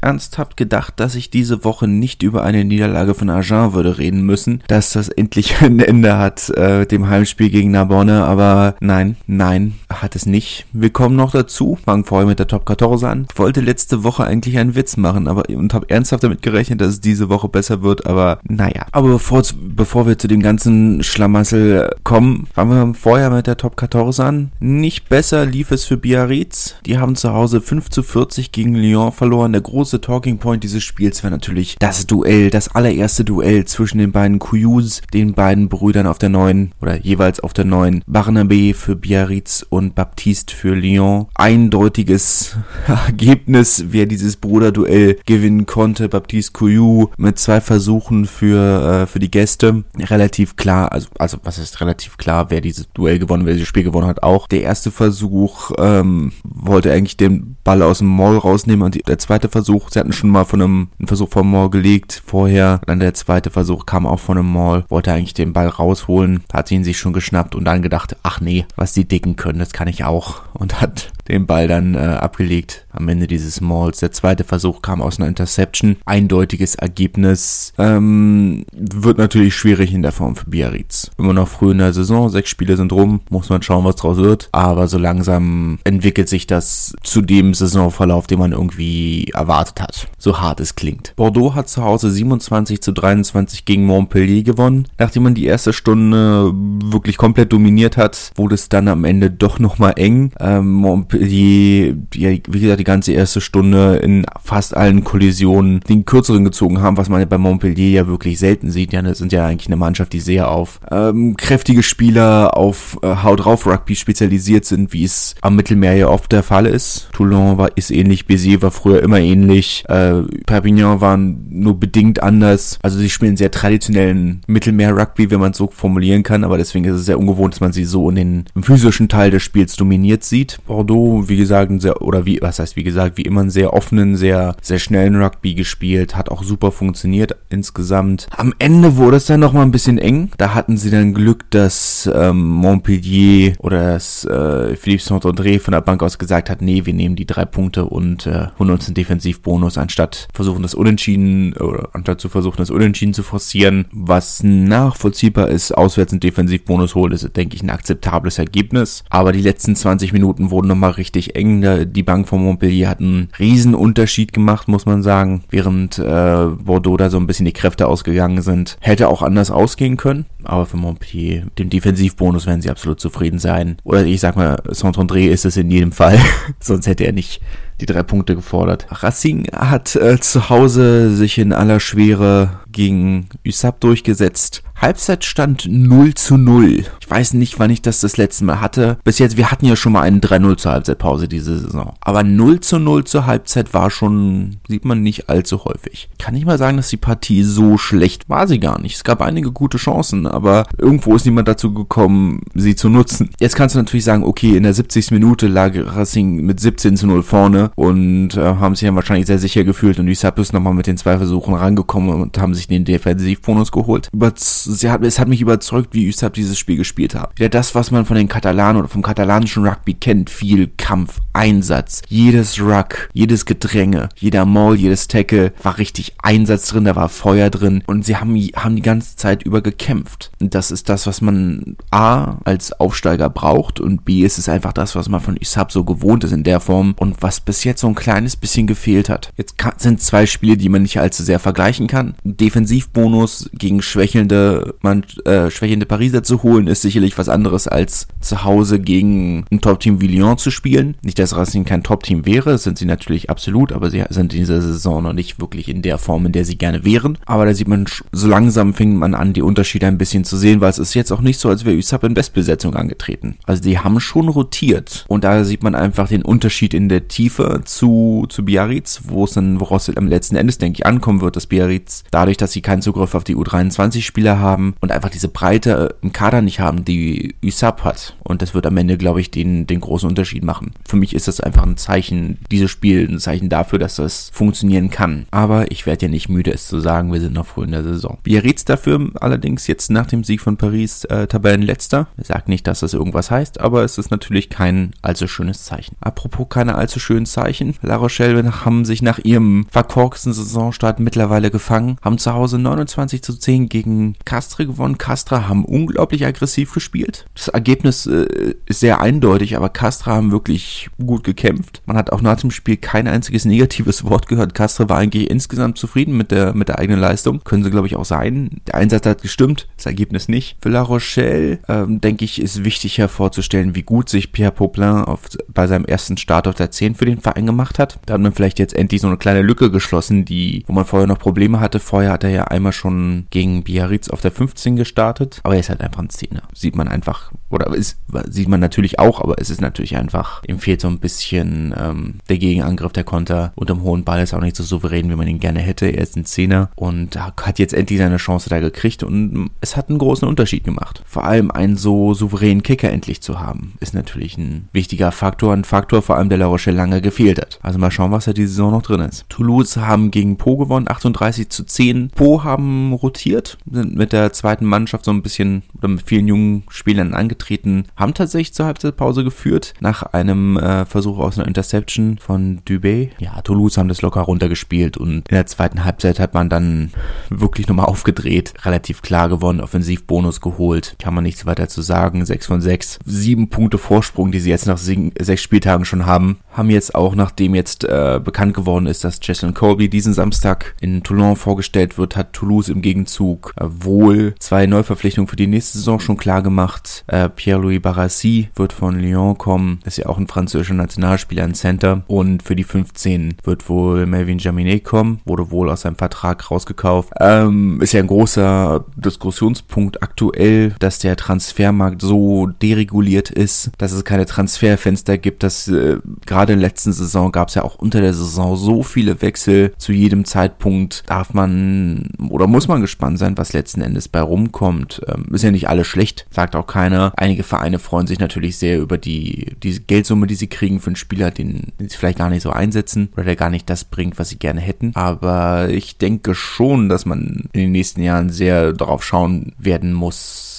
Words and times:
ernsthaft 0.00 0.56
gedacht, 0.56 0.94
dass 0.96 1.14
ich 1.14 1.30
diese 1.30 1.64
Woche 1.64 1.88
nicht 1.88 2.22
über 2.22 2.44
eine 2.44 2.64
Niederlage 2.64 3.14
von 3.14 3.30
Agen 3.30 3.72
würde 3.72 3.98
reden 3.98 4.22
müssen, 4.22 4.62
dass 4.68 4.92
das 4.92 5.08
endlich 5.08 5.56
ein 5.60 5.80
Ende 5.80 6.18
hat, 6.18 6.50
äh, 6.50 6.86
dem 6.86 7.08
Heimspiel 7.08 7.50
gegen 7.50 7.70
Narbonne, 7.70 8.24
aber 8.24 8.76
nein, 8.80 9.16
nein, 9.26 9.74
hat 9.88 10.16
es 10.16 10.26
nicht. 10.26 10.66
Wir 10.72 10.90
kommen 10.90 11.16
noch 11.16 11.32
dazu, 11.32 11.78
fangen 11.84 12.04
vorher 12.04 12.26
mit 12.26 12.38
der 12.38 12.46
Top 12.46 12.66
14 12.66 13.08
an. 13.08 13.26
Ich 13.30 13.38
wollte 13.38 13.60
letzte 13.60 14.04
Woche 14.04 14.24
eigentlich 14.24 14.58
einen 14.58 14.74
Witz 14.74 14.96
machen, 14.96 15.28
aber 15.28 15.44
und 15.48 15.74
habe 15.74 15.90
ernsthaft 15.90 16.24
damit 16.24 16.42
gerechnet, 16.42 16.80
dass 16.80 16.88
es 16.90 17.00
diese 17.00 17.28
Woche 17.28 17.48
besser 17.48 17.82
wird, 17.82 18.06
aber 18.06 18.38
naja. 18.44 18.86
Aber 18.92 19.08
bevor, 19.08 19.42
bevor 19.60 20.06
wir 20.06 20.18
zu 20.18 20.28
dem 20.28 20.40
ganzen 20.40 21.02
Schlamassel 21.02 21.90
kommen, 22.04 22.46
fangen 22.54 22.92
wir 22.92 22.94
vorher 22.94 23.30
mit 23.30 23.46
der 23.46 23.56
Top 23.56 23.78
14 23.78 24.24
an. 24.24 24.52
Nicht 24.60 25.08
besser 25.08 25.46
lief 25.46 25.70
es 25.70 25.84
für 25.84 25.96
Biarritz. 25.96 26.76
Die 26.84 26.98
haben 26.98 27.16
zu 27.16 27.32
Hause 27.32 27.60
5 27.60 27.90
zu 27.90 28.02
40 28.02 28.52
gegen 28.52 28.74
Lyon 28.74 29.12
verloren. 29.12 29.52
Der 29.52 29.62
große 29.62 29.85
große 29.86 30.00
Talking 30.00 30.38
Point 30.38 30.64
dieses 30.64 30.82
Spiels 30.82 31.22
war 31.22 31.30
natürlich 31.30 31.76
das 31.78 32.08
Duell, 32.08 32.50
das 32.50 32.74
allererste 32.74 33.24
Duell 33.24 33.66
zwischen 33.66 33.98
den 33.98 34.10
beiden 34.10 34.40
Kuyus, 34.40 35.00
den 35.14 35.32
beiden 35.32 35.68
Brüdern 35.68 36.08
auf 36.08 36.18
der 36.18 36.28
neuen 36.28 36.72
oder 36.82 36.96
jeweils 36.96 37.38
auf 37.38 37.52
der 37.52 37.66
neuen 37.66 38.02
Barnabé 38.02 38.74
für 38.74 38.96
Biarritz 38.96 39.64
und 39.68 39.94
Baptiste 39.94 40.56
für 40.56 40.74
Lyon. 40.74 41.26
Eindeutiges 41.36 42.56
Ergebnis, 42.88 43.84
wer 43.90 44.06
dieses 44.06 44.34
Bruderduell 44.38 45.20
gewinnen 45.24 45.66
konnte. 45.66 46.08
Baptiste 46.08 46.50
Couillou 46.50 47.10
mit 47.16 47.38
zwei 47.38 47.60
Versuchen 47.60 48.26
für, 48.26 49.02
äh, 49.02 49.06
für 49.06 49.20
die 49.20 49.30
Gäste. 49.30 49.84
Relativ 49.96 50.56
klar, 50.56 50.90
also, 50.90 51.06
also 51.16 51.36
was 51.44 51.58
ist 51.58 51.80
relativ 51.80 52.16
klar, 52.16 52.50
wer 52.50 52.60
dieses 52.60 52.88
Duell 52.92 53.20
gewonnen, 53.20 53.46
wer 53.46 53.52
dieses 53.52 53.68
Spiel 53.68 53.84
gewonnen 53.84 54.08
hat 54.08 54.24
auch. 54.24 54.48
Der 54.48 54.62
erste 54.62 54.90
Versuch 54.90 55.70
ähm, 55.78 56.32
wollte 56.42 56.92
eigentlich 56.92 57.16
den 57.16 57.56
Ball 57.62 57.82
aus 57.82 57.98
dem 57.98 58.08
Maul 58.08 58.36
rausnehmen 58.36 58.84
und 58.84 58.96
die, 58.96 59.02
der 59.02 59.20
zweite 59.20 59.48
Versuch 59.48 59.75
Versuch. 59.76 59.90
Sie 59.90 59.98
hatten 59.98 60.12
schon 60.12 60.30
mal 60.30 60.44
von 60.44 60.62
einem 60.62 60.88
einen 60.98 61.08
Versuch 61.08 61.28
vom 61.28 61.50
Maul 61.50 61.70
gelegt 61.70 62.22
vorher. 62.24 62.80
Dann 62.86 63.00
der 63.00 63.14
zweite 63.14 63.50
Versuch 63.50 63.86
kam 63.86 64.06
auch 64.06 64.20
von 64.20 64.38
einem 64.38 64.50
Maul. 64.50 64.84
Wollte 64.88 65.12
eigentlich 65.12 65.34
den 65.34 65.52
Ball 65.52 65.68
rausholen. 65.68 66.44
Hat 66.52 66.68
sie 66.68 66.76
ihn 66.76 66.84
sich 66.84 66.98
schon 66.98 67.12
geschnappt 67.12 67.54
und 67.54 67.64
dann 67.64 67.82
gedacht, 67.82 68.16
ach 68.22 68.40
nee, 68.40 68.64
was 68.76 68.92
die 68.92 69.06
Dicken 69.06 69.36
können, 69.36 69.58
das 69.58 69.72
kann 69.72 69.88
ich 69.88 70.04
auch. 70.04 70.42
Und 70.54 70.80
hat 70.80 71.12
den 71.28 71.46
Ball 71.46 71.68
dann 71.68 71.94
äh, 71.94 71.98
abgelegt 71.98 72.86
am 72.96 73.08
Ende 73.08 73.26
dieses 73.26 73.60
Malls. 73.60 74.00
Der 74.00 74.12
zweite 74.12 74.44
Versuch 74.44 74.82
kam 74.82 75.02
aus 75.02 75.18
einer 75.18 75.28
Interception. 75.28 75.96
Eindeutiges 76.04 76.74
Ergebnis. 76.74 77.72
Ähm, 77.78 78.64
wird 78.72 79.18
natürlich 79.18 79.54
schwierig 79.54 79.92
in 79.92 80.02
der 80.02 80.12
Form 80.12 80.36
für 80.36 80.48
Biarritz. 80.48 81.10
Immer 81.18 81.32
noch 81.32 81.48
früh 81.48 81.72
in 81.72 81.78
der 81.78 81.92
Saison, 81.92 82.28
sechs 82.28 82.50
Spiele 82.50 82.76
sind 82.76 82.92
rum, 82.92 83.20
muss 83.30 83.48
man 83.48 83.62
schauen, 83.62 83.84
was 83.84 83.96
draus 83.96 84.16
wird. 84.16 84.48
Aber 84.52 84.88
so 84.88 84.98
langsam 84.98 85.78
entwickelt 85.84 86.28
sich 86.28 86.46
das 86.46 86.94
zu 87.02 87.22
dem 87.22 87.54
Saisonverlauf, 87.54 88.26
den 88.26 88.38
man 88.38 88.52
irgendwie 88.52 89.30
erwartet 89.34 89.80
hat. 89.80 90.08
So 90.18 90.40
hart 90.40 90.60
es 90.60 90.74
klingt. 90.74 91.12
Bordeaux 91.16 91.54
hat 91.54 91.68
zu 91.68 91.82
Hause 91.82 92.10
27 92.10 92.80
zu 92.80 92.92
23 92.92 93.64
gegen 93.64 93.84
Montpellier 93.84 94.42
gewonnen. 94.42 94.88
Nachdem 94.98 95.24
man 95.24 95.34
die 95.34 95.44
erste 95.44 95.72
Stunde 95.72 96.52
wirklich 96.54 97.16
komplett 97.16 97.52
dominiert 97.52 97.96
hat, 97.96 98.32
wurde 98.36 98.54
es 98.54 98.68
dann 98.68 98.88
am 98.88 99.04
Ende 99.04 99.30
doch 99.30 99.58
nochmal 99.58 99.94
eng. 99.96 100.32
Ähm, 100.40 100.72
Montpellier 100.72 101.15
die, 101.18 101.94
die, 102.12 102.42
wie 102.48 102.60
gesagt, 102.60 102.80
die 102.80 102.84
ganze 102.84 103.12
erste 103.12 103.40
Stunde 103.40 103.96
in 103.96 104.26
fast 104.42 104.76
allen 104.76 105.04
Kollisionen 105.04 105.80
den 105.80 106.04
kürzeren 106.04 106.44
gezogen 106.44 106.80
haben, 106.80 106.96
was 106.96 107.08
man 107.08 107.20
ja 107.20 107.26
bei 107.26 107.38
Montpellier 107.38 107.90
ja 107.90 108.06
wirklich 108.06 108.38
selten 108.38 108.70
sieht. 108.70 108.92
Ja, 108.92 109.02
das 109.02 109.18
sind 109.18 109.32
ja 109.32 109.46
eigentlich 109.46 109.68
eine 109.68 109.76
Mannschaft, 109.76 110.12
die 110.12 110.20
sehr 110.20 110.50
auf 110.50 110.80
ähm, 110.90 111.36
kräftige 111.36 111.82
Spieler, 111.82 112.56
auf 112.56 112.98
äh, 113.02 113.16
Haut 113.22 113.44
drauf 113.44 113.66
Rugby 113.66 113.96
spezialisiert 113.96 114.64
sind, 114.64 114.92
wie 114.92 115.04
es 115.04 115.34
am 115.40 115.56
Mittelmeer 115.56 115.94
ja 115.94 116.08
oft 116.08 116.32
der 116.32 116.42
Fall 116.42 116.66
ist. 116.66 117.08
Toulon 117.12 117.58
war, 117.58 117.76
ist 117.76 117.90
ähnlich, 117.90 118.26
Béziers 118.26 118.62
war 118.62 118.70
früher 118.70 119.02
immer 119.02 119.18
ähnlich, 119.18 119.84
äh, 119.88 120.22
Perpignan 120.46 121.00
waren 121.00 121.46
nur 121.50 121.78
bedingt 121.78 122.22
anders. 122.22 122.78
Also 122.82 122.98
sie 122.98 123.10
spielen 123.10 123.36
sehr 123.36 123.50
traditionellen 123.50 124.42
Mittelmeer-Rugby, 124.46 125.30
wenn 125.30 125.40
man 125.40 125.52
es 125.52 125.58
so 125.58 125.68
formulieren 125.68 126.22
kann, 126.22 126.44
aber 126.44 126.58
deswegen 126.58 126.84
ist 126.84 126.96
es 126.96 127.06
sehr 127.06 127.18
ungewohnt, 127.18 127.54
dass 127.54 127.60
man 127.60 127.72
sie 127.72 127.84
so 127.84 128.08
in 128.10 128.16
den 128.16 128.44
physischen 128.60 129.08
Teil 129.08 129.30
des 129.30 129.42
Spiels 129.42 129.76
dominiert 129.76 130.24
sieht. 130.24 130.58
Bordeaux 130.66 131.05
wie 131.26 131.36
gesagt, 131.36 131.72
sehr, 131.80 132.02
oder 132.02 132.26
wie, 132.26 132.40
was 132.40 132.58
heißt 132.58 132.76
wie 132.76 132.84
gesagt, 132.84 133.16
wie 133.16 133.22
immer 133.22 133.40
einen 133.40 133.50
sehr 133.50 133.72
offenen, 133.72 134.16
sehr, 134.16 134.56
sehr 134.60 134.78
schnellen 134.78 135.20
Rugby 135.20 135.54
gespielt, 135.54 136.16
hat 136.16 136.28
auch 136.28 136.42
super 136.42 136.72
funktioniert 136.72 137.36
insgesamt. 137.48 138.26
Am 138.30 138.54
Ende 138.58 138.96
wurde 138.96 139.16
es 139.16 139.26
dann 139.26 139.40
nochmal 139.40 139.64
ein 139.64 139.70
bisschen 139.70 139.98
eng. 139.98 140.30
Da 140.38 140.54
hatten 140.54 140.76
sie 140.76 140.90
dann 140.90 141.14
Glück, 141.14 141.50
dass 141.50 142.10
ähm, 142.14 142.48
Montpellier 142.48 143.54
oder 143.58 143.92
das 143.92 144.24
äh, 144.24 144.76
Philippe 144.76 145.02
Saint-André 145.02 145.60
von 145.60 145.72
der 145.72 145.80
Bank 145.80 146.02
aus 146.02 146.18
gesagt 146.18 146.50
hat, 146.50 146.62
nee, 146.62 146.84
wir 146.84 146.94
nehmen 146.94 147.16
die 147.16 147.26
drei 147.26 147.44
Punkte 147.44 147.84
und 147.86 148.26
äh, 148.26 148.48
holen 148.58 148.70
uns 148.70 148.86
einen 148.86 148.94
Defensivbonus, 148.94 149.78
anstatt 149.78 150.28
versuchen 150.32 150.62
das 150.62 150.74
Unentschieden 150.74 151.54
oder 151.54 151.88
anstatt 151.92 152.20
zu 152.20 152.28
versuchen, 152.28 152.58
das 152.58 152.70
Unentschieden 152.70 153.14
zu 153.14 153.22
forcieren, 153.22 153.86
was 153.92 154.42
nachvollziehbar 154.42 155.48
ist, 155.48 155.72
auswärts 155.72 156.12
einen 156.12 156.20
Defensivbonus 156.20 156.94
holen, 156.94 157.12
ist, 157.12 157.36
denke 157.36 157.56
ich, 157.56 157.62
ein 157.62 157.70
akzeptables 157.70 158.38
Ergebnis. 158.38 159.04
Aber 159.10 159.32
die 159.32 159.40
letzten 159.40 159.76
20 159.76 160.12
Minuten 160.12 160.50
wurden 160.50 160.68
nochmal 160.68 160.92
richtig 160.98 161.36
eng. 161.36 161.92
Die 161.92 162.02
Bank 162.02 162.28
von 162.28 162.42
Montpellier 162.42 162.88
hat 162.88 163.00
einen 163.00 163.28
riesen 163.38 163.74
Unterschied 163.74 164.32
gemacht, 164.32 164.68
muss 164.68 164.86
man 164.86 165.02
sagen, 165.02 165.44
während 165.50 165.98
äh, 165.98 166.46
Bordeaux 166.46 166.96
da 166.96 167.10
so 167.10 167.18
ein 167.18 167.26
bisschen 167.26 167.46
die 167.46 167.52
Kräfte 167.52 167.86
ausgegangen 167.86 168.42
sind. 168.42 168.76
Hätte 168.80 169.08
auch 169.08 169.22
anders 169.22 169.50
ausgehen 169.50 169.96
können, 169.96 170.26
aber 170.44 170.66
für 170.66 170.76
Montpellier, 170.76 171.46
dem 171.58 171.70
Defensivbonus 171.70 172.46
werden 172.46 172.62
sie 172.62 172.70
absolut 172.70 173.00
zufrieden 173.00 173.38
sein. 173.38 173.76
Oder 173.84 174.04
ich 174.04 174.20
sag 174.20 174.36
mal, 174.36 174.62
Saint-André 174.68 175.28
ist 175.28 175.44
es 175.44 175.56
in 175.56 175.70
jedem 175.70 175.92
Fall, 175.92 176.18
sonst 176.60 176.86
hätte 176.86 177.04
er 177.04 177.12
nicht 177.12 177.40
die 177.80 177.86
drei 177.86 178.02
Punkte 178.02 178.34
gefordert. 178.34 178.86
Racing 178.90 179.48
hat 179.52 179.96
äh, 179.96 180.18
zu 180.20 180.48
Hause 180.48 181.14
sich 181.14 181.38
in 181.38 181.52
aller 181.52 181.80
Schwere 181.80 182.60
gegen 182.70 183.28
USAP 183.46 183.80
durchgesetzt. 183.80 184.62
Halbzeitstand 184.80 185.66
0 185.70 186.14
zu 186.14 186.36
0. 186.36 186.84
Ich 187.00 187.10
weiß 187.10 187.32
nicht, 187.32 187.58
wann 187.58 187.70
ich 187.70 187.80
das 187.80 188.00
das 188.00 188.18
letzte 188.18 188.44
Mal 188.44 188.60
hatte. 188.60 188.98
Bis 189.04 189.18
jetzt, 189.18 189.38
wir 189.38 189.50
hatten 189.50 189.64
ja 189.64 189.74
schon 189.74 189.92
mal 189.92 190.02
einen 190.02 190.20
3-0 190.20 190.58
zur 190.58 190.72
Halbzeitpause 190.72 191.28
diese 191.28 191.58
Saison. 191.58 191.94
Aber 192.00 192.22
0 192.22 192.60
zu 192.60 192.78
0 192.78 193.04
zur 193.04 193.24
Halbzeit 193.24 193.72
war 193.72 193.90
schon, 193.90 194.58
sieht 194.68 194.84
man 194.84 195.02
nicht 195.02 195.30
allzu 195.30 195.64
häufig. 195.64 196.10
Kann 196.18 196.34
ich 196.34 196.44
mal 196.44 196.58
sagen, 196.58 196.76
dass 196.76 196.90
die 196.90 196.98
Partie 196.98 197.42
so 197.42 197.78
schlecht 197.78 198.28
war 198.28 198.46
sie 198.46 198.60
gar 198.60 198.78
nicht. 198.78 198.96
Es 198.96 199.04
gab 199.04 199.22
einige 199.22 199.50
gute 199.50 199.78
Chancen, 199.78 200.26
aber 200.26 200.66
irgendwo 200.76 201.16
ist 201.16 201.24
niemand 201.24 201.48
dazu 201.48 201.72
gekommen, 201.72 202.42
sie 202.54 202.76
zu 202.76 202.90
nutzen. 202.90 203.30
Jetzt 203.40 203.56
kannst 203.56 203.74
du 203.74 203.78
natürlich 203.78 204.04
sagen, 204.04 204.24
okay, 204.24 204.56
in 204.56 204.64
der 204.64 204.74
70. 204.74 205.10
Minute 205.10 205.46
lag 205.46 205.72
Racing 205.74 206.44
mit 206.44 206.60
17 206.60 206.98
zu 206.98 207.06
0 207.06 207.22
vorne 207.22 207.65
und 207.74 208.36
äh, 208.36 208.40
haben 208.40 208.74
sich 208.74 208.86
ja 208.86 208.94
wahrscheinlich 208.94 209.26
sehr 209.26 209.38
sicher 209.38 209.64
gefühlt 209.64 209.98
und 209.98 210.08
USAP 210.08 210.38
ist 210.38 210.52
nochmal 210.52 210.74
mit 210.74 210.86
den 210.86 210.96
zwei 210.96 211.16
Versuchen 211.16 211.54
rangekommen 211.54 212.20
und 212.20 212.38
haben 212.38 212.54
sich 212.54 212.68
den 212.68 212.84
Defensivbonus 212.84 213.72
geholt. 213.72 214.08
Über 214.12 214.32
sie 214.36 214.90
hat, 214.90 215.02
es 215.02 215.18
hat 215.18 215.28
mich 215.28 215.40
überzeugt, 215.40 215.94
wie 215.94 216.06
Üstab 216.06 216.34
dieses 216.34 216.58
Spiel 216.58 216.76
gespielt 216.76 217.14
hat. 217.14 217.32
Wieder 217.36 217.48
das, 217.48 217.74
was 217.74 217.90
man 217.90 218.04
von 218.04 218.16
den 218.16 218.28
Katalanen 218.28 218.80
oder 218.80 218.88
vom 218.88 219.02
katalanischen 219.02 219.66
Rugby 219.66 219.94
kennt. 219.94 220.30
Viel 220.30 220.70
Kampf, 220.76 221.20
Einsatz. 221.32 222.02
Jedes 222.08 222.60
Ruck, 222.60 223.08
jedes 223.12 223.46
Gedränge, 223.46 224.08
jeder 224.16 224.44
Maul, 224.44 224.76
jedes 224.76 225.08
Tackle 225.08 225.52
war 225.62 225.78
richtig 225.78 226.14
Einsatz 226.22 226.68
drin, 226.68 226.84
da 226.84 226.96
war 226.96 227.08
Feuer 227.08 227.50
drin 227.50 227.82
und 227.86 228.04
sie 228.04 228.16
haben, 228.16 228.36
haben 228.56 228.76
die 228.76 228.82
ganze 228.82 229.16
Zeit 229.16 229.42
über 229.42 229.60
gekämpft. 229.60 230.30
Und 230.40 230.54
das 230.54 230.70
ist 230.70 230.88
das, 230.88 231.06
was 231.06 231.20
man 231.20 231.76
A 231.90 232.38
als 232.44 232.72
Aufsteiger 232.72 233.30
braucht 233.30 233.80
und 233.80 234.04
B 234.04 234.22
ist 234.22 234.38
es 234.38 234.48
einfach 234.48 234.72
das, 234.72 234.96
was 234.96 235.08
man 235.08 235.20
von 235.20 235.36
Üsab 235.36 235.72
so 235.72 235.84
gewohnt 235.84 236.24
ist 236.24 236.32
in 236.32 236.44
der 236.44 236.60
Form 236.60 236.94
und 236.98 237.22
was 237.22 237.40
bis 237.40 237.55
jetzt 237.64 237.80
so 237.80 237.88
ein 237.88 237.94
kleines 237.94 238.36
bisschen 238.36 238.66
gefehlt 238.66 239.08
hat. 239.08 239.32
Jetzt 239.36 239.56
sind 239.78 240.00
zwei 240.00 240.26
Spiele, 240.26 240.56
die 240.56 240.68
man 240.68 240.82
nicht 240.82 240.98
allzu 240.98 241.22
sehr 241.22 241.38
vergleichen 241.38 241.86
kann. 241.86 242.14
Defensivbonus 242.24 243.50
gegen 243.52 243.82
schwächelnde 243.82 244.74
man 244.80 245.04
äh, 245.24 245.50
schwächende 245.50 245.86
Pariser 245.86 246.22
zu 246.22 246.42
holen, 246.42 246.66
ist 246.66 246.82
sicherlich 246.82 247.18
was 247.18 247.28
anderes 247.28 247.68
als 247.68 248.06
zu 248.20 248.44
Hause 248.44 248.80
gegen 248.80 249.44
ein 249.50 249.60
Top-Team 249.60 250.00
wie 250.00 250.08
Lyon 250.08 250.38
zu 250.38 250.50
spielen. 250.50 250.96
Nicht, 251.02 251.18
dass 251.18 251.36
Racing 251.36 251.64
kein 251.64 251.82
Top-Team 251.82 252.26
wäre, 252.26 252.58
sind 252.58 252.78
sie 252.78 252.84
natürlich 252.84 253.30
absolut, 253.30 253.72
aber 253.72 253.90
sie 253.90 254.04
sind 254.10 254.32
in 254.32 254.40
dieser 254.40 254.60
Saison 254.60 255.02
noch 255.02 255.12
nicht 255.12 255.40
wirklich 255.40 255.68
in 255.68 255.82
der 255.82 255.98
Form, 255.98 256.26
in 256.26 256.32
der 256.32 256.44
sie 256.44 256.58
gerne 256.58 256.84
wären. 256.84 257.18
Aber 257.26 257.46
da 257.46 257.54
sieht 257.54 257.68
man, 257.68 257.86
so 258.12 258.28
langsam 258.28 258.74
fing 258.74 258.96
man 258.96 259.14
an, 259.14 259.32
die 259.32 259.42
Unterschiede 259.42 259.86
ein 259.86 259.98
bisschen 259.98 260.24
zu 260.24 260.36
sehen, 260.36 260.60
weil 260.60 260.70
es 260.70 260.78
ist 260.78 260.94
jetzt 260.94 261.12
auch 261.12 261.20
nicht 261.20 261.38
so, 261.38 261.48
als 261.48 261.64
wäre 261.64 261.76
USAP 261.76 262.04
in 262.04 262.14
Bestbesetzung 262.14 262.74
angetreten. 262.74 263.36
Also 263.44 263.62
die 263.62 263.78
haben 263.78 264.00
schon 264.00 264.28
rotiert 264.28 265.04
und 265.08 265.24
da 265.24 265.44
sieht 265.44 265.62
man 265.62 265.74
einfach 265.74 266.08
den 266.08 266.22
Unterschied 266.22 266.74
in 266.74 266.88
der 266.88 267.08
Tiefe 267.08 267.45
rüber 267.46 267.64
zu, 267.64 268.26
zu 268.28 268.44
Biarritz, 268.44 269.02
wo 269.04 269.24
es 269.24 269.32
dann, 269.32 269.60
woraus 269.60 269.88
es 269.88 269.96
am 269.96 270.08
letzten 270.08 270.36
Endes, 270.36 270.58
denke 270.58 270.78
ich, 270.78 270.86
ankommen 270.86 271.20
wird, 271.20 271.36
dass 271.36 271.46
Biarritz 271.46 272.04
dadurch, 272.10 272.36
dass 272.36 272.52
sie 272.52 272.62
keinen 272.62 272.82
Zugriff 272.82 273.14
auf 273.14 273.24
die 273.24 273.36
U23-Spieler 273.36 274.38
haben 274.38 274.74
und 274.80 274.92
einfach 274.92 275.10
diese 275.10 275.28
Breite 275.28 275.96
im 276.02 276.12
Kader 276.12 276.42
nicht 276.42 276.60
haben, 276.60 276.84
die 276.84 277.34
USAP 277.44 277.84
hat. 277.84 278.16
Und 278.22 278.42
das 278.42 278.54
wird 278.54 278.66
am 278.66 278.76
Ende, 278.76 278.98
glaube 278.98 279.20
ich, 279.20 279.30
den, 279.30 279.66
den 279.66 279.80
großen 279.80 280.08
Unterschied 280.08 280.44
machen. 280.44 280.72
Für 280.86 280.96
mich 280.96 281.14
ist 281.14 281.28
das 281.28 281.40
einfach 281.40 281.64
ein 281.64 281.76
Zeichen, 281.76 282.38
dieses 282.50 282.70
Spiel, 282.70 283.08
ein 283.08 283.18
Zeichen 283.18 283.48
dafür, 283.48 283.78
dass 283.78 283.96
das 283.96 284.30
funktionieren 284.32 284.90
kann. 284.90 285.26
Aber 285.30 285.70
ich 285.70 285.86
werde 285.86 286.06
ja 286.06 286.10
nicht 286.10 286.28
müde, 286.28 286.52
es 286.52 286.66
zu 286.66 286.80
sagen, 286.80 287.12
wir 287.12 287.20
sind 287.20 287.34
noch 287.34 287.46
früh 287.46 287.64
in 287.64 287.72
der 287.72 287.82
Saison. 287.82 288.18
Biarritz 288.22 288.64
dafür 288.64 289.10
allerdings 289.20 289.66
jetzt 289.66 289.90
nach 289.90 290.06
dem 290.06 290.24
Sieg 290.24 290.40
von 290.40 290.56
Paris 290.56 291.04
äh, 291.04 291.26
Tabellenletzter. 291.26 292.08
Sage 292.18 292.44
nicht, 292.46 292.66
dass 292.66 292.80
das 292.80 292.94
irgendwas 292.94 293.30
heißt, 293.30 293.60
aber 293.60 293.84
es 293.84 293.98
ist 293.98 294.10
natürlich 294.10 294.48
kein 294.48 294.92
allzu 295.02 295.28
schönes 295.28 295.64
Zeichen. 295.64 295.96
Apropos 296.00 296.48
keine 296.48 296.74
allzu 296.74 296.98
schönen 296.98 297.26
Zeichen. 297.26 297.35
La 297.82 297.96
Rochelle 297.96 298.64
haben 298.64 298.84
sich 298.84 299.02
nach 299.02 299.18
ihrem 299.22 299.66
verkorksten 299.70 300.32
Saisonstart 300.32 301.00
mittlerweile 301.00 301.50
gefangen, 301.50 301.98
haben 302.02 302.18
zu 302.18 302.32
Hause 302.32 302.58
29 302.58 303.22
zu 303.22 303.34
10 303.34 303.68
gegen 303.68 304.14
Castre 304.24 304.66
gewonnen. 304.66 304.98
Castra 304.98 305.48
haben 305.48 305.64
unglaublich 305.64 306.24
aggressiv 306.24 306.72
gespielt. 306.72 307.26
Das 307.34 307.48
Ergebnis 307.48 308.06
äh, 308.06 308.54
ist 308.66 308.80
sehr 308.80 309.00
eindeutig, 309.00 309.56
aber 309.56 309.68
Castra 309.68 310.12
haben 310.12 310.32
wirklich 310.32 310.88
gut 311.04 311.24
gekämpft. 311.24 311.82
Man 311.86 311.96
hat 311.96 312.10
auch 312.10 312.22
nach 312.22 312.40
dem 312.40 312.50
Spiel 312.50 312.76
kein 312.76 313.06
einziges 313.06 313.44
negatives 313.44 314.04
Wort 314.04 314.28
gehört. 314.28 314.54
Castra 314.54 314.88
war 314.88 314.98
eigentlich 314.98 315.30
insgesamt 315.30 315.78
zufrieden 315.78 316.16
mit 316.16 316.30
der, 316.30 316.54
mit 316.54 316.68
der 316.68 316.78
eigenen 316.78 317.00
Leistung. 317.00 317.42
Können 317.44 317.64
sie, 317.64 317.70
glaube 317.70 317.86
ich, 317.86 317.96
auch 317.96 318.04
sein. 318.04 318.62
Der 318.66 318.76
Einsatz 318.76 319.06
hat 319.06 319.22
gestimmt, 319.22 319.68
das 319.76 319.86
Ergebnis 319.86 320.28
nicht. 320.28 320.56
Für 320.60 320.70
La 320.70 320.82
Rochelle, 320.82 321.58
ähm, 321.68 322.00
denke 322.00 322.24
ich, 322.24 322.40
ist 322.40 322.64
wichtig 322.64 322.98
hervorzustellen, 322.98 323.74
wie 323.74 323.82
gut 323.82 324.08
sich 324.08 324.32
Pierre 324.32 324.52
Poplin 324.52 325.04
auf, 325.04 325.20
bei 325.52 325.66
seinem 325.66 325.84
ersten 325.84 326.16
Start 326.16 326.48
auf 326.48 326.54
der 326.54 326.70
10 326.70 326.94
für 326.94 327.04
den 327.04 327.20
Verein 327.26 327.46
gemacht 327.46 327.80
hat. 327.80 327.98
Da 328.06 328.14
hat 328.14 328.20
man 328.20 328.32
vielleicht 328.32 328.60
jetzt 328.60 328.76
endlich 328.76 329.00
so 329.00 329.08
eine 329.08 329.16
kleine 329.16 329.42
Lücke 329.42 329.72
geschlossen, 329.72 330.24
die, 330.24 330.62
wo 330.68 330.72
man 330.72 330.84
vorher 330.84 331.08
noch 331.08 331.18
Probleme 331.18 331.58
hatte. 331.58 331.80
Vorher 331.80 332.12
hat 332.12 332.22
er 332.22 332.30
ja 332.30 332.44
einmal 332.44 332.72
schon 332.72 333.26
gegen 333.30 333.64
Biarritz 333.64 334.08
auf 334.08 334.20
der 334.20 334.30
15 334.30 334.76
gestartet, 334.76 335.40
aber 335.42 335.54
er 335.54 335.60
ist 335.60 335.68
halt 335.68 335.80
einfach 335.80 336.02
ein 336.02 336.10
Zehner. 336.10 336.42
Sieht 336.54 336.76
man 336.76 336.86
einfach, 336.86 337.32
oder 337.50 337.74
ist, 337.74 337.98
sieht 338.30 338.46
man 338.46 338.60
natürlich 338.60 339.00
auch, 339.00 339.20
aber 339.20 339.40
es 339.40 339.50
ist 339.50 339.60
natürlich 339.60 339.96
einfach, 339.96 340.44
ihm 340.46 340.60
fehlt 340.60 340.80
so 340.80 340.86
ein 340.86 341.00
bisschen 341.00 341.74
ähm, 341.76 342.20
der 342.28 342.38
Gegenangriff, 342.38 342.92
der 342.92 343.02
Konter 343.02 343.52
unterm 343.56 343.82
hohen 343.82 344.04
Ball 344.04 344.22
ist 344.22 344.32
auch 344.32 344.40
nicht 344.40 344.54
so 344.54 344.62
souverän, 344.62 345.10
wie 345.10 345.16
man 345.16 345.26
ihn 345.26 345.40
gerne 345.40 345.58
hätte. 345.58 345.86
Er 345.86 346.02
ist 346.02 346.16
ein 346.16 346.26
Zehner 346.26 346.70
und 346.76 347.16
hat 347.16 347.58
jetzt 347.58 347.74
endlich 347.74 347.98
seine 347.98 348.18
Chance 348.18 348.50
da 348.50 348.60
gekriegt 348.60 349.02
und 349.02 349.50
es 349.60 349.76
hat 349.76 349.88
einen 349.88 349.98
großen 349.98 350.28
Unterschied 350.28 350.62
gemacht. 350.62 351.02
Vor 351.06 351.24
allem 351.24 351.50
einen 351.50 351.76
so 351.76 352.14
souveränen 352.14 352.62
Kicker 352.62 352.92
endlich 352.92 353.20
zu 353.20 353.40
haben, 353.40 353.74
ist 353.80 353.94
natürlich 353.94 354.38
ein 354.38 354.68
wichtiger 354.72 355.10
Faktor, 355.10 355.52
ein 355.52 355.64
Faktor 355.64 356.02
vor 356.02 356.16
allem, 356.16 356.28
der 356.28 356.38
La 356.38 356.46
Rochelle 356.46 356.76
lange 356.76 357.00
gefehlt 357.16 357.40
hat. 357.40 357.58
Also 357.62 357.78
mal 357.78 357.90
schauen, 357.90 358.12
was 358.12 358.26
da 358.26 358.32
die 358.32 358.46
Saison 358.46 358.70
noch 358.70 358.82
drin 358.82 359.00
ist. 359.00 359.24
Toulouse 359.28 359.76
haben 359.78 360.10
gegen 360.10 360.36
Po 360.36 360.56
gewonnen, 360.56 360.88
38 360.88 361.48
zu 361.48 361.64
10. 361.64 362.10
Po 362.14 362.44
haben 362.44 362.92
rotiert, 362.92 363.56
sind 363.70 363.96
mit 363.96 364.12
der 364.12 364.32
zweiten 364.32 364.66
Mannschaft 364.66 365.04
so 365.04 365.10
ein 365.12 365.22
bisschen 365.22 365.62
oder 365.78 365.88
mit 365.88 366.02
vielen 366.02 366.28
jungen 366.28 366.64
Spielern 366.68 367.14
angetreten, 367.14 367.84
haben 367.96 368.14
tatsächlich 368.14 368.54
zur 368.54 368.66
Halbzeitpause 368.66 369.24
geführt, 369.24 369.72
nach 369.80 370.02
einem 370.02 370.58
äh, 370.58 370.84
Versuch 370.84 371.18
aus 371.18 371.38
einer 371.38 371.48
Interception 371.48 372.18
von 372.18 372.60
Dubé. 372.66 373.10
Ja, 373.18 373.40
Toulouse 373.40 373.78
haben 373.78 373.88
das 373.88 374.02
locker 374.02 374.22
runtergespielt 374.22 374.96
und 374.96 375.28
in 375.28 375.34
der 375.34 375.46
zweiten 375.46 375.84
Halbzeit 375.84 376.20
hat 376.20 376.34
man 376.34 376.50
dann 376.50 376.90
wirklich 377.30 377.66
nochmal 377.66 377.86
aufgedreht, 377.86 378.54
relativ 378.64 379.00
klar 379.02 379.28
gewonnen, 379.28 379.60
Offensivbonus 379.60 380.40
geholt, 380.40 380.96
kann 380.98 381.14
man 381.14 381.24
nichts 381.24 381.46
weiter 381.46 381.68
zu 381.68 381.80
sagen, 381.80 382.24
6 382.24 382.46
von 382.46 382.60
6, 382.60 382.98
7 383.04 383.48
Punkte 383.48 383.78
Vorsprung, 383.78 384.32
die 384.32 384.40
sie 384.40 384.50
jetzt 384.50 384.66
nach 384.66 384.78
sechs 384.78 385.42
Spieltagen 385.42 385.84
schon 385.84 386.06
haben, 386.06 386.38
haben 386.52 386.70
jetzt 386.70 386.94
auch, 386.94 387.05
nachdem 387.14 387.54
jetzt 387.54 387.84
äh, 387.84 388.20
bekannt 388.22 388.54
geworden 388.54 388.86
ist, 388.86 389.04
dass 389.04 389.20
Jesselyn 389.22 389.54
Colby 389.54 389.88
diesen 389.88 390.12
Samstag 390.12 390.74
in 390.80 391.02
Toulon 391.02 391.36
vorgestellt 391.36 391.98
wird, 391.98 392.16
hat 392.16 392.32
Toulouse 392.32 392.68
im 392.68 392.82
Gegenzug 392.82 393.52
äh, 393.56 393.64
wohl 393.68 394.34
zwei 394.38 394.66
Neuverpflichtungen 394.66 395.28
für 395.28 395.36
die 395.36 395.46
nächste 395.46 395.78
Saison 395.78 396.00
schon 396.00 396.16
klar 396.16 396.42
gemacht. 396.42 397.04
Äh, 397.06 397.28
Pierre-Louis 397.28 397.80
Barassi 397.80 398.48
wird 398.54 398.72
von 398.72 398.98
Lyon 398.98 399.38
kommen, 399.38 399.80
ist 399.84 399.98
ja 399.98 400.06
auch 400.06 400.18
ein 400.18 400.26
französischer 400.26 400.74
Nationalspieler, 400.74 401.44
ein 401.44 401.54
Center. 401.54 402.02
Und 402.06 402.42
für 402.42 402.56
die 402.56 402.64
15 402.64 403.36
wird 403.44 403.68
wohl 403.68 404.06
Melvin 404.06 404.38
Jaminet 404.38 404.84
kommen, 404.84 405.20
wurde 405.24 405.50
wohl 405.50 405.70
aus 405.70 405.82
seinem 405.82 405.96
Vertrag 405.96 406.50
rausgekauft. 406.50 407.10
Ähm, 407.20 407.80
ist 407.80 407.92
ja 407.92 408.00
ein 408.00 408.06
großer 408.06 408.84
Diskussionspunkt 408.96 410.02
aktuell, 410.02 410.74
dass 410.78 410.98
der 410.98 411.16
Transfermarkt 411.16 412.02
so 412.02 412.46
dereguliert 412.46 413.30
ist, 413.30 413.70
dass 413.78 413.92
es 413.92 414.04
keine 414.04 414.26
Transferfenster 414.26 415.18
gibt, 415.18 415.42
dass 415.42 415.68
äh, 415.68 415.98
gerade 416.24 416.52
in 416.52 416.60
der 416.60 416.68
letzten 416.86 417.04
Saison 417.04 417.32
gab 417.32 417.48
es 417.48 417.54
ja 417.54 417.62
auch 417.62 417.76
unter 417.76 418.00
der 418.00 418.14
Saison 418.14 418.56
so 418.56 418.82
viele 418.82 419.20
Wechsel. 419.20 419.72
Zu 419.76 419.92
jedem 419.92 420.24
Zeitpunkt 420.24 421.02
darf 421.06 421.34
man 421.34 422.10
oder 422.28 422.46
muss 422.46 422.68
man 422.68 422.80
gespannt 422.80 423.18
sein, 423.18 423.36
was 423.36 423.52
letzten 423.52 423.80
Endes 423.80 424.08
bei 424.08 424.20
rumkommt. 424.20 425.02
Ähm, 425.08 425.26
ist 425.32 425.42
ja 425.42 425.50
nicht 425.50 425.68
alles 425.68 425.86
schlecht, 425.86 426.26
sagt 426.30 426.54
auch 426.54 426.66
keiner. 426.66 427.12
Einige 427.16 427.42
Vereine 427.42 427.78
freuen 427.78 428.06
sich 428.06 428.18
natürlich 428.18 428.56
sehr 428.56 428.78
über 428.78 428.98
die, 428.98 429.56
diese 429.62 429.80
Geldsumme, 429.80 430.26
die 430.26 430.36
sie 430.36 430.46
kriegen 430.46 430.80
für 430.80 430.88
einen 430.88 430.96
Spieler, 430.96 431.30
den, 431.30 431.72
den 431.80 431.88
sie 431.88 431.96
vielleicht 431.96 432.18
gar 432.18 432.30
nicht 432.30 432.42
so 432.42 432.50
einsetzen 432.50 433.08
oder 433.14 433.24
der 433.24 433.36
gar 433.36 433.50
nicht 433.50 433.68
das 433.68 433.84
bringt, 433.84 434.18
was 434.18 434.28
sie 434.28 434.38
gerne 434.38 434.60
hätten. 434.60 434.92
Aber 434.94 435.68
ich 435.70 435.98
denke 435.98 436.34
schon, 436.34 436.88
dass 436.88 437.04
man 437.04 437.48
in 437.52 437.60
den 437.60 437.72
nächsten 437.72 438.02
Jahren 438.02 438.30
sehr 438.30 438.72
darauf 438.72 439.02
schauen 439.02 439.52
werden 439.58 439.92
muss, 439.92 440.55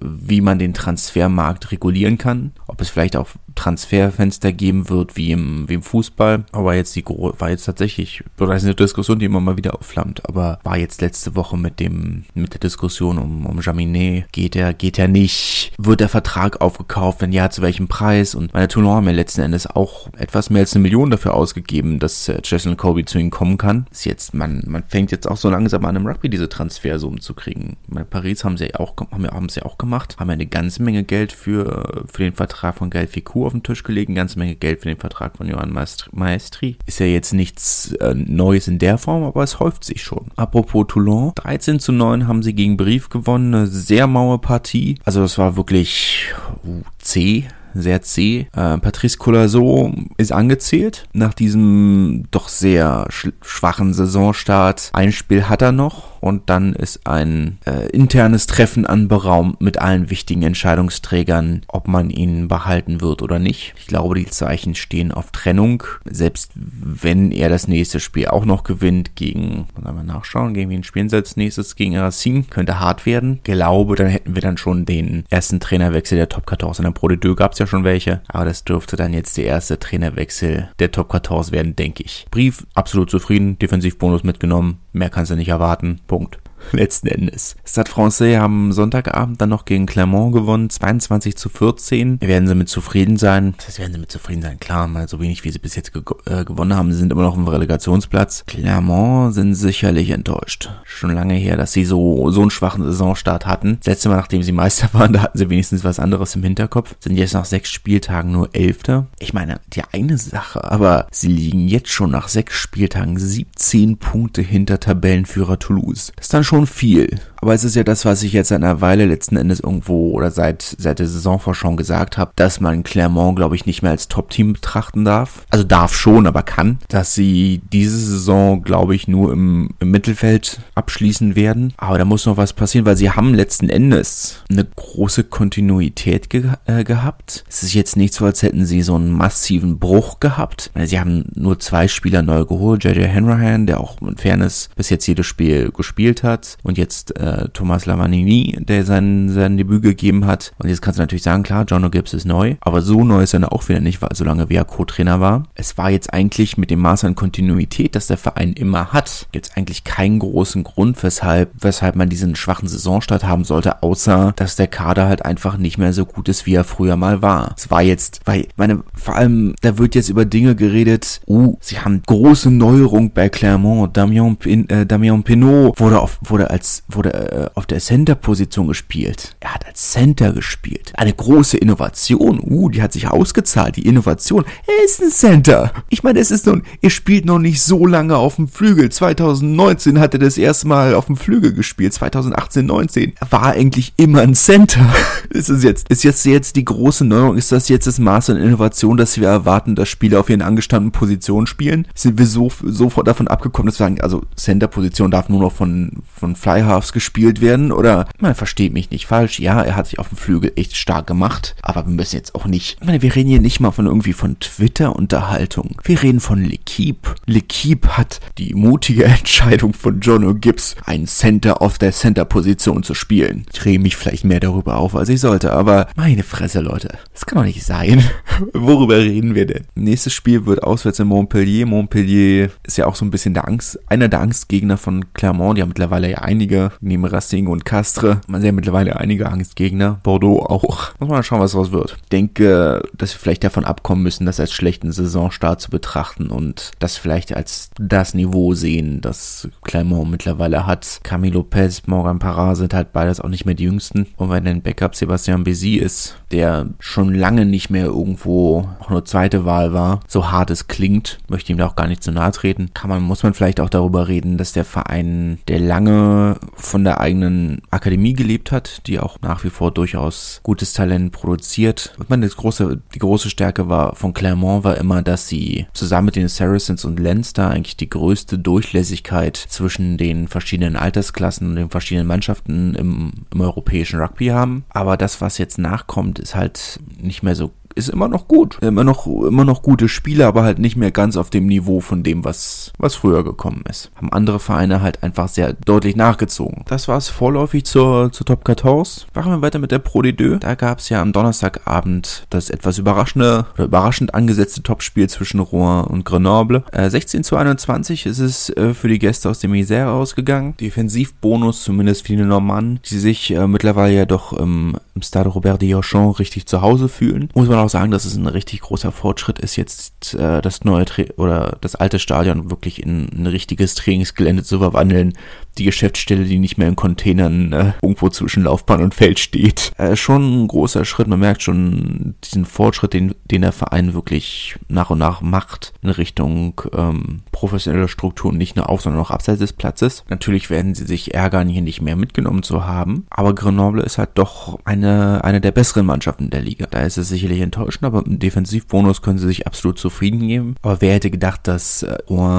wie 0.00 0.40
man 0.40 0.58
den 0.58 0.74
Transfermarkt 0.74 1.72
regulieren 1.72 2.18
kann. 2.18 2.52
Ob 2.66 2.80
es 2.80 2.90
vielleicht 2.90 3.16
auch 3.16 3.28
Transferfenster 3.58 4.52
geben 4.52 4.88
wird, 4.88 5.16
wie 5.16 5.32
im, 5.32 5.68
wie 5.68 5.74
im 5.74 5.82
Fußball. 5.82 6.44
Aber 6.52 6.74
jetzt 6.74 6.94
die, 6.94 7.04
war 7.04 7.50
jetzt 7.50 7.64
tatsächlich, 7.64 8.22
das 8.36 8.58
ist 8.58 8.64
eine 8.64 8.74
Diskussion, 8.74 9.18
die 9.18 9.26
immer 9.26 9.40
mal 9.40 9.56
wieder 9.56 9.74
aufflammt, 9.74 10.28
aber 10.28 10.60
war 10.62 10.78
jetzt 10.78 11.00
letzte 11.00 11.34
Woche 11.34 11.56
mit 11.56 11.80
dem, 11.80 12.24
mit 12.34 12.54
der 12.54 12.60
Diskussion 12.60 13.18
um, 13.18 13.46
um 13.46 13.60
Jaminet. 13.60 14.32
Geht 14.32 14.54
er, 14.54 14.74
geht 14.74 14.98
er 14.98 15.08
nicht? 15.08 15.72
Wird 15.76 16.00
der 16.00 16.08
Vertrag 16.08 16.60
aufgekauft? 16.60 17.20
Wenn 17.20 17.32
ja, 17.32 17.50
zu 17.50 17.60
welchem 17.62 17.88
Preis? 17.88 18.36
Und 18.36 18.54
meine 18.54 18.68
Toulon 18.68 18.94
haben 18.94 19.06
ja 19.06 19.12
letzten 19.12 19.40
Endes 19.40 19.66
auch 19.66 20.08
etwas 20.16 20.50
mehr 20.50 20.60
als 20.60 20.74
eine 20.74 20.82
Million 20.82 21.10
dafür 21.10 21.34
ausgegeben, 21.34 21.98
dass 21.98 22.28
äh, 22.28 22.40
Jason 22.44 22.76
Kobe 22.76 23.04
zu 23.04 23.18
ihnen 23.18 23.30
kommen 23.30 23.58
kann. 23.58 23.86
Ist 23.90 24.06
jetzt, 24.06 24.34
man, 24.34 24.62
man 24.66 24.84
fängt 24.84 25.10
jetzt 25.10 25.28
auch 25.28 25.36
so 25.36 25.50
langsam 25.50 25.84
an 25.84 25.96
im 25.96 26.06
Rugby 26.06 26.28
diese 26.28 26.48
Transfersummen 26.48 27.20
zu 27.20 27.34
kriegen. 27.34 27.76
Bei 27.88 28.04
Paris 28.04 28.44
haben 28.44 28.56
sie 28.56 28.74
auch, 28.76 28.94
haben, 29.10 29.26
haben 29.26 29.48
sie 29.48 29.62
auch 29.62 29.78
gemacht, 29.78 29.87
haben 29.90 30.28
ja 30.28 30.34
eine 30.34 30.46
ganze 30.46 30.82
Menge 30.82 31.04
Geld 31.04 31.32
für, 31.32 32.04
für 32.10 32.22
den 32.22 32.34
Vertrag 32.34 32.76
von 32.76 32.90
Gelficourt 32.90 33.46
auf 33.46 33.52
den 33.52 33.62
Tisch 33.62 33.82
gelegt, 33.82 34.08
eine 34.08 34.16
ganze 34.16 34.38
Menge 34.38 34.56
Geld 34.56 34.80
für 34.80 34.88
den 34.88 34.98
Vertrag 34.98 35.36
von 35.36 35.48
Johann 35.48 35.72
Maestri. 36.12 36.76
Ist 36.86 37.00
ja 37.00 37.06
jetzt 37.06 37.32
nichts 37.32 37.92
äh, 37.94 38.14
Neues 38.14 38.68
in 38.68 38.78
der 38.78 38.98
Form, 38.98 39.22
aber 39.24 39.42
es 39.42 39.60
häuft 39.60 39.84
sich 39.84 40.02
schon. 40.02 40.26
Apropos 40.36 40.86
Toulon, 40.88 41.32
13 41.34 41.80
zu 41.80 41.92
9 41.92 42.26
haben 42.26 42.42
sie 42.42 42.54
gegen 42.54 42.76
Brief 42.76 43.08
gewonnen, 43.08 43.54
eine 43.54 43.66
sehr 43.66 44.06
maue 44.06 44.38
Partie. 44.38 44.98
Also 45.04 45.22
es 45.22 45.38
war 45.38 45.56
wirklich 45.56 46.32
uh, 46.64 46.82
zäh 46.98 47.46
sehr 47.74 48.02
zäh. 48.02 48.46
Äh, 48.54 48.78
Patrice 48.78 49.18
Colasso 49.18 49.92
ist 50.16 50.32
angezählt 50.32 51.08
nach 51.12 51.34
diesem 51.34 52.24
doch 52.30 52.48
sehr 52.48 53.06
schwachen 53.10 53.94
Saisonstart. 53.94 54.90
Ein 54.92 55.12
Spiel 55.12 55.48
hat 55.48 55.62
er 55.62 55.72
noch 55.72 56.17
und 56.20 56.50
dann 56.50 56.72
ist 56.72 57.06
ein 57.06 57.58
äh, 57.66 57.88
internes 57.90 58.46
Treffen 58.46 58.86
anberaumt 58.86 59.60
mit 59.60 59.78
allen 59.78 60.10
wichtigen 60.10 60.42
Entscheidungsträgern, 60.42 61.62
ob 61.68 61.88
man 61.88 62.10
ihn 62.10 62.48
behalten 62.48 63.00
wird 63.00 63.22
oder 63.22 63.38
nicht. 63.38 63.74
Ich 63.78 63.86
glaube, 63.86 64.14
die 64.14 64.26
Zeichen 64.26 64.74
stehen 64.74 65.12
auf 65.12 65.30
Trennung. 65.30 65.82
Selbst 66.04 66.52
wenn 66.54 67.30
er 67.30 67.48
das 67.48 67.68
nächste 67.68 68.00
Spiel 68.00 68.28
auch 68.28 68.44
noch 68.44 68.64
gewinnt 68.64 69.16
gegen, 69.16 69.66
wollen 69.74 69.96
wir 69.96 70.02
nachschauen, 70.02 70.54
gegen 70.54 70.70
wen 70.70 70.84
spielen 70.84 71.08
sie 71.08 71.16
als 71.16 71.36
nächstes? 71.36 71.76
Gegen 71.76 71.96
Racine, 71.96 72.44
könnte 72.44 72.80
hart 72.80 73.06
werden. 73.06 73.40
Glaube, 73.44 73.96
dann 73.96 74.08
hätten 74.08 74.34
wir 74.34 74.42
dann 74.42 74.56
schon 74.56 74.84
den 74.84 75.24
ersten 75.30 75.60
Trainerwechsel 75.60 76.18
der 76.18 76.28
Top 76.28 76.48
14. 76.48 76.84
In 76.84 76.84
der 76.84 76.98
Pro 76.98 77.08
de 77.08 77.34
gab 77.34 77.52
es 77.52 77.58
ja 77.58 77.66
schon 77.66 77.84
welche, 77.84 78.20
aber 78.28 78.44
das 78.44 78.64
dürfte 78.64 78.96
dann 78.96 79.12
jetzt 79.12 79.36
der 79.36 79.44
erste 79.44 79.78
Trainerwechsel 79.78 80.68
der 80.78 80.90
Top 80.90 81.10
14 81.10 81.52
werden, 81.52 81.76
denke 81.76 82.02
ich. 82.02 82.26
Brief, 82.30 82.66
absolut 82.74 83.10
zufrieden, 83.10 83.58
Defensivbonus 83.58 84.24
mitgenommen, 84.24 84.78
mehr 84.98 85.10
kannst 85.10 85.30
du 85.30 85.36
nicht 85.36 85.48
erwarten. 85.48 86.00
Punkt. 86.06 86.38
letzten 86.72 87.08
Endes. 87.08 87.56
Stade 87.64 87.90
Francais 87.90 88.38
haben 88.38 88.72
Sonntagabend 88.72 89.40
dann 89.40 89.48
noch 89.48 89.64
gegen 89.64 89.86
Clermont 89.86 90.34
gewonnen, 90.34 90.70
22 90.70 91.36
zu 91.36 91.48
14. 91.48 92.20
Werden 92.20 92.48
sie 92.48 92.54
mit 92.54 92.68
zufrieden 92.68 93.16
sein? 93.16 93.54
Das 93.66 93.78
werden 93.78 93.92
sie 93.92 93.98
mit 93.98 94.10
zufrieden 94.10 94.42
sein, 94.42 94.60
klar, 94.60 94.88
mal 94.88 95.08
so 95.08 95.20
wenig 95.20 95.44
wie 95.44 95.50
sie 95.50 95.58
bis 95.58 95.74
jetzt 95.74 95.92
ge 95.92 96.02
äh, 96.26 96.44
gewonnen 96.44 96.74
haben, 96.74 96.92
sie 96.92 96.98
sind 96.98 97.12
immer 97.12 97.22
noch 97.22 97.36
im 97.36 97.48
Relegationsplatz. 97.48 98.44
Clermont 98.46 99.34
sind 99.34 99.54
sicherlich 99.54 100.10
enttäuscht. 100.10 100.70
Schon 100.84 101.14
lange 101.14 101.34
her, 101.34 101.56
dass 101.56 101.72
sie 101.72 101.84
so, 101.84 102.30
so 102.30 102.40
einen 102.40 102.50
schwachen 102.50 102.84
Saisonstart 102.84 103.46
hatten. 103.46 103.78
Das 103.80 103.86
letzte 103.86 104.08
Mal, 104.08 104.16
nachdem 104.16 104.42
sie 104.42 104.52
Meister 104.52 104.88
waren, 104.92 105.12
da 105.12 105.22
hatten 105.22 105.38
sie 105.38 105.50
wenigstens 105.50 105.84
was 105.84 105.98
anderes 105.98 106.34
im 106.34 106.42
Hinterkopf. 106.42 106.94
Sind 107.00 107.16
jetzt 107.16 107.34
nach 107.34 107.44
sechs 107.44 107.70
Spieltagen 107.70 108.32
nur 108.32 108.54
Elfter. 108.54 109.06
Ich 109.18 109.32
meine, 109.32 109.60
die 109.72 109.82
eine 109.92 110.18
Sache, 110.18 110.70
aber 110.70 111.06
sie 111.10 111.28
liegen 111.28 111.68
jetzt 111.68 111.90
schon 111.90 112.10
nach 112.10 112.28
sechs 112.28 112.54
Spieltagen 112.54 113.18
17 113.18 113.98
Punkte 113.98 114.42
hinter 114.42 114.80
Tabellenführer 114.80 115.58
Toulouse. 115.58 116.12
Das 116.16 116.26
ist 116.26 116.34
dann 116.34 116.44
schon 116.44 116.57
viel. 116.66 117.20
Aber 117.40 117.54
es 117.54 117.64
ist 117.64 117.76
ja 117.76 117.84
das, 117.84 118.04
was 118.04 118.22
ich 118.22 118.32
jetzt 118.32 118.48
seit 118.48 118.62
einer 118.62 118.80
Weile 118.80 119.06
letzten 119.06 119.36
Endes 119.36 119.60
irgendwo 119.60 120.12
oder 120.12 120.30
seit, 120.30 120.62
seit 120.78 120.98
der 120.98 121.06
Saisonvorschau 121.06 121.76
gesagt 121.76 122.18
habe, 122.18 122.32
dass 122.36 122.60
man 122.60 122.82
Clermont, 122.82 123.36
glaube 123.36 123.56
ich, 123.56 123.66
nicht 123.66 123.82
mehr 123.82 123.92
als 123.92 124.08
Top-Team 124.08 124.54
betrachten 124.54 125.04
darf. 125.04 125.44
Also 125.50 125.64
darf 125.64 125.94
schon, 125.94 126.26
aber 126.26 126.42
kann. 126.42 126.78
Dass 126.88 127.14
sie 127.14 127.60
diese 127.72 127.98
Saison, 127.98 128.62
glaube 128.62 128.94
ich, 128.94 129.08
nur 129.08 129.32
im, 129.32 129.70
im 129.80 129.90
Mittelfeld 129.90 130.60
abschließen 130.74 131.36
werden. 131.36 131.72
Aber 131.76 131.98
da 131.98 132.04
muss 132.04 132.26
noch 132.26 132.36
was 132.36 132.52
passieren, 132.52 132.86
weil 132.86 132.96
sie 132.96 133.10
haben 133.10 133.34
letzten 133.34 133.68
Endes 133.68 134.42
eine 134.50 134.64
große 134.64 135.24
Kontinuität 135.24 136.30
ge 136.30 136.44
äh, 136.66 136.84
gehabt. 136.84 137.44
Es 137.48 137.62
ist 137.62 137.74
jetzt 137.74 137.96
nicht 137.96 138.14
so, 138.14 138.24
als 138.24 138.42
hätten 138.42 138.66
sie 138.66 138.82
so 138.82 138.94
einen 138.94 139.10
massiven 139.10 139.78
Bruch 139.78 140.20
gehabt. 140.20 140.70
Sie 140.84 140.98
haben 140.98 141.24
nur 141.34 141.58
zwei 141.58 141.88
Spieler 141.88 142.22
neu 142.22 142.44
geholt. 142.44 142.84
JJ 142.84 143.08
Hanrahan, 143.08 143.66
der 143.66 143.80
auch 143.80 144.00
in 144.02 144.16
Fairness 144.16 144.70
bis 144.76 144.90
jetzt 144.90 145.06
jedes 145.06 145.26
Spiel 145.26 145.70
gespielt 145.70 146.22
hat. 146.22 146.56
Und 146.62 146.78
jetzt 146.78 147.16
äh, 147.18 147.27
Thomas 147.52 147.86
Lamanini, 147.86 148.58
der 148.60 148.84
sein, 148.84 149.28
sein 149.28 149.56
Debüt 149.56 149.82
gegeben 149.82 150.26
hat. 150.26 150.52
Und 150.58 150.68
jetzt 150.68 150.82
kannst 150.82 150.98
du 150.98 151.02
natürlich 151.02 151.22
sagen, 151.22 151.42
klar, 151.42 151.64
John 151.66 151.90
Gibbs 151.90 152.14
ist 152.14 152.26
neu. 152.26 152.56
Aber 152.60 152.82
so 152.82 153.04
neu 153.04 153.22
ist 153.22 153.34
er 153.34 153.52
auch 153.52 153.68
wieder 153.68 153.80
nicht, 153.80 154.00
solange 154.12 154.48
wie 154.48 154.56
er 154.56 154.64
Co-Trainer 154.64 155.20
war. 155.20 155.44
Es 155.54 155.78
war 155.78 155.90
jetzt 155.90 156.12
eigentlich 156.12 156.56
mit 156.56 156.70
dem 156.70 156.80
Maß 156.80 157.04
an 157.04 157.14
Kontinuität, 157.14 157.94
das 157.94 158.06
der 158.06 158.18
Verein 158.18 158.52
immer 158.52 158.92
hat, 158.92 159.26
jetzt 159.32 159.56
eigentlich 159.56 159.84
keinen 159.84 160.18
großen 160.18 160.64
Grund, 160.64 161.02
weshalb, 161.02 161.50
weshalb 161.60 161.96
man 161.96 162.08
diesen 162.08 162.36
schwachen 162.36 162.68
Saisonstart 162.68 163.24
haben 163.24 163.44
sollte, 163.44 163.82
außer 163.82 164.32
dass 164.36 164.56
der 164.56 164.66
Kader 164.66 165.06
halt 165.06 165.24
einfach 165.24 165.56
nicht 165.56 165.78
mehr 165.78 165.92
so 165.92 166.04
gut 166.04 166.28
ist, 166.28 166.46
wie 166.46 166.54
er 166.54 166.64
früher 166.64 166.96
mal 166.96 167.22
war. 167.22 167.54
Es 167.56 167.70
war 167.70 167.82
jetzt, 167.82 168.20
weil, 168.24 168.48
meine, 168.56 168.82
vor 168.94 169.16
allem, 169.16 169.54
da 169.62 169.78
wird 169.78 169.94
jetzt 169.94 170.08
über 170.08 170.24
Dinge 170.24 170.54
geredet, 170.54 171.20
uh, 171.26 171.56
sie 171.60 171.78
haben 171.78 172.02
große 172.06 172.50
Neuerung 172.50 173.12
bei 173.12 173.28
Clermont, 173.28 173.96
Damien, 173.96 174.36
Pin, 174.36 174.68
äh, 174.68 174.86
Damien 174.86 175.22
Pinot 175.22 175.78
wurde 175.80 176.00
auf, 176.00 176.18
wurde 176.22 176.50
als, 176.50 176.84
wurde 176.88 177.14
äh, 177.18 177.50
auf 177.54 177.66
der 177.66 177.80
Center-Position 177.80 178.68
gespielt. 178.68 179.36
Er 179.40 179.54
hat 179.54 179.66
als 179.66 179.90
Center 179.90 180.32
gespielt. 180.32 180.92
Eine 180.96 181.12
große 181.12 181.56
Innovation, 181.56 182.40
uh, 182.40 182.68
die 182.68 182.80
hat 182.80 182.92
sich 182.92 183.08
ausgezahlt, 183.08 183.76
die 183.76 183.86
Innovation. 183.86 184.44
Er 184.66 184.84
ist 184.84 185.02
ein 185.02 185.10
Center. 185.10 185.72
Ich 185.88 186.04
meine, 186.04 186.20
es 186.20 186.30
ist 186.30 186.46
nun, 186.46 186.62
er 186.80 186.90
spielt 186.90 187.24
noch 187.24 187.40
nicht 187.40 187.60
so 187.60 187.86
lange 187.86 188.16
auf 188.16 188.36
dem 188.36 188.46
Flügel. 188.46 188.90
2019 188.90 189.98
hat 189.98 190.14
er 190.14 190.20
das 190.20 190.38
erste 190.38 190.68
Mal 190.68 190.94
auf 190.94 191.06
dem 191.06 191.16
Flügel 191.16 191.52
gespielt. 191.52 191.92
2018, 191.92 192.64
19. 192.66 193.14
Er 193.18 193.32
war 193.32 193.46
eigentlich 193.46 193.94
immer 193.96 194.20
ein 194.20 194.36
Center. 194.36 194.86
ist 195.30 195.48
es 195.48 195.64
jetzt, 195.64 195.88
ist 195.88 196.04
jetzt, 196.04 196.24
jetzt 196.24 196.54
die 196.54 196.64
große 196.64 197.04
Neuerung? 197.04 197.36
Ist 197.36 197.50
das 197.50 197.68
jetzt 197.68 197.88
das 197.88 197.98
Maß 197.98 198.30
an 198.30 198.36
Innovation, 198.36 198.96
dass 198.96 199.18
wir 199.18 199.28
erwarten, 199.28 199.74
dass 199.74 199.88
Spieler 199.88 200.20
auf 200.20 200.30
ihren 200.30 200.42
angestammten 200.42 200.92
Positionen 200.92 201.48
spielen? 201.48 201.88
Sind 201.94 202.16
wir 202.18 202.26
so, 202.26 202.50
sofort 202.62 203.08
davon 203.08 203.26
abgekommen, 203.26 203.66
dass 203.66 203.80
wir 203.80 203.86
sagen, 203.86 204.00
also 204.00 204.22
Center-Position 204.36 205.10
darf 205.10 205.28
nur 205.28 205.40
noch 205.40 205.52
von, 205.52 206.02
von 206.14 206.36
Flyhalves 206.36 206.92
gespielt 206.92 207.07
werden? 207.40 207.72
Oder, 207.72 208.08
man 208.18 208.34
versteht 208.34 208.72
mich 208.72 208.90
nicht 208.90 209.06
falsch. 209.06 209.40
Ja, 209.40 209.62
er 209.62 209.76
hat 209.76 209.88
sich 209.88 209.98
auf 209.98 210.08
dem 210.08 210.18
Flügel 210.18 210.52
echt 210.56 210.76
stark 210.76 211.06
gemacht. 211.06 211.56
Aber 211.62 211.86
wir 211.86 211.92
müssen 211.92 212.16
jetzt 212.16 212.34
auch 212.34 212.46
nicht, 212.46 212.78
ich 212.80 212.86
meine, 212.86 213.02
wir 213.02 213.14
reden 213.14 213.28
hier 213.28 213.40
nicht 213.40 213.60
mal 213.60 213.70
von 213.70 213.86
irgendwie 213.86 214.12
von 214.12 214.38
Twitter-Unterhaltung. 214.38 215.80
Wir 215.84 216.02
reden 216.02 216.20
von 216.20 216.44
L'Equipe. 216.44 217.14
L'Equipe 217.26 217.88
hat 217.88 218.20
die 218.38 218.54
mutige 218.54 219.04
Entscheidung 219.18 219.72
von 219.72 220.00
John 220.00 220.24
O'Gibbs, 220.24 220.76
einen 220.84 221.06
Center 221.06 221.62
auf 221.62 221.78
der 221.78 221.92
Center-Position 221.92 222.82
zu 222.82 222.94
spielen. 222.94 223.46
Ich 223.52 223.64
rede 223.64 223.82
mich 223.82 223.96
vielleicht 223.96 224.24
mehr 224.24 224.40
darüber 224.40 224.76
auf, 224.76 224.94
als 224.94 225.08
ich 225.08 225.20
sollte, 225.20 225.52
aber 225.52 225.88
meine 225.96 226.22
Fresse, 226.22 226.60
Leute. 226.60 226.98
Das 227.12 227.26
kann 227.26 227.38
doch 227.38 227.44
nicht 227.44 227.64
sein. 227.64 228.04
Worüber 228.52 228.98
reden 228.98 229.34
wir 229.34 229.46
denn? 229.46 229.64
Nächstes 229.74 230.12
Spiel 230.12 230.46
wird 230.46 230.62
auswärts 230.62 230.98
in 230.98 231.08
Montpellier. 231.08 231.66
Montpellier 231.66 232.50
ist 232.64 232.78
ja 232.78 232.86
auch 232.86 232.94
so 232.94 233.04
ein 233.04 233.10
bisschen 233.10 233.34
der 233.34 233.48
Angst, 233.48 233.78
einer 233.88 234.08
der 234.08 234.20
Angstgegner 234.20 234.76
von 234.76 235.12
Clermont. 235.14 235.58
Die 235.58 235.62
haben 235.62 235.68
mittlerweile 235.68 236.10
ja 236.10 236.18
einige, 236.18 236.72
neben 236.98 237.04
Racing 237.04 237.46
und 237.46 237.64
Castre, 237.64 238.20
man 238.26 238.40
sieht 238.40 238.54
mittlerweile 238.54 238.96
einige 238.96 239.28
Angstgegner. 239.28 240.00
Bordeaux 240.02 240.40
auch. 240.40 240.92
Muss 240.98 241.08
man 241.08 241.22
schauen, 241.22 241.40
was 241.40 241.52
daraus 241.52 241.72
wird. 241.72 241.96
Ich 242.02 242.08
denke, 242.08 242.82
dass 242.96 243.14
wir 243.14 243.18
vielleicht 243.18 243.44
davon 243.44 243.64
abkommen 243.64 244.02
müssen, 244.02 244.26
das 244.26 244.40
als 244.40 244.52
schlechten 244.52 244.92
Saisonstart 244.92 245.60
zu 245.60 245.70
betrachten 245.70 246.28
und 246.28 246.72
das 246.78 246.96
vielleicht 246.96 247.34
als 247.34 247.70
das 247.78 248.14
Niveau 248.14 248.54
sehen, 248.54 249.00
das 249.00 249.48
Clermont 249.62 250.10
mittlerweile 250.10 250.66
hat. 250.66 251.00
Camilo 251.02 251.38
Lopez, 251.38 251.82
Morgan 251.86 252.18
Parra 252.18 252.54
sind 252.54 252.74
halt 252.74 252.92
beides 252.92 253.20
auch 253.20 253.28
nicht 253.28 253.44
mehr 253.44 253.54
die 253.54 253.64
jüngsten. 253.64 254.06
Und 254.16 254.30
wenn 254.30 254.46
ein 254.46 254.62
Backup 254.62 254.96
Sebastian 254.96 255.44
Bézi 255.44 255.78
ist, 255.78 256.16
der 256.32 256.66
schon 256.80 257.14
lange 257.14 257.46
nicht 257.46 257.70
mehr 257.70 257.86
irgendwo 257.86 258.68
auch 258.80 258.90
nur 258.90 259.04
zweite 259.04 259.44
Wahl 259.44 259.72
war, 259.72 260.00
so 260.08 260.30
hart 260.30 260.50
es 260.50 260.66
klingt, 260.66 261.18
möchte 261.28 261.52
ihm 261.52 261.58
da 261.58 261.66
auch 261.66 261.76
gar 261.76 261.86
nicht 261.86 262.02
zu 262.02 262.10
nahe 262.10 262.32
treten, 262.32 262.70
kann 262.74 262.90
man, 262.90 263.02
muss 263.02 263.22
man 263.22 263.34
vielleicht 263.34 263.60
auch 263.60 263.70
darüber 263.70 264.08
reden, 264.08 264.36
dass 264.36 264.52
der 264.52 264.64
Verein, 264.64 265.38
der 265.48 265.60
lange 265.60 266.36
von 266.54 266.84
der 266.84 266.87
eigenen 266.96 267.60
Akademie 267.70 268.14
gelebt 268.14 268.52
hat, 268.52 268.86
die 268.86 268.98
auch 268.98 269.20
nach 269.20 269.44
wie 269.44 269.50
vor 269.50 269.70
durchaus 269.70 270.40
gutes 270.42 270.72
Talent 270.72 271.12
produziert. 271.12 271.94
Ich 272.00 272.08
meine, 272.08 272.26
das 272.26 272.36
große, 272.36 272.80
die 272.94 272.98
große 272.98 273.28
Stärke 273.28 273.68
war 273.68 273.94
von 273.94 274.14
Clermont 274.14 274.64
war 274.64 274.76
immer, 274.78 275.02
dass 275.02 275.28
sie 275.28 275.66
zusammen 275.74 276.06
mit 276.06 276.16
den 276.16 276.28
Saracens 276.28 276.84
und 276.84 276.98
Leinster 276.98 277.50
eigentlich 277.50 277.76
die 277.76 277.90
größte 277.90 278.38
Durchlässigkeit 278.38 279.36
zwischen 279.36 279.98
den 279.98 280.28
verschiedenen 280.28 280.76
Altersklassen 280.76 281.50
und 281.50 281.56
den 281.56 281.70
verschiedenen 281.70 282.06
Mannschaften 282.06 282.74
im, 282.74 283.12
im 283.32 283.40
europäischen 283.40 284.00
Rugby 284.00 284.28
haben. 284.28 284.64
Aber 284.70 284.96
das, 284.96 285.20
was 285.20 285.38
jetzt 285.38 285.58
nachkommt, 285.58 286.18
ist 286.18 286.34
halt 286.34 286.80
nicht 287.00 287.22
mehr 287.22 287.34
so 287.34 287.52
ist 287.78 287.88
immer 287.88 288.08
noch 288.08 288.28
gut. 288.28 288.58
Immer 288.60 288.84
noch, 288.84 289.06
immer 289.06 289.44
noch 289.44 289.62
gute 289.62 289.88
Spiele, 289.88 290.26
aber 290.26 290.42
halt 290.42 290.58
nicht 290.58 290.76
mehr 290.76 290.90
ganz 290.90 291.16
auf 291.16 291.30
dem 291.30 291.46
Niveau 291.46 291.80
von 291.80 292.02
dem, 292.02 292.24
was, 292.24 292.72
was 292.78 292.96
früher 292.96 293.24
gekommen 293.24 293.62
ist. 293.68 293.90
Haben 293.94 294.12
andere 294.12 294.40
Vereine 294.40 294.82
halt 294.82 295.02
einfach 295.02 295.28
sehr 295.28 295.52
deutlich 295.52 295.96
nachgezogen. 295.96 296.64
Das 296.66 296.88
war 296.88 296.98
es 296.98 297.08
vorläufig 297.08 297.64
zur, 297.64 298.12
zur 298.12 298.26
Top 298.26 298.42
14. 298.44 299.06
Machen 299.14 299.32
wir 299.32 299.42
weiter 299.42 299.58
mit 299.58 299.70
der 299.70 299.78
Pro 299.78 300.00
D2. 300.00 300.38
Da 300.38 300.54
gab 300.56 300.80
es 300.80 300.88
ja 300.88 301.00
am 301.00 301.12
Donnerstagabend 301.12 302.26
das 302.30 302.50
etwas 302.50 302.78
überraschende 302.78 303.46
oder 303.54 303.64
überraschend 303.64 304.14
angesetzte 304.14 304.62
Topspiel 304.62 305.08
zwischen 305.08 305.40
Rouen 305.40 305.84
und 305.84 306.04
Grenoble. 306.04 306.64
Äh, 306.72 306.90
16 306.90 307.22
zu 307.22 307.36
21 307.36 308.06
ist 308.06 308.18
es 308.18 308.50
äh, 308.50 308.74
für 308.74 308.88
die 308.88 308.98
Gäste 308.98 309.30
aus 309.30 309.38
dem 309.38 309.52
Isère 309.52 309.86
ausgegangen. 309.86 310.56
Defensivbonus, 310.60 311.62
zumindest 311.62 312.06
für 312.06 312.16
die 312.16 312.22
Normannen, 312.22 312.80
die 312.90 312.98
sich 312.98 313.30
äh, 313.30 313.46
mittlerweile 313.46 313.94
ja 313.94 314.04
doch 314.04 314.32
im, 314.32 314.76
im 314.94 315.02
Stade 315.02 315.28
Robert 315.28 315.62
de 315.62 315.74
Auchan 315.74 316.10
richtig 316.10 316.46
zu 316.46 316.60
Hause 316.60 316.88
fühlen. 316.88 317.28
Muss 317.34 317.48
man 317.48 317.58
auch 317.58 317.67
sagen, 317.68 317.90
dass 317.90 318.04
es 318.04 318.16
ein 318.16 318.26
richtig 318.26 318.60
großer 318.60 318.92
Fortschritt 318.92 319.38
ist, 319.38 319.56
jetzt 319.56 320.14
äh, 320.14 320.40
das 320.42 320.64
neue 320.64 320.84
Tra 320.84 321.04
oder 321.16 321.58
das 321.60 321.74
alte 321.74 321.98
Stadion 321.98 322.50
wirklich 322.50 322.82
in 322.82 323.08
ein 323.12 323.26
richtiges 323.26 323.74
Trainingsgelände 323.74 324.44
zu 324.44 324.58
verwandeln. 324.58 325.14
Die 325.58 325.64
Geschäftsstelle, 325.64 326.24
die 326.24 326.38
nicht 326.38 326.56
mehr 326.56 326.68
in 326.68 326.76
Containern 326.76 327.52
äh, 327.52 327.72
irgendwo 327.82 328.08
zwischen 328.08 328.44
Laufbahn 328.44 328.82
und 328.82 328.94
Feld 328.94 329.18
steht. 329.18 329.72
Äh, 329.76 329.96
schon 329.96 330.44
ein 330.44 330.48
großer 330.48 330.84
Schritt. 330.84 331.08
Man 331.08 331.18
merkt 331.18 331.42
schon 331.42 332.14
diesen 332.24 332.44
Fortschritt, 332.44 332.92
den, 332.92 333.14
den 333.30 333.42
der 333.42 333.52
Verein 333.52 333.92
wirklich 333.94 334.56
nach 334.68 334.90
und 334.90 334.98
nach 334.98 335.20
macht 335.20 335.72
in 335.82 335.90
Richtung 335.90 336.60
ähm, 336.72 337.20
professioneller 337.32 337.88
Strukturen, 337.88 338.36
nicht 338.36 338.56
nur 338.56 338.68
auf, 338.68 338.82
sondern 338.82 339.02
auch 339.02 339.10
abseits 339.10 339.40
des 339.40 339.52
Platzes. 339.52 340.04
Natürlich 340.08 340.48
werden 340.50 340.74
sie 340.74 340.84
sich 340.84 341.14
ärgern, 341.14 341.48
hier 341.48 341.62
nicht 341.62 341.82
mehr 341.82 341.96
mitgenommen 341.96 342.42
zu 342.42 342.64
haben. 342.64 343.06
Aber 343.10 343.34
Grenoble 343.34 343.82
ist 343.82 343.98
halt 343.98 344.10
doch 344.14 344.60
eine, 344.64 345.24
eine 345.24 345.40
der 345.40 345.52
besseren 345.52 345.86
Mannschaften 345.86 346.30
der 346.30 346.40
Liga. 346.40 346.66
Da 346.70 346.80
ist 346.80 346.98
es 346.98 347.08
sicherlich 347.08 347.40
enttäuschend, 347.40 347.84
aber 347.84 347.98
mit 347.98 348.06
dem 348.06 348.18
Defensivbonus 348.18 349.02
können 349.02 349.18
sie 349.18 349.26
sich 349.26 349.46
absolut 349.46 349.78
zufrieden 349.78 350.20
geben. 350.20 350.54
Aber 350.62 350.80
wer 350.80 350.94
hätte 350.94 351.10
gedacht, 351.10 351.46
dass 351.48 351.82
äh, 351.82 351.98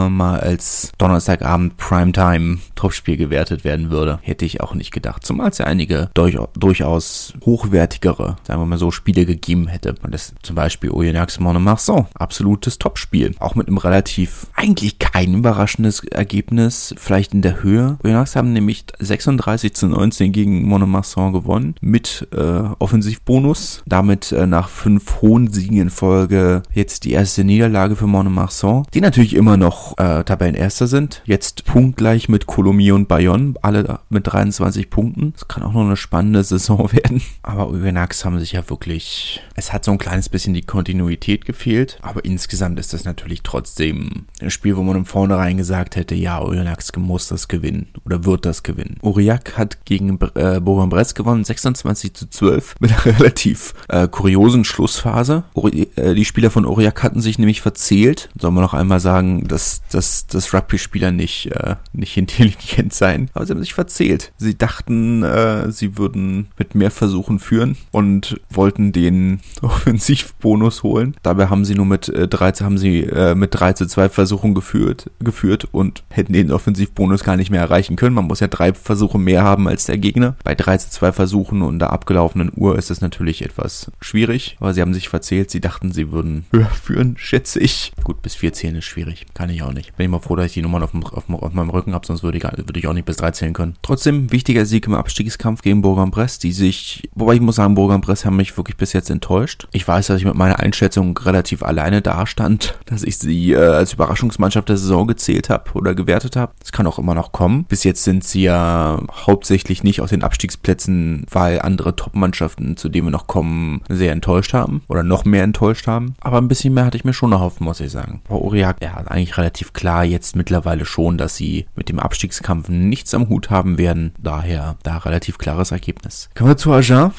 mal 0.09 0.39
als 0.39 0.91
Donnerstagabend 0.97 1.77
Primetime 1.77 2.59
Topspiel 2.75 3.08
gewertet 3.17 3.63
werden 3.63 3.91
würde? 3.91 4.19
Hätte 4.21 4.45
ich 4.45 4.61
auch 4.61 4.73
nicht 4.73 4.91
gedacht. 4.91 5.25
Zumal 5.25 5.49
es 5.49 5.59
ja 5.59 5.65
einige 5.65 6.09
durch, 6.13 6.37
durchaus 6.57 7.33
hochwertigere, 7.45 8.35
sagen 8.43 8.61
wir 8.61 8.65
mal 8.65 8.77
so, 8.77 8.91
Spiele 8.91 9.25
gegeben 9.25 9.67
hätte. 9.67 9.95
Und 10.03 10.13
das 10.13 10.33
zum 10.41 10.55
Beispiel 10.55 10.91
Oyonnax 10.91 11.39
Monomarsan. 11.39 12.07
Absolutes 12.13 12.77
Topspiel. 12.77 13.35
Auch 13.39 13.55
mit 13.55 13.67
einem 13.67 13.77
relativ, 13.77 14.47
eigentlich 14.55 14.99
kein 14.99 15.33
überraschendes 15.33 16.03
Ergebnis. 16.05 16.93
Vielleicht 16.97 17.33
in 17.33 17.41
der 17.41 17.63
Höhe. 17.63 17.97
Oyonnax 18.03 18.35
haben 18.35 18.53
nämlich 18.53 18.85
36 18.99 19.73
zu 19.73 19.87
19 19.87 20.31
gegen 20.31 20.67
Monomarsan 20.67 21.33
gewonnen. 21.33 21.75
Mit 21.81 22.27
äh, 22.31 22.63
Offensivbonus. 22.79 23.83
Damit 23.85 24.31
äh, 24.31 24.45
nach 24.45 24.69
fünf 24.69 25.21
hohen 25.21 25.51
Siegen 25.51 25.77
in 25.77 25.89
Folge 25.89 26.63
jetzt 26.73 27.05
die 27.05 27.11
erste 27.11 27.43
Niederlage 27.43 27.95
für 27.95 28.07
Monomarsan. 28.07 28.85
Die 28.93 29.01
natürlich 29.01 29.35
immer 29.35 29.57
noch 29.57 29.97
äh, 29.97 30.23
Tabellenerster 30.23 30.87
sind. 30.87 31.21
Jetzt 31.25 31.65
punktgleich 31.65 32.29
mit 32.29 32.45
Colomiers 32.45 32.89
und 32.99 33.07
Bayonne. 33.07 33.53
Alle 33.61 33.99
mit 34.09 34.27
23 34.27 34.89
Punkten. 34.89 35.33
Das 35.33 35.47
kann 35.47 35.63
auch 35.63 35.73
noch 35.73 35.81
eine 35.81 35.97
spannende 35.97 36.43
Saison 36.49 36.91
werden. 36.91 37.21
Aber 37.41 37.69
Oyonnax 37.69 38.25
haben 38.25 38.39
sich 38.39 38.53
ja 38.53 38.69
wirklich... 38.69 39.41
Es 39.55 39.73
hat 39.73 39.85
so 39.85 39.91
ein 39.91 39.97
kleines 39.97 40.29
bisschen 40.29 40.53
die 40.53 40.61
Kontinuität 40.61 41.45
gefehlt. 41.45 41.97
Aber 42.01 42.23
insgesamt 42.25 42.79
ist 42.79 42.93
das 42.93 43.05
natürlich 43.05 43.41
trotzdem 43.43 44.25
ein 44.41 44.51
Spiel, 44.51 44.77
wo 44.77 44.83
man 44.83 44.97
im 44.97 45.05
Vornherein 45.05 45.57
gesagt 45.57 45.95
hätte, 45.95 46.15
ja, 46.15 46.41
Oyonnax 46.41 46.91
muss 46.97 47.27
das 47.27 47.47
gewinnen. 47.47 47.87
Oder 48.05 48.25
wird 48.25 48.45
das 48.45 48.63
gewinnen. 48.63 48.97
Aurillac 49.01 49.57
hat 49.57 49.85
gegen 49.85 50.19
äh, 50.35 50.59
Bourg-en-Bresse 50.59 51.15
gewonnen. 51.15 51.43
26 51.43 52.13
zu 52.13 52.29
12. 52.29 52.75
Mit 52.79 52.91
einer 52.91 53.05
relativ 53.05 53.73
äh, 53.87 54.07
kuriosen 54.07 54.65
Schlussphase. 54.65 55.43
Äh, 55.55 56.13
die 56.13 56.25
Spieler 56.25 56.51
von 56.51 56.65
Aurillac 56.65 57.03
hatten 57.03 57.21
sich 57.21 57.39
nämlich 57.39 57.61
verzählt. 57.61 58.29
Soll 58.39 58.51
man 58.51 58.63
noch 58.63 58.73
einmal 58.73 58.99
sagen, 58.99 59.47
dass, 59.47 59.81
dass, 59.91 60.27
dass 60.27 60.53
Rugby-Spieler 60.53 61.11
nicht, 61.11 61.47
äh, 61.47 61.75
nicht 61.93 62.17
intelligent 62.17 62.78
intelligent 62.79 62.93
sein, 62.93 63.29
aber 63.33 63.45
sie 63.45 63.53
haben 63.53 63.59
sich 63.59 63.73
verzählt. 63.73 64.31
Sie 64.37 64.57
dachten, 64.57 65.23
äh, 65.23 65.71
sie 65.71 65.97
würden 65.97 66.47
mit 66.57 66.75
mehr 66.75 66.91
Versuchen 66.91 67.39
führen 67.39 67.77
und 67.91 68.39
wollten 68.49 68.91
den 68.91 69.39
Offensivbonus 69.61 70.83
holen. 70.83 71.15
Dabei 71.23 71.47
haben 71.47 71.65
sie 71.65 71.75
nur 71.75 71.85
mit 71.85 72.09
äh, 72.09 72.27
13 72.27 72.65
haben 72.65 72.77
sie 72.77 73.01
äh, 73.01 73.35
mit 73.35 73.53
3 73.53 73.73
zu 73.73 73.85
2 73.85 74.09
Versuchen 74.09 74.53
geführt, 74.53 75.09
geführt 75.19 75.67
und 75.71 76.03
hätten 76.09 76.33
den 76.33 76.51
Offensivbonus 76.51 77.23
gar 77.23 77.35
nicht 77.35 77.51
mehr 77.51 77.61
erreichen 77.61 77.95
können. 77.95 78.15
Man 78.15 78.25
muss 78.25 78.39
ja 78.39 78.47
drei 78.47 78.73
Versuche 78.73 79.17
mehr 79.17 79.43
haben 79.43 79.67
als 79.67 79.85
der 79.85 79.97
Gegner. 79.97 80.35
Bei 80.43 80.55
3 80.55 80.77
zu 80.77 80.89
2 80.89 81.11
Versuchen 81.11 81.61
und 81.61 81.79
der 81.79 81.91
abgelaufenen 81.91 82.51
Uhr 82.55 82.77
ist 82.77 82.91
es 82.91 83.01
natürlich 83.01 83.43
etwas 83.43 83.91
schwierig, 84.01 84.57
aber 84.59 84.73
sie 84.73 84.81
haben 84.81 84.93
sich 84.93 85.09
verzählt. 85.09 85.51
Sie 85.51 85.61
dachten, 85.61 85.91
sie 85.91 86.11
würden 86.11 86.45
höher 86.51 86.67
führen, 86.67 87.15
schätze 87.17 87.59
ich. 87.59 87.91
Gut, 88.03 88.21
bis 88.21 88.35
4 88.35 88.53
zählen 88.53 88.75
ist 88.75 88.85
schwierig. 88.85 89.25
Kann 89.33 89.49
ich 89.49 89.61
auch 89.63 89.73
nicht. 89.73 89.95
Bin 89.95 90.05
ich 90.05 90.11
mal 90.11 90.19
froh, 90.19 90.35
dass 90.35 90.47
ich 90.47 90.53
die 90.53 90.61
Nummern 90.61 90.83
auf, 90.83 90.91
dem, 90.91 91.03
auf, 91.03 91.29
auf 91.29 91.53
meinem 91.53 91.69
Rücken 91.69 91.93
habe, 91.93 92.05
sonst 92.05 92.23
würde 92.23 92.37
ich, 92.37 92.45
würde 92.69 92.79
ich 92.79 92.87
auch 92.87 92.93
nicht 92.93 93.05
bis 93.05 93.17
3 93.17 93.31
zählen 93.31 93.53
können. 93.53 93.75
Trotzdem, 93.81 94.31
wichtiger 94.31 94.65
Sieg 94.65 94.87
im 94.87 94.93
Abstiegskampf 94.93 95.61
gegen 95.61 95.81
Bourg-en-Bresse, 95.81 96.39
die 96.39 96.51
sich, 96.51 97.09
wobei 97.15 97.33
ich 97.33 97.41
muss 97.41 97.55
sagen, 97.55 97.75
Bourg-en-Bresse 97.75 98.25
haben 98.25 98.37
mich 98.37 98.55
wirklich 98.57 98.77
bis 98.77 98.93
jetzt 98.93 99.09
enttäuscht. 99.09 99.67
Ich 99.71 99.87
weiß, 99.87 100.07
dass 100.07 100.19
ich 100.19 100.25
mit 100.25 100.35
meiner 100.35 100.59
Einschätzung 100.59 101.17
relativ 101.17 101.63
alleine 101.63 102.01
dastand, 102.01 102.77
dass 102.85 103.03
ich 103.03 103.17
sie 103.17 103.53
äh, 103.53 103.57
als 103.57 103.93
Überraschungsmannschaft 103.93 104.69
der 104.69 104.77
Saison 104.77 105.07
gezählt 105.07 105.49
habe 105.49 105.71
oder 105.73 105.95
gewertet 105.95 106.35
habe. 106.35 106.53
Das 106.59 106.71
kann 106.71 106.87
auch 106.87 106.99
immer 106.99 107.15
noch 107.15 107.31
kommen. 107.31 107.65
Bis 107.65 107.83
jetzt 107.83 108.03
sind 108.03 108.23
sie 108.23 108.43
ja 108.43 108.99
hauptsächlich 109.11 109.83
nicht 109.83 110.01
auf 110.01 110.09
den 110.09 110.23
Abstiegsplätzen, 110.23 111.25
weil 111.29 111.61
andere 111.61 111.95
Top-Mannschaften, 111.95 112.77
zu 112.77 112.89
denen 112.89 113.07
wir 113.07 113.11
noch 113.11 113.27
kommen, 113.27 113.81
sehr 113.89 114.11
enttäuscht 114.11 114.53
haben 114.53 114.81
oder 114.87 115.03
noch 115.03 115.25
mehr 115.25 115.43
enttäuscht 115.43 115.87
haben. 115.87 116.15
Aber 116.21 116.37
ein 116.37 116.47
bisschen 116.47 116.73
mehr 116.73 116.85
hatte 116.85 116.97
ich 116.97 117.05
mir 117.05 117.13
schon 117.13 117.31
erhofft, 117.31 117.61
muss 117.61 117.79
ich 117.79 117.91
sagen. 117.91 118.21
Frau 118.27 118.41
Uriak, 118.41 118.77
ja, 118.81 118.95
eigentlich 118.95 119.37
relativ 119.37 119.73
klar 119.73 120.03
jetzt 120.03 120.35
mittlerweile 120.35 120.85
schon, 120.85 121.17
dass 121.17 121.35
sie 121.35 121.65
mit 121.75 121.89
dem 121.89 121.99
Abstiegskampf 121.99 122.58
nichts 122.67 123.13
am 123.13 123.29
Hut 123.29 123.49
haben 123.49 123.77
werden. 123.77 124.13
Daher 124.17 124.77
da 124.83 124.97
relativ 124.97 125.37
klares 125.37 125.71
Ergebnis. 125.71 126.29
Kommen 126.35 126.51
wir 126.51 126.57
zu 126.57 126.71
Agen. 126.71 127.11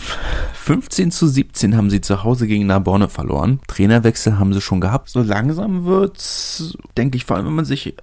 15 0.54 1.11
zu 1.11 1.26
17 1.26 1.76
haben 1.76 1.90
sie 1.90 2.00
zu 2.00 2.23
Hause 2.23 2.47
gegen 2.47 2.66
Narbonne 2.66 3.09
verloren. 3.09 3.61
Trainerwechsel 3.66 4.38
haben 4.38 4.52
sie 4.52 4.61
schon 4.61 4.80
gehabt. 4.80 5.09
So 5.09 5.23
langsam 5.23 5.85
wird's, 5.85 6.76
denke 6.97 7.16
ich, 7.16 7.25
vor 7.25 7.37
allem 7.37 7.47
wenn 7.47 7.54
man 7.54 7.64
sich 7.64 7.94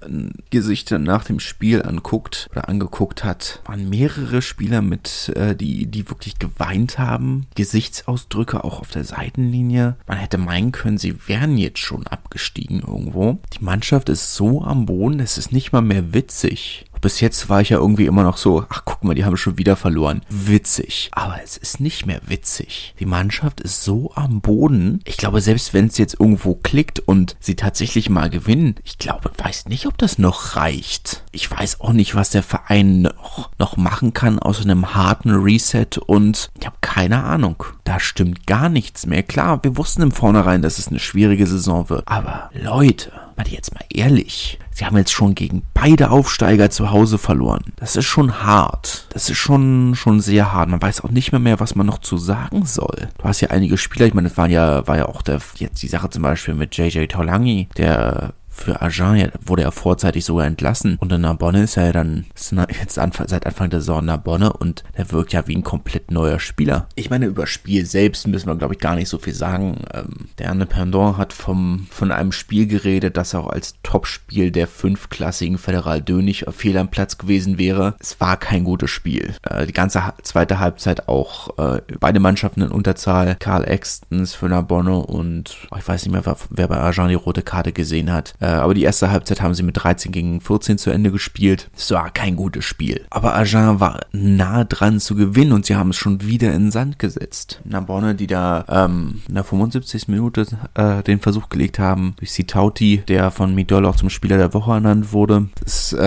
Gesichter 0.49 0.99
nach 0.99 1.23
dem 1.23 1.39
Spiel 1.39 1.83
anguckt 1.83 2.47
oder 2.51 2.67
angeguckt 2.67 3.23
hat, 3.23 3.61
waren 3.65 3.89
mehrere 3.89 4.41
Spieler 4.41 4.81
mit, 4.81 5.31
äh, 5.35 5.55
die, 5.55 5.85
die 5.85 6.09
wirklich 6.09 6.39
geweint 6.39 6.99
haben. 6.99 7.45
Gesichtsausdrücke 7.55 8.63
auch 8.63 8.79
auf 8.79 8.89
der 8.89 9.03
Seitenlinie. 9.03 9.95
Man 10.07 10.17
hätte 10.17 10.37
meinen 10.37 10.71
können, 10.71 10.97
sie 10.97 11.27
wären 11.27 11.57
jetzt 11.57 11.79
schon 11.79 12.07
abgestiegen 12.07 12.79
irgendwo. 12.79 13.37
Die 13.57 13.63
Mannschaft 13.63 14.09
ist 14.09 14.33
so 14.33 14.63
am 14.63 14.85
Boden, 14.85 15.19
es 15.19 15.37
ist 15.37 15.51
nicht 15.51 15.71
mal 15.71 15.81
mehr 15.81 16.13
witzig. 16.13 16.85
Bis 17.01 17.19
jetzt 17.19 17.49
war 17.49 17.61
ich 17.61 17.69
ja 17.69 17.77
irgendwie 17.77 18.05
immer 18.05 18.23
noch 18.23 18.37
so, 18.37 18.65
ach 18.69 18.83
guck 18.85 19.03
mal, 19.03 19.13
die 19.13 19.25
haben 19.25 19.37
schon 19.37 19.57
wieder 19.57 19.75
verloren. 19.75 20.21
Witzig. 20.29 21.09
Aber 21.11 21.37
es 21.43 21.57
ist 21.57 21.79
nicht 21.79 22.05
mehr 22.05 22.21
witzig. 22.25 22.95
Die 22.99 23.05
Mannschaft 23.05 23.61
ist 23.61 23.83
so 23.83 24.11
am 24.15 24.41
Boden. 24.41 25.01
Ich 25.05 25.17
glaube, 25.17 25.41
selbst 25.41 25.73
wenn 25.73 25.87
es 25.87 25.97
jetzt 25.97 26.19
irgendwo 26.19 26.55
klickt 26.55 26.99
und 26.99 27.35
sie 27.39 27.55
tatsächlich 27.55 28.09
mal 28.09 28.29
gewinnen, 28.29 28.75
ich 28.83 28.97
glaube, 28.97 29.31
weiß 29.37 29.67
nicht, 29.67 29.85
ob 29.85 29.97
das 29.97 30.17
noch 30.17 30.55
reicht. 30.55 31.23
Ich 31.31 31.49
weiß 31.49 31.81
auch 31.81 31.93
nicht, 31.93 32.15
was 32.15 32.29
der 32.29 32.43
Verein 32.43 33.03
noch, 33.03 33.49
noch 33.59 33.77
machen 33.77 34.13
kann 34.13 34.39
aus 34.39 34.61
einem 34.61 34.95
harten 34.95 35.31
Reset 35.31 35.97
und 36.05 36.49
ich 36.59 36.65
habe 36.65 36.77
keine 36.81 37.23
Ahnung. 37.23 37.63
Da 37.83 37.99
stimmt 37.99 38.47
gar 38.47 38.69
nichts 38.69 39.05
mehr. 39.05 39.23
Klar, 39.23 39.63
wir 39.63 39.77
wussten 39.77 40.01
im 40.01 40.11
Vornherein, 40.11 40.61
dass 40.61 40.79
es 40.79 40.87
eine 40.87 40.99
schwierige 40.99 41.47
Saison 41.47 41.89
wird. 41.89 42.07
Aber 42.07 42.49
Leute, 42.53 43.11
mal 43.37 43.47
jetzt 43.47 43.73
mal 43.73 43.83
ehrlich. 43.93 44.59
Sie 44.71 44.85
haben 44.85 44.97
jetzt 44.97 45.11
schon 45.11 45.33
gegen 45.33 45.63
beide 45.73 46.11
Aufsteiger 46.11 46.69
zu 46.69 46.91
Hause 46.91 47.17
verloren. 47.17 47.63
Das 47.77 47.95
ist 47.95 48.05
schon 48.05 48.43
hart. 48.43 49.07
Das 49.11 49.29
ist 49.29 49.37
schon, 49.37 49.95
schon 49.95 50.19
sehr 50.19 50.53
hart. 50.53 50.69
Man 50.69 50.81
weiß 50.81 51.01
auch 51.01 51.09
nicht 51.09 51.31
mehr 51.31 51.39
mehr, 51.39 51.59
was 51.59 51.75
man 51.75 51.87
noch 51.87 51.99
zu 51.99 52.17
sagen 52.17 52.65
soll. 52.65 53.09
Du 53.17 53.23
hast 53.23 53.41
ja 53.41 53.49
einige 53.49 53.77
Spieler, 53.77 54.05
ich 54.05 54.13
meine, 54.13 54.29
das 54.29 54.37
waren 54.37 54.51
ja, 54.51 54.85
war 54.87 54.97
ja 54.97 55.07
auch 55.07 55.21
der, 55.21 55.39
jetzt 55.55 55.81
die 55.81 55.87
Sache 55.87 56.09
zum 56.09 56.23
Beispiel 56.23 56.53
mit 56.53 56.75
JJ 56.77 57.07
Taulangi, 57.07 57.69
der 57.77 58.33
für 58.57 58.81
Agen 58.81 59.31
wurde 59.45 59.63
er 59.63 59.71
vorzeitig 59.71 60.25
sogar 60.25 60.45
entlassen. 60.45 60.97
Und 60.99 61.11
in 61.11 61.21
Narbonne 61.21 61.63
ist 61.63 61.77
er 61.77 61.85
ja 61.87 61.91
dann 61.91 62.25
jetzt 62.35 62.95
seit 62.95 63.45
Anfang 63.45 63.69
der 63.69 63.79
Saison 63.79 64.03
Narbonne 64.03 64.53
und 64.53 64.83
der 64.97 65.11
wirkt 65.11 65.33
ja 65.33 65.47
wie 65.47 65.55
ein 65.55 65.63
komplett 65.63 66.11
neuer 66.11 66.39
Spieler. 66.39 66.87
Ich 66.95 67.09
meine, 67.09 67.27
über 67.27 67.47
Spiel 67.47 67.85
selbst 67.85 68.27
müssen 68.27 68.47
wir, 68.47 68.55
glaube 68.55 68.73
ich, 68.73 68.79
gar 68.79 68.95
nicht 68.95 69.09
so 69.09 69.17
viel 69.17 69.33
sagen. 69.33 69.81
Ähm, 69.93 70.29
der 70.39 70.51
Anne 70.51 70.65
Pendant 70.65 71.17
hat 71.17 71.33
vom, 71.33 71.87
von 71.89 72.11
einem 72.11 72.31
Spiel 72.31 72.67
geredet, 72.67 73.15
das 73.17 73.35
auch 73.35 73.47
als 73.47 73.75
Topspiel 73.83 74.51
der 74.51 74.67
fünfklassigen 74.67 75.57
Federal 75.57 76.01
Dönig 76.01 76.45
fehl 76.49 76.77
am 76.77 76.89
Platz 76.89 77.17
gewesen 77.17 77.57
wäre. 77.57 77.95
Es 77.99 78.19
war 78.19 78.37
kein 78.37 78.63
gutes 78.63 78.89
Spiel. 78.89 79.33
Äh, 79.43 79.67
die 79.67 79.73
ganze 79.73 80.03
zweite 80.23 80.59
Halbzeit 80.59 81.07
auch 81.07 81.57
äh, 81.57 81.81
beide 81.99 82.19
Mannschaften 82.19 82.61
in 82.61 82.71
Unterzahl. 82.71 83.35
Karl 83.39 83.65
Extens 83.65 84.33
für 84.33 84.49
Narbonne 84.49 84.97
und 84.97 85.57
oh, 85.71 85.77
ich 85.77 85.87
weiß 85.87 86.03
nicht 86.03 86.11
mehr, 86.11 86.25
wer, 86.25 86.37
wer 86.49 86.67
bei 86.67 86.77
Agen 86.77 87.09
die 87.09 87.15
rote 87.15 87.43
Karte 87.43 87.71
gesehen 87.71 88.11
hat. 88.11 88.33
Äh, 88.39 88.46
aber 88.47 88.73
die 88.73 88.83
erste 88.83 89.11
Halbzeit 89.11 89.41
haben 89.41 89.53
sie 89.53 89.63
mit 89.63 89.83
13 89.83 90.11
gegen 90.11 90.41
14 90.41 90.77
zu 90.77 90.89
Ende 90.89 91.11
gespielt. 91.11 91.69
Es 91.75 91.91
war 91.91 92.09
kein 92.09 92.35
gutes 92.35 92.65
Spiel. 92.65 93.05
Aber 93.09 93.35
Agen 93.35 93.79
war 93.79 94.01
nah 94.11 94.63
dran 94.63 94.99
zu 94.99 95.15
gewinnen 95.15 95.51
und 95.51 95.65
sie 95.65 95.75
haben 95.75 95.91
es 95.91 95.97
schon 95.97 96.21
wieder 96.21 96.53
in 96.53 96.65
den 96.65 96.71
Sand 96.71 96.99
gesetzt. 96.99 97.61
Narbonne, 97.63 98.15
die 98.15 98.27
da 98.27 98.65
ähm, 98.69 99.21
in 99.27 99.35
der 99.35 99.43
75. 99.43 100.07
Minute 100.07 100.45
äh, 100.73 101.03
den 101.03 101.19
Versuch 101.19 101.49
gelegt 101.49 101.79
haben, 101.79 102.15
durch 102.17 102.31
Sitauti, 102.31 103.03
der 103.07 103.31
von 103.31 103.53
Midol 103.55 103.85
auch 103.85 103.95
zum 103.95 104.09
Spieler 104.09 104.37
der 104.37 104.53
Woche 104.53 104.71
ernannt 104.71 105.13
wurde, 105.13 105.47
das 105.63 105.93
äh, 105.93 105.99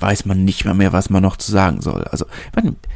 weiß 0.00 0.24
man 0.24 0.44
nicht 0.44 0.64
mehr 0.64 0.74
mehr, 0.74 0.92
was 0.92 1.10
man 1.10 1.22
noch 1.22 1.36
zu 1.36 1.52
sagen 1.52 1.80
soll. 1.80 2.04
Also, 2.04 2.26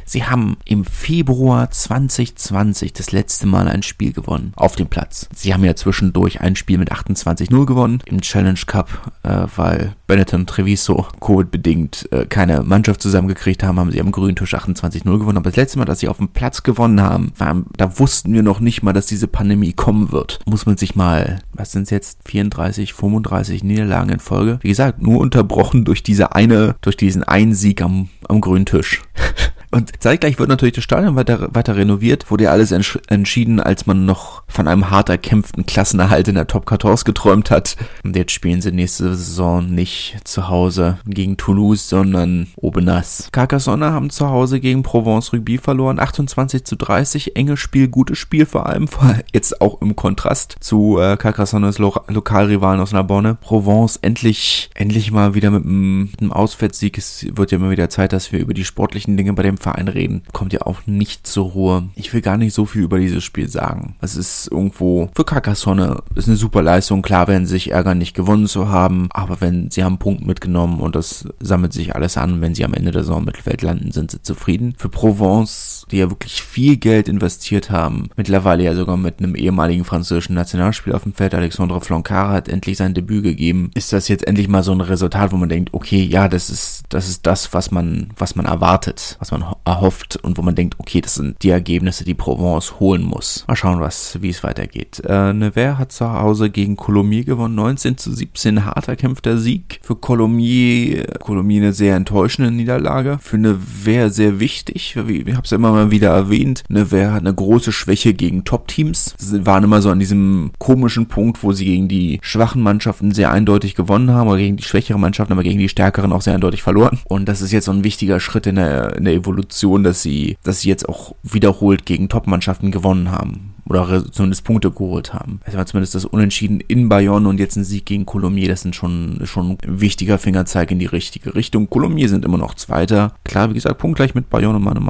sie 0.05 0.23
haben 0.23 0.57
im 0.65 0.85
Februar 0.85 1.69
2020 1.69 2.93
das 2.93 3.11
letzte 3.11 3.47
Mal 3.47 3.67
ein 3.67 3.83
Spiel 3.83 4.13
gewonnen 4.13 4.53
auf 4.55 4.75
dem 4.75 4.87
Platz. 4.87 5.27
Sie 5.35 5.53
haben 5.53 5.63
ja 5.63 5.75
zwischendurch 5.75 6.41
ein 6.41 6.55
Spiel 6.55 6.77
mit 6.77 6.91
28-0 6.91 7.65
gewonnen 7.65 7.99
im 8.05 8.21
Challenge 8.21 8.59
Cup 8.65 8.92
äh, 9.23 9.47
weil 9.55 9.95
Benetton 10.07 10.41
und 10.41 10.49
Treviso 10.49 11.07
Covid-bedingt 11.21 12.11
äh, 12.11 12.25
keine 12.25 12.63
Mannschaft 12.63 13.01
zusammengekriegt 13.01 13.63
haben, 13.63 13.79
haben 13.79 13.91
sie 13.91 14.01
am 14.01 14.11
grünen 14.11 14.35
Tisch 14.35 14.53
28-0 14.53 15.03
gewonnen. 15.03 15.37
Aber 15.37 15.49
das 15.49 15.55
letzte 15.55 15.79
Mal, 15.79 15.85
dass 15.85 15.99
sie 15.99 16.07
auf 16.07 16.17
dem 16.17 16.29
Platz 16.29 16.63
gewonnen 16.63 17.01
haben, 17.01 17.31
war, 17.37 17.61
da 17.77 17.99
wussten 17.99 18.33
wir 18.33 18.43
noch 18.43 18.59
nicht 18.59 18.83
mal, 18.83 18.93
dass 18.93 19.05
diese 19.05 19.27
Pandemie 19.27 19.73
kommen 19.73 20.11
wird. 20.11 20.39
Muss 20.45 20.65
man 20.65 20.77
sich 20.77 20.95
mal, 20.95 21.39
was 21.53 21.71
sind 21.71 21.83
es 21.83 21.89
jetzt, 21.89 22.19
34, 22.25 22.93
35 22.93 23.63
Niederlagen 23.63 24.09
in 24.09 24.19
Folge? 24.19 24.59
Wie 24.61 24.69
gesagt, 24.69 25.01
nur 25.01 25.19
unterbrochen 25.19 25.85
durch 25.85 26.03
diese 26.03 26.35
eine, 26.35 26.75
durch 26.81 26.97
diesen 26.97 27.23
einen 27.23 27.53
Sieg 27.53 27.81
am, 27.81 28.09
am 28.27 28.41
grünen 28.41 28.65
Tisch. 28.65 29.01
Und 29.73 29.91
zeitgleich 29.99 30.37
wird 30.37 30.49
natürlich 30.49 30.75
das 30.75 30.83
Stadion 30.83 31.15
weiter, 31.15 31.47
weiter 31.55 31.75
renoviert, 31.75 32.29
wurde 32.29 32.43
ja 32.43 32.51
alles 32.51 32.71
entschieden, 32.71 33.59
als 33.59 33.87
man 33.87 34.05
noch 34.05 34.43
von 34.47 34.67
einem 34.67 34.91
hart 34.91 35.09
erkämpften 35.09 35.65
Klassenerhalt 35.65 36.27
in 36.27 36.35
der 36.35 36.45
Top 36.45 36.69
14 36.69 37.05
geträumt 37.05 37.49
hat. 37.49 37.75
Und 38.03 38.15
jetzt 38.15 38.33
spielen 38.33 38.61
sie 38.61 38.71
nächste 38.71 39.15
Saison 39.15 39.65
nicht 39.65 40.19
zu 40.25 40.47
Hause 40.47 40.99
gegen 41.07 41.37
Toulouse, 41.37 41.89
sondern 41.89 42.49
Obenas. 42.55 43.29
Carcassonne 43.31 43.91
haben 43.91 44.11
zu 44.11 44.29
Hause 44.29 44.59
gegen 44.59 44.83
Provence 44.83 45.33
Rugby 45.33 45.57
verloren, 45.57 45.99
28 45.99 46.65
zu 46.65 46.75
30. 46.75 47.35
Enges 47.35 47.59
Spiel, 47.59 47.87
gutes 47.87 48.19
Spiel 48.19 48.45
vor 48.45 48.67
allem, 48.67 48.87
jetzt 49.33 49.59
auch 49.59 49.81
im 49.81 49.95
Kontrast 49.95 50.55
zu 50.59 50.99
äh, 50.99 51.17
Carcassonnes 51.17 51.79
Lo 51.79 51.95
Lokalrivalen 52.09 52.79
aus 52.79 52.91
Narbonne. 52.91 53.37
Provence 53.41 53.97
endlich, 54.03 54.69
endlich 54.75 55.11
mal 55.11 55.33
wieder 55.33 55.49
mit 55.49 55.65
einem, 55.65 56.31
Auswärtssieg. 56.31 56.99
Es 56.99 57.25
wird 57.31 57.51
ja 57.51 57.57
immer 57.57 57.71
wieder 57.71 57.89
Zeit, 57.89 58.13
dass 58.13 58.31
wir 58.31 58.39
über 58.39 58.53
die 58.53 58.65
sportlichen 58.65 59.17
Dinge 59.17 59.33
bei 59.33 59.41
dem 59.41 59.57
Verein 59.63 59.87
reden, 59.87 60.23
kommt 60.33 60.53
ja 60.53 60.61
auch 60.61 60.85
nicht 60.85 61.25
zur 61.25 61.51
Ruhe. 61.51 61.89
Ich 61.95 62.13
will 62.13 62.21
gar 62.21 62.37
nicht 62.37 62.53
so 62.53 62.65
viel 62.65 62.83
über 62.83 62.99
dieses 62.99 63.23
Spiel 63.23 63.49
sagen. 63.49 63.95
Es 64.01 64.15
ist 64.15 64.47
irgendwo 64.51 65.09
für 65.15 65.25
Carcassonne 65.25 66.03
ist 66.15 66.27
eine 66.27 66.37
super 66.37 66.61
Leistung. 66.61 67.01
Klar 67.01 67.27
werden 67.27 67.45
sie 67.45 67.53
sich 67.53 67.71
ärgern, 67.71 67.97
nicht 67.97 68.15
gewonnen 68.15 68.47
zu 68.47 68.69
haben, 68.69 69.07
aber 69.11 69.41
wenn 69.41 69.71
sie 69.71 69.83
haben 69.83 69.97
Punkt 69.97 70.25
mitgenommen 70.25 70.79
und 70.79 70.95
das 70.95 71.25
sammelt 71.39 71.73
sich 71.73 71.95
alles 71.95 72.17
an, 72.17 72.41
wenn 72.41 72.55
sie 72.55 72.65
am 72.65 72.73
Ende 72.73 72.91
der 72.91 73.03
Saison 73.03 73.23
Mittelfeld 73.23 73.61
landen, 73.61 73.91
sind 73.91 74.11
sie 74.11 74.21
zufrieden. 74.21 74.75
Für 74.77 74.89
Provence, 74.89 75.85
die 75.91 75.97
ja 75.97 76.09
wirklich 76.09 76.43
viel 76.43 76.77
Geld 76.77 77.07
investiert 77.07 77.69
haben, 77.69 78.09
mittlerweile 78.15 78.63
ja 78.63 78.75
sogar 78.75 78.97
mit 78.97 79.19
einem 79.19 79.35
ehemaligen 79.35 79.85
französischen 79.85 80.35
Nationalspieler 80.35 80.95
auf 80.95 81.03
dem 81.03 81.13
Feld, 81.13 81.33
Alexandre 81.33 81.81
Flancard 81.81 82.29
hat 82.29 82.49
endlich 82.49 82.77
sein 82.77 82.93
Debüt 82.93 83.23
gegeben, 83.23 83.71
ist 83.75 83.93
das 83.93 84.07
jetzt 84.07 84.27
endlich 84.27 84.47
mal 84.47 84.63
so 84.63 84.71
ein 84.71 84.81
Resultat, 84.81 85.31
wo 85.31 85.37
man 85.37 85.49
denkt, 85.49 85.73
okay, 85.73 86.03
ja, 86.03 86.27
das 86.27 86.49
ist, 86.49 86.82
das 86.93 87.09
ist 87.09 87.25
das, 87.25 87.53
was 87.53 87.71
man, 87.71 88.09
was 88.17 88.35
man 88.35 88.45
erwartet, 88.45 89.17
was 89.19 89.31
man 89.31 89.43
erhofft 89.65 90.17
und 90.17 90.37
wo 90.37 90.41
man 90.43 90.55
denkt, 90.55 90.75
okay, 90.77 91.01
das 91.01 91.15
sind 91.15 91.41
die 91.41 91.49
Ergebnisse, 91.49 92.05
die 92.05 92.13
Provence 92.13 92.79
holen 92.79 93.01
muss. 93.03 93.45
Mal 93.47 93.55
schauen, 93.55 93.79
was, 93.79 94.21
wie 94.21 94.29
es 94.29 94.43
weitergeht. 94.43 95.01
Äh, 95.05 95.33
Nevers 95.33 95.77
hat 95.77 95.91
zu 95.91 96.11
Hause 96.11 96.49
gegen 96.49 96.75
Colomiers 96.75 97.25
gewonnen, 97.25 97.55
19 97.55 97.97
zu 97.97 98.13
17, 98.13 98.65
hart 98.65 98.87
erkämpfter 98.87 99.37
Sieg. 99.37 99.79
Für 99.81 99.95
Colomiers, 99.95 101.07
Colomiers 101.19 101.63
eine 101.63 101.73
sehr 101.73 101.95
enttäuschende 101.95 102.51
Niederlage. 102.51 103.17
Für 103.21 103.37
Nevers 103.37 104.15
sehr 104.15 104.39
wichtig, 104.39 104.95
ich 104.95 105.35
habe 105.35 105.41
es 105.43 105.51
immer 105.51 105.71
mal 105.71 105.89
wieder 105.89 106.09
erwähnt. 106.09 106.63
Nevers 106.69 107.11
hat 107.11 107.21
eine 107.21 107.33
große 107.33 107.71
Schwäche 107.71 108.13
gegen 108.13 108.43
Top-Teams. 108.43 109.15
Sie 109.17 109.45
waren 109.45 109.63
immer 109.63 109.81
so 109.81 109.89
an 109.89 109.99
diesem 109.99 110.51
komischen 110.59 111.07
Punkt, 111.07 111.41
wo 111.41 111.53
sie 111.53 111.65
gegen 111.65 111.87
die 111.87 112.19
schwachen 112.21 112.61
Mannschaften 112.61 113.11
sehr 113.11 113.31
eindeutig 113.31 113.73
gewonnen 113.73 114.11
haben 114.11 114.27
oder 114.27 114.37
gegen 114.37 114.57
die 114.57 114.63
schwächeren 114.63 115.01
Mannschaften, 115.01 115.33
aber 115.33 115.43
gegen 115.43 115.59
die 115.59 115.69
stärkeren 115.69 116.11
auch 116.11 116.21
sehr 116.21 116.35
eindeutig 116.35 116.61
verloren 116.61 116.82
verloren. 116.83 116.99
Und 117.05 117.27
das 117.27 117.41
ist 117.41 117.51
jetzt 117.51 117.65
so 117.65 117.71
ein 117.71 117.83
wichtiger 117.83 118.19
Schritt 118.19 118.47
in 118.47 118.55
der, 118.55 118.95
in 118.95 119.05
der 119.05 119.13
Evolution, 119.13 119.83
dass 119.83 120.01
sie, 120.01 120.37
dass 120.43 120.61
sie 120.61 120.69
jetzt 120.69 120.87
auch 120.87 121.15
wiederholt 121.23 121.85
gegen 121.85 122.09
Top-Mannschaften 122.09 122.71
gewonnen 122.71 123.11
haben 123.11 123.52
oder 123.65 124.11
zumindest 124.11 124.43
Punkte 124.43 124.71
geholt 124.71 125.13
haben. 125.13 125.39
Es 125.45 125.55
war 125.55 125.65
zumindest 125.65 125.95
das 125.95 126.05
Unentschieden 126.05 126.59
in 126.59 126.89
Bayonne 126.89 127.27
und 127.27 127.39
jetzt 127.39 127.55
ein 127.55 127.63
Sieg 127.63 127.85
gegen 127.85 128.05
Colomiers, 128.05 128.49
das 128.49 128.61
sind 128.61 128.75
schon, 128.75 129.21
schon 129.25 129.51
ein 129.51 129.81
wichtiger 129.81 130.17
Fingerzeig 130.17 130.71
in 130.71 130.79
die 130.79 130.85
richtige 130.85 131.35
Richtung. 131.35 131.69
Colomiers 131.69 132.11
sind 132.11 132.25
immer 132.25 132.37
noch 132.37 132.55
Zweiter. 132.55 133.13
Klar, 133.23 133.49
wie 133.49 133.55
gesagt, 133.55 133.77
punktgleich 133.77 134.15
mit 134.15 134.29
Bayonne 134.29 134.57
und 134.57 134.63
Mane 134.63 134.83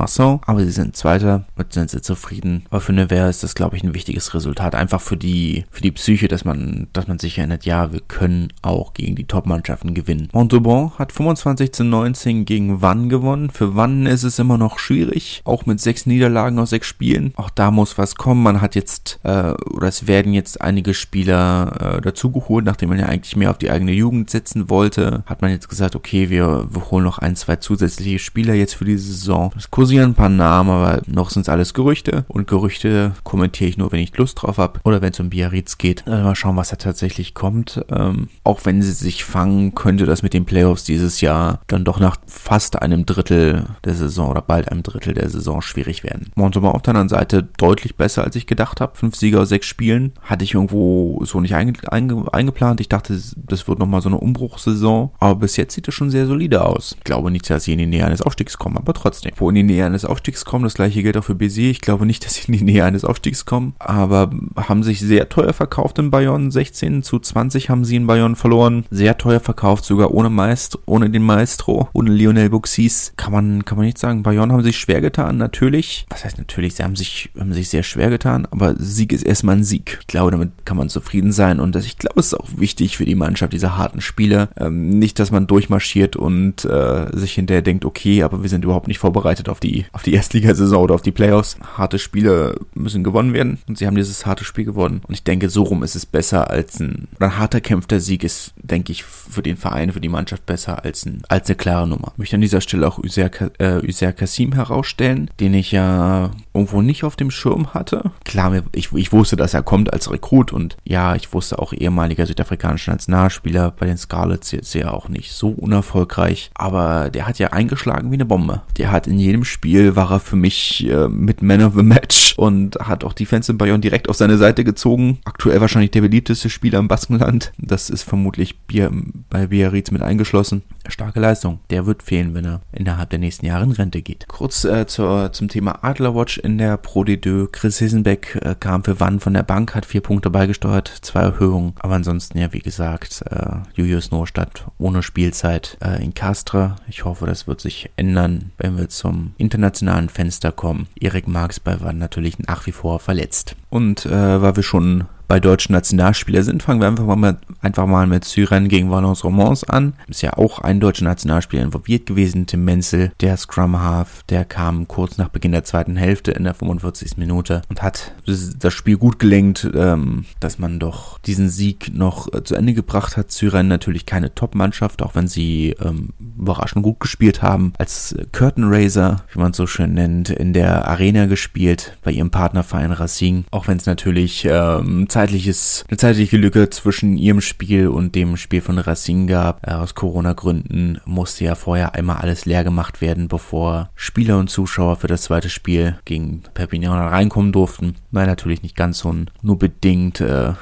aber 0.45 0.63
sie 0.63 0.71
sind 0.71 0.95
Zweiter, 0.95 1.45
mit 1.55 1.73
sind 1.73 1.89
sie 1.89 2.01
zufrieden. 2.01 2.63
Aber 2.69 2.81
für 2.81 2.93
Nevers 2.93 3.37
ist 3.37 3.43
das, 3.43 3.55
glaube 3.55 3.77
ich, 3.77 3.83
ein 3.83 3.93
wichtiges 3.93 4.33
Resultat. 4.33 4.75
Einfach 4.75 5.01
für 5.01 5.17
die, 5.17 5.65
für 5.71 5.81
die 5.81 5.91
Psyche, 5.91 6.27
dass 6.27 6.45
man, 6.45 6.87
dass 6.93 7.07
man 7.07 7.19
sich 7.19 7.37
erinnert, 7.37 7.65
ja, 7.65 7.93
wir 7.93 8.01
können 8.01 8.51
auch 8.61 8.93
gegen 8.93 9.15
die 9.15 9.25
Top-Mannschaften 9.25 9.93
gewinnen. 9.93 10.29
Montauban 10.33 10.91
hat 10.97 11.11
25 11.11 11.71
zu 11.73 11.83
19 11.83 12.45
gegen 12.45 12.81
Wann 12.81 13.09
gewonnen. 13.09 13.49
Für 13.49 13.75
Wann 13.75 14.05
ist 14.05 14.23
es 14.23 14.39
immer 14.39 14.57
noch 14.57 14.79
schwierig, 14.79 15.41
auch 15.45 15.65
mit 15.65 15.79
sechs 15.79 16.05
Niederlagen 16.05 16.59
aus 16.59 16.71
sechs 16.71 16.87
Spielen. 16.87 17.33
Auch 17.35 17.49
da 17.49 17.71
muss 17.71 17.97
was 17.97 18.15
kommen. 18.15 18.43
Man 18.43 18.61
hat 18.63 18.75
jetzt, 18.75 19.19
äh, 19.23 19.51
oder 19.51 19.87
es 19.87 20.07
werden 20.07 20.33
jetzt 20.33 20.61
einige 20.61 20.93
Spieler 20.95 21.97
äh, 21.97 22.01
dazugeholt, 22.01 22.65
nachdem 22.65 22.89
man 22.89 22.99
ja 22.99 23.05
eigentlich 23.05 23.35
mehr 23.35 23.51
auf 23.51 23.59
die 23.59 23.69
eigene 23.69 23.91
Jugend 23.91 24.29
setzen 24.29 24.69
wollte, 24.69 25.23
hat 25.27 25.41
man 25.41 25.51
jetzt 25.51 25.69
gesagt, 25.69 25.95
okay, 25.95 26.29
wir, 26.31 26.67
wir 26.69 26.89
holen 26.89 27.03
noch 27.03 27.19
ein, 27.19 27.35
zwei 27.35 27.57
zusätzliche 27.57 28.19
Spieler 28.19 28.55
jetzt 28.55 28.73
für 28.73 28.85
diese 28.85 29.13
Saison. 29.13 29.51
Es 29.57 29.69
kursieren 29.69 30.11
ein 30.11 30.15
paar 30.15 30.29
Namen, 30.29 30.71
aber 30.71 31.01
noch 31.05 31.29
sind 31.29 31.43
es 31.43 31.49
alles 31.49 31.73
Gerüchte 31.73 32.25
und 32.27 32.47
Gerüchte 32.47 33.13
kommentiere 33.23 33.69
ich 33.69 33.77
nur, 33.77 33.91
wenn 33.91 33.99
ich 33.99 34.17
Lust 34.17 34.41
drauf 34.41 34.57
habe 34.57 34.79
oder 34.83 35.01
wenn 35.01 35.11
es 35.11 35.19
um 35.19 35.29
Biarritz 35.29 35.77
geht. 35.77 36.07
Also 36.07 36.23
mal 36.23 36.35
schauen, 36.35 36.55
was 36.55 36.69
da 36.69 36.77
tatsächlich 36.77 37.33
kommt. 37.33 37.85
Ähm, 37.91 38.29
auch 38.43 38.61
wenn 38.63 38.81
sie 38.81 38.91
sich 38.91 39.23
fangen, 39.23 39.75
könnte 39.75 40.05
das 40.05 40.23
mit 40.23 40.33
den 40.33 40.45
Playoffs 40.45 40.85
dieses 40.85 41.21
Jahr 41.21 41.59
dann 41.67 41.83
doch 41.83 41.99
nach 41.99 42.17
fast 42.25 42.81
einem 42.81 43.05
Drittel 43.05 43.65
der 43.83 43.93
Saison 43.93 44.29
oder 44.29 44.41
bald 44.41 44.71
einem 44.71 44.83
Drittel 44.83 45.13
der 45.13 45.29
Saison 45.29 45.61
schwierig 45.61 46.03
werden. 46.03 46.31
Montauban 46.35 46.71
auf 46.71 46.81
der 46.81 46.91
anderen 46.91 47.09
Seite 47.09 47.43
deutlich 47.57 47.95
besser, 47.95 48.23
als 48.23 48.35
ich 48.35 48.47
gedacht 48.47 48.52
habe. 48.59 48.95
Fünf 48.95 49.15
Sieger 49.15 49.45
sechs 49.45 49.67
Spielen. 49.67 50.13
Hatte 50.21 50.43
ich 50.43 50.53
irgendwo 50.53 51.23
so 51.25 51.39
nicht 51.39 51.55
einge 51.55 51.73
einge 51.91 52.25
eingeplant. 52.33 52.79
Ich 52.81 52.89
dachte, 52.89 53.19
das 53.35 53.67
wird 53.67 53.79
nochmal 53.79 54.01
so 54.01 54.09
eine 54.09 54.17
Umbruchssaison. 54.17 55.11
Aber 55.19 55.35
bis 55.35 55.57
jetzt 55.57 55.73
sieht 55.73 55.87
es 55.87 55.93
schon 55.93 56.09
sehr 56.09 56.25
solide 56.25 56.65
aus. 56.65 56.95
Ich 56.97 57.03
glaube 57.03 57.31
nicht, 57.31 57.49
dass 57.49 57.63
sie 57.65 57.73
in 57.73 57.79
die 57.79 57.85
Nähe 57.85 58.05
eines 58.05 58.21
Aufstiegs 58.21 58.57
kommen, 58.57 58.77
aber 58.77 58.93
trotzdem. 58.93 59.31
Wo 59.37 59.49
in 59.49 59.55
die 59.55 59.63
Nähe 59.63 59.85
eines 59.85 60.05
Aufstiegs 60.05 60.45
kommen, 60.45 60.63
das 60.63 60.73
gleiche 60.73 61.03
gilt 61.03 61.17
auch 61.17 61.23
für 61.23 61.33
Bézier. 61.33 61.69
Ich 61.69 61.81
glaube 61.81 62.05
nicht, 62.05 62.25
dass 62.25 62.35
sie 62.35 62.51
in 62.51 62.57
die 62.57 62.63
Nähe 62.63 62.85
eines 62.85 63.05
Aufstiegs 63.05 63.45
kommen, 63.45 63.75
aber 63.79 64.29
haben 64.57 64.83
sich 64.83 64.99
sehr 64.99 65.29
teuer 65.29 65.53
verkauft 65.53 65.99
in 65.99 66.11
Bayonne. 66.11 66.51
16 66.51 67.03
zu 67.03 67.19
20 67.19 67.69
haben 67.69 67.85
sie 67.85 67.95
in 67.95 68.07
Bayonne 68.07 68.35
verloren. 68.35 68.85
Sehr 68.89 69.17
teuer 69.17 69.39
verkauft, 69.39 69.85
sogar 69.85 70.11
ohne 70.13 70.29
Maestro, 70.29 70.79
ohne 70.85 71.09
den 71.09 71.23
Maestro, 71.23 71.89
ohne 71.93 72.11
Lionel 72.11 72.49
Buxis. 72.49 73.13
Kann 73.17 73.31
man, 73.31 73.65
kann 73.65 73.77
man 73.77 73.85
nicht 73.85 73.97
sagen. 73.97 74.23
Bayonne 74.23 74.53
haben 74.53 74.63
sich 74.63 74.77
schwer 74.77 75.01
getan, 75.01 75.37
natürlich. 75.37 76.05
Was 76.09 76.25
heißt 76.25 76.37
natürlich? 76.37 76.75
Sie 76.75 76.83
haben 76.83 76.95
sich, 76.95 77.29
haben 77.37 77.53
sich 77.53 77.69
sehr 77.69 77.83
schwer 77.83 78.09
getan 78.09 78.42
aber 78.51 78.75
Sieg 78.77 79.13
ist 79.13 79.23
erstmal 79.23 79.57
ein 79.57 79.63
Sieg. 79.63 79.97
Ich 80.01 80.07
glaube, 80.07 80.31
damit 80.31 80.51
kann 80.65 80.77
man 80.77 80.89
zufrieden 80.89 81.31
sein 81.31 81.59
und 81.59 81.75
das, 81.75 81.85
ich 81.85 81.97
glaube, 81.97 82.19
es 82.19 82.27
ist 82.27 82.33
auch 82.33 82.49
wichtig 82.57 82.97
für 82.97 83.05
die 83.05 83.15
Mannschaft, 83.15 83.53
diese 83.53 83.77
harten 83.77 84.01
Spiele. 84.01 84.49
Ähm, 84.57 84.89
nicht, 84.99 85.19
dass 85.19 85.31
man 85.31 85.47
durchmarschiert 85.47 86.15
und 86.15 86.65
äh, 86.65 87.07
sich 87.13 87.33
hinterher 87.33 87.61
denkt, 87.61 87.85
okay, 87.85 88.23
aber 88.23 88.43
wir 88.43 88.49
sind 88.49 88.63
überhaupt 88.63 88.87
nicht 88.87 88.99
vorbereitet 88.99 89.49
auf 89.49 89.59
die, 89.59 89.85
auf 89.91 90.03
die 90.03 90.13
Erstligasaison 90.13 90.83
oder 90.83 90.95
auf 90.95 91.01
die 91.01 91.11
Playoffs. 91.11 91.57
Harte 91.77 91.99
Spiele 91.99 92.59
müssen 92.73 93.03
gewonnen 93.03 93.33
werden 93.33 93.59
und 93.67 93.77
sie 93.77 93.87
haben 93.87 93.95
dieses 93.95 94.25
harte 94.25 94.43
Spiel 94.43 94.65
gewonnen. 94.65 95.01
Und 95.07 95.13
ich 95.13 95.23
denke, 95.23 95.49
so 95.49 95.63
rum 95.63 95.83
ist 95.83 95.95
es 95.95 96.05
besser 96.05 96.49
als 96.49 96.79
ein, 96.79 97.07
ein 97.19 97.37
harter 97.37 97.61
kämpfter 97.61 97.99
Sieg 97.99 98.23
ist, 98.23 98.53
denke 98.61 98.91
ich, 98.91 99.03
für 99.03 99.43
den 99.43 99.57
Verein, 99.57 99.91
für 99.91 100.01
die 100.01 100.09
Mannschaft 100.09 100.45
besser 100.45 100.83
als, 100.83 101.05
ein, 101.05 101.23
als 101.29 101.47
eine 101.47 101.55
klare 101.55 101.87
Nummer. 101.87 102.11
Ich 102.13 102.17
möchte 102.19 102.35
an 102.35 102.41
dieser 102.41 102.61
Stelle 102.61 102.87
auch 102.87 102.99
User, 102.99 103.29
äh, 103.59 103.85
User 103.85 104.13
Kassim 104.13 104.53
herausstellen, 104.53 105.29
den 105.39 105.53
ich 105.53 105.71
ja 105.71 106.31
irgendwo 106.53 106.81
nicht 106.81 107.03
auf 107.03 107.15
dem 107.15 107.31
Schirm 107.31 107.73
hatte. 107.73 108.11
Klar, 108.25 108.61
ich, 108.73 108.93
ich 108.93 109.11
wusste, 109.11 109.35
dass 109.35 109.53
er 109.53 109.63
kommt 109.63 109.91
als 109.91 110.11
Rekrut 110.11 110.53
und 110.53 110.77
ja, 110.83 111.15
ich 111.15 111.33
wusste 111.33 111.59
auch 111.59 111.73
ehemaliger 111.73 112.25
südafrikanischer 112.25 112.91
Nationalspieler 112.91 113.71
bei 113.71 113.85
den 113.85 113.97
Scarlets 113.97 114.51
jetzt 114.51 114.73
ja 114.73 114.91
auch 114.91 115.09
nicht 115.09 115.31
so 115.31 115.49
unerfolgreich, 115.49 116.51
aber 116.53 117.09
der 117.09 117.27
hat 117.27 117.39
ja 117.39 117.47
eingeschlagen 117.49 118.11
wie 118.11 118.15
eine 118.15 118.25
Bombe. 118.25 118.61
Der 118.77 118.91
hat 118.91 119.07
in 119.07 119.19
jedem 119.19 119.45
Spiel 119.45 119.95
war 119.95 120.11
er 120.11 120.19
für 120.19 120.35
mich 120.35 120.87
äh, 120.87 121.07
mit 121.07 121.41
Man 121.41 121.63
of 121.63 121.73
the 121.75 121.83
Match 121.83 122.32
und 122.37 122.75
hat 122.79 123.03
auch 123.03 123.13
Defensive 123.13 123.57
Bayern 123.57 123.81
direkt 123.81 124.09
auf 124.09 124.15
seine 124.15 124.37
Seite 124.37 124.63
gezogen. 124.63 125.19
Aktuell 125.25 125.61
wahrscheinlich 125.61 125.91
der 125.91 126.01
beliebteste 126.01 126.49
Spieler 126.49 126.79
im 126.79 126.87
Baskenland. 126.87 127.51
Das 127.57 127.89
ist 127.89 128.03
vermutlich 128.03 128.59
Bier, 128.61 128.91
bei 129.29 129.47
Biarritz 129.47 129.91
mit 129.91 130.01
eingeschlossen. 130.01 130.63
Starke 130.87 131.19
Leistung. 131.19 131.59
Der 131.69 131.85
wird 131.85 132.03
fehlen, 132.03 132.33
wenn 132.33 132.45
er 132.45 132.61
innerhalb 132.71 133.09
der 133.09 133.19
nächsten 133.19 133.45
Jahre 133.45 133.63
in 133.63 133.71
Rente 133.71 134.01
geht. 134.01 134.27
Kurz 134.27 134.63
äh, 134.65 134.85
zur, 134.85 135.31
zum 135.31 135.47
Thema 135.47 135.83
Adlerwatch 135.83 136.37
in 136.37 136.57
der 136.57 136.77
Pro 136.77 137.03
D2. 137.03 137.47
Chris 137.51 137.79
Hissenbeck 137.79 138.39
äh, 138.41 138.55
kam 138.59 138.83
für 138.83 138.99
Wann 138.99 139.19
von 139.19 139.33
der 139.33 139.43
Bank, 139.43 139.75
hat 139.75 139.85
vier 139.85 140.01
Punkte 140.01 140.29
beigesteuert, 140.29 140.87
zwei 141.01 141.21
Erhöhungen. 141.21 141.73
Aber 141.79 141.95
ansonsten, 141.95 142.37
ja, 142.37 142.51
wie 142.53 142.59
gesagt, 142.59 143.23
äh, 143.29 143.57
Julius 143.73 144.11
Nostadt 144.11 144.65
ohne 144.77 145.03
Spielzeit 145.03 145.77
äh, 145.81 146.03
in 146.03 146.13
Castre. 146.13 146.75
Ich 146.87 147.05
hoffe, 147.05 147.25
das 147.25 147.47
wird 147.47 147.61
sich 147.61 147.89
ändern, 147.95 148.51
wenn 148.57 148.77
wir 148.77 148.89
zum 148.89 149.33
internationalen 149.37 150.09
Fenster 150.09 150.51
kommen. 150.51 150.87
Erik 150.99 151.27
Marx 151.27 151.59
bei 151.59 151.77
Wann 151.79 151.97
natürlich 151.97 152.22
nach 152.39 152.65
wie 152.65 152.71
vor 152.71 152.99
verletzt. 152.99 153.55
Und 153.69 154.05
äh, 154.05 154.41
weil 154.41 154.55
wir 154.55 154.63
schon 154.63 155.05
bei 155.33 155.39
deutschen 155.39 155.73
Nationalspieler 155.73 156.43
sind, 156.43 156.61
fangen 156.61 156.79
wir 156.79 156.87
einfach 156.87 157.07
mal 157.07 157.15
mit, 157.15 157.37
einfach 157.59 157.87
mal 157.87 158.05
mit 158.05 158.23
Syren 158.23 158.67
gegen 158.67 158.91
Valence 158.91 159.23
Romans 159.23 159.63
an. 159.63 159.93
Ist 160.07 160.21
ja 160.21 160.37
auch 160.37 160.59
ein 160.59 160.79
deutscher 160.79 161.05
Nationalspieler 161.05 161.63
involviert 161.63 162.05
gewesen, 162.05 162.45
Tim 162.45 162.63
Menzel, 162.65 163.11
der 163.19 163.35
Scrum 163.37 163.81
Half, 163.81 164.21
der 164.29 164.45
kam 164.45 164.87
kurz 164.87 165.17
nach 165.17 165.29
Beginn 165.29 165.51
der 165.51 165.63
zweiten 165.63 165.95
Hälfte 165.95 166.33
in 166.33 166.43
der 166.43 166.53
45. 166.53 167.17
Minute 167.17 167.63
und 167.67 167.81
hat 167.81 168.13
das 168.27 168.73
Spiel 168.75 168.97
gut 168.97 169.17
gelenkt, 169.17 169.67
ähm, 169.73 170.25
dass 170.39 170.59
man 170.59 170.79
doch 170.79 171.17
diesen 171.17 171.49
Sieg 171.49 171.91
noch 171.95 172.31
äh, 172.31 172.43
zu 172.43 172.53
Ende 172.53 172.75
gebracht 172.75 173.17
hat. 173.17 173.31
Syren 173.31 173.67
natürlich 173.67 174.05
keine 174.05 174.35
Top-Mannschaft, 174.35 175.01
auch 175.01 175.15
wenn 175.15 175.27
sie 175.27 175.75
ähm, 175.83 176.09
überraschend 176.37 176.83
gut 176.83 176.99
gespielt 176.99 177.41
haben. 177.41 177.73
Als 177.79 178.15
Curtain 178.33 178.65
Raiser, 178.65 179.23
wie 179.33 179.39
man 179.39 179.49
es 179.49 179.57
so 179.57 179.65
schön 179.65 179.95
nennt, 179.95 180.29
in 180.29 180.53
der 180.53 180.87
Arena 180.87 181.25
gespielt, 181.25 181.97
bei 182.03 182.11
ihrem 182.11 182.29
Partnerverein 182.29 182.91
Racing. 182.91 183.45
Auch 183.49 183.67
wenn 183.67 183.77
es 183.77 183.87
natürlich 183.87 184.47
ähm, 184.47 185.07
zeitliches, 185.23 185.85
eine 185.87 185.97
zeitliche 185.97 186.35
Lücke 186.35 186.69
zwischen 186.69 187.15
ihrem 187.15 187.39
Spiel 187.39 187.87
und 187.87 188.13
dem 188.13 188.35
Spiel 188.35 188.59
von 188.59 188.77
Racing 188.77 189.27
gab. 189.27 189.65
Äh, 189.65 189.71
aus 189.71 189.95
Corona-Gründen 189.95 190.99
musste 191.05 191.45
ja 191.45 191.55
vorher 191.55 191.95
einmal 191.95 192.17
alles 192.17 192.45
leer 192.45 192.65
gemacht 192.65 192.99
werden, 192.99 193.29
bevor 193.29 193.89
Spieler 193.95 194.37
und 194.37 194.49
Zuschauer 194.49 194.97
für 194.97 195.07
das 195.07 195.23
zweite 195.23 195.49
Spiel 195.49 195.97
gegen 196.03 196.43
Perpignan 196.53 197.07
reinkommen 197.07 197.53
durften. 197.53 197.95
War 198.11 198.25
natürlich 198.25 198.63
nicht 198.63 198.75
ganz 198.75 198.99
so 198.99 199.15
nur 199.41 199.57
bedingt 199.57 200.19
äh, 200.19 200.53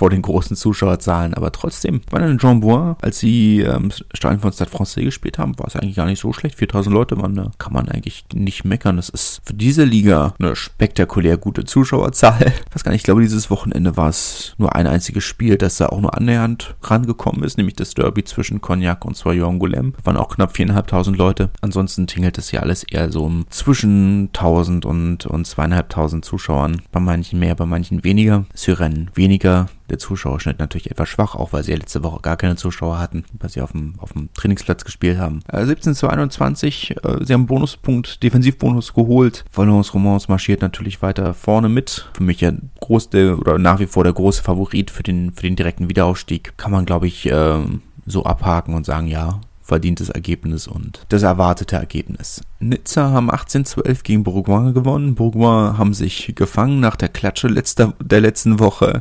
vor 0.00 0.08
den 0.08 0.22
großen 0.22 0.56
Zuschauerzahlen, 0.56 1.34
aber 1.34 1.52
trotzdem, 1.52 2.00
bei 2.10 2.20
den 2.20 2.38
Jean 2.38 2.60
Bois, 2.60 2.96
als 3.02 3.18
sie 3.18 3.60
ähm, 3.60 3.90
Stadion 4.14 4.40
von 4.40 4.50
Stade 4.50 4.70
Francais 4.70 5.04
gespielt 5.04 5.36
haben, 5.36 5.58
war 5.58 5.66
es 5.66 5.76
eigentlich 5.76 5.96
gar 5.96 6.06
nicht 6.06 6.20
so 6.20 6.32
schlecht. 6.32 6.56
4000 6.56 6.94
Leute 6.94 7.20
waren 7.20 7.34
da, 7.34 7.50
kann 7.58 7.74
man 7.74 7.86
eigentlich 7.90 8.24
nicht 8.32 8.64
meckern. 8.64 8.96
Das 8.96 9.10
ist 9.10 9.42
für 9.44 9.52
diese 9.52 9.84
Liga 9.84 10.32
eine 10.38 10.56
spektakulär 10.56 11.36
gute 11.36 11.66
Zuschauerzahl. 11.66 12.50
Ich 12.70 12.74
weiß 12.74 12.82
gar 12.82 12.92
nicht, 12.92 13.00
ich 13.00 13.04
glaube, 13.04 13.20
dieses 13.20 13.50
Wochenende 13.50 13.98
war 13.98 14.08
es 14.08 14.54
nur 14.56 14.74
ein 14.74 14.86
einziges 14.86 15.24
Spiel, 15.24 15.58
das 15.58 15.76
da 15.76 15.88
auch 15.88 16.00
nur 16.00 16.16
annähernd 16.16 16.76
rangekommen 16.82 17.42
ist, 17.42 17.58
nämlich 17.58 17.76
das 17.76 17.92
Derby 17.92 18.24
zwischen 18.24 18.62
Cognac 18.62 19.04
und 19.04 19.18
Soyon 19.18 19.58
Goulem. 19.58 19.92
Waren 20.04 20.16
auch 20.16 20.28
knapp 20.28 20.54
4.500 20.54 21.14
Leute. 21.14 21.50
Ansonsten 21.60 22.06
tingelt 22.06 22.38
es 22.38 22.52
ja 22.52 22.60
alles 22.60 22.84
eher 22.84 23.12
so 23.12 23.24
um 23.24 23.44
zwischen 23.50 24.28
1000 24.28 24.86
und, 24.86 25.26
und 25.26 25.46
2.500 25.46 26.22
Zuschauern. 26.22 26.80
Bei 26.90 27.00
manchen 27.00 27.38
mehr, 27.38 27.54
bei 27.54 27.66
manchen 27.66 28.02
weniger. 28.02 28.46
Syren 28.54 29.10
weniger 29.14 29.68
der 29.90 29.98
Zuschauerschnitt 29.98 30.58
natürlich 30.58 30.90
etwas 30.90 31.08
schwach, 31.08 31.34
auch 31.34 31.52
weil 31.52 31.62
sie 31.62 31.72
ja 31.72 31.76
letzte 31.76 32.02
Woche 32.02 32.20
gar 32.20 32.36
keine 32.36 32.56
Zuschauer 32.56 32.98
hatten, 32.98 33.24
weil 33.38 33.50
sie 33.50 33.60
auf 33.60 33.72
dem, 33.72 33.94
auf 33.98 34.12
dem 34.12 34.32
Trainingsplatz 34.34 34.84
gespielt 34.84 35.18
haben. 35.18 35.40
Äh, 35.48 35.66
17 35.66 35.94
zu 35.94 36.08
21, 36.08 36.96
äh, 37.02 37.24
sie 37.24 37.34
haben 37.34 37.46
Bonuspunkt, 37.46 38.22
Defensivbonus 38.22 38.94
geholt. 38.94 39.44
Valence 39.52 39.92
Romans 39.92 40.28
marschiert 40.28 40.62
natürlich 40.62 41.02
weiter 41.02 41.34
vorne 41.34 41.68
mit. 41.68 42.08
Für 42.14 42.22
mich 42.22 42.40
ja 42.40 42.52
groß 42.80 43.10
der, 43.10 43.38
oder 43.38 43.58
nach 43.58 43.80
wie 43.80 43.86
vor 43.86 44.04
der 44.04 44.12
große 44.12 44.42
Favorit 44.42 44.90
für 44.90 45.02
den, 45.02 45.32
für 45.32 45.42
den 45.42 45.56
direkten 45.56 45.88
Wiederaufstieg. 45.88 46.56
Kann 46.56 46.72
man, 46.72 46.86
glaube 46.86 47.06
ich, 47.06 47.26
äh, 47.26 47.58
so 48.06 48.24
abhaken 48.24 48.74
und 48.74 48.86
sagen, 48.86 49.06
ja, 49.06 49.40
verdientes 49.70 50.08
Ergebnis 50.08 50.66
und 50.66 51.06
das 51.10 51.22
erwartete 51.22 51.76
Ergebnis. 51.76 52.42
Nizza 52.58 53.10
haben 53.10 53.30
18-12 53.30 54.02
gegen 54.02 54.24
Bourgoin 54.24 54.74
gewonnen. 54.74 55.14
Bourgoin 55.14 55.78
haben 55.78 55.94
sich 55.94 56.32
gefangen 56.34 56.80
nach 56.80 56.96
der 56.96 57.08
Klatsche 57.08 57.46
letzter, 57.46 57.94
der 58.02 58.20
letzten 58.20 58.58
Woche 58.58 59.00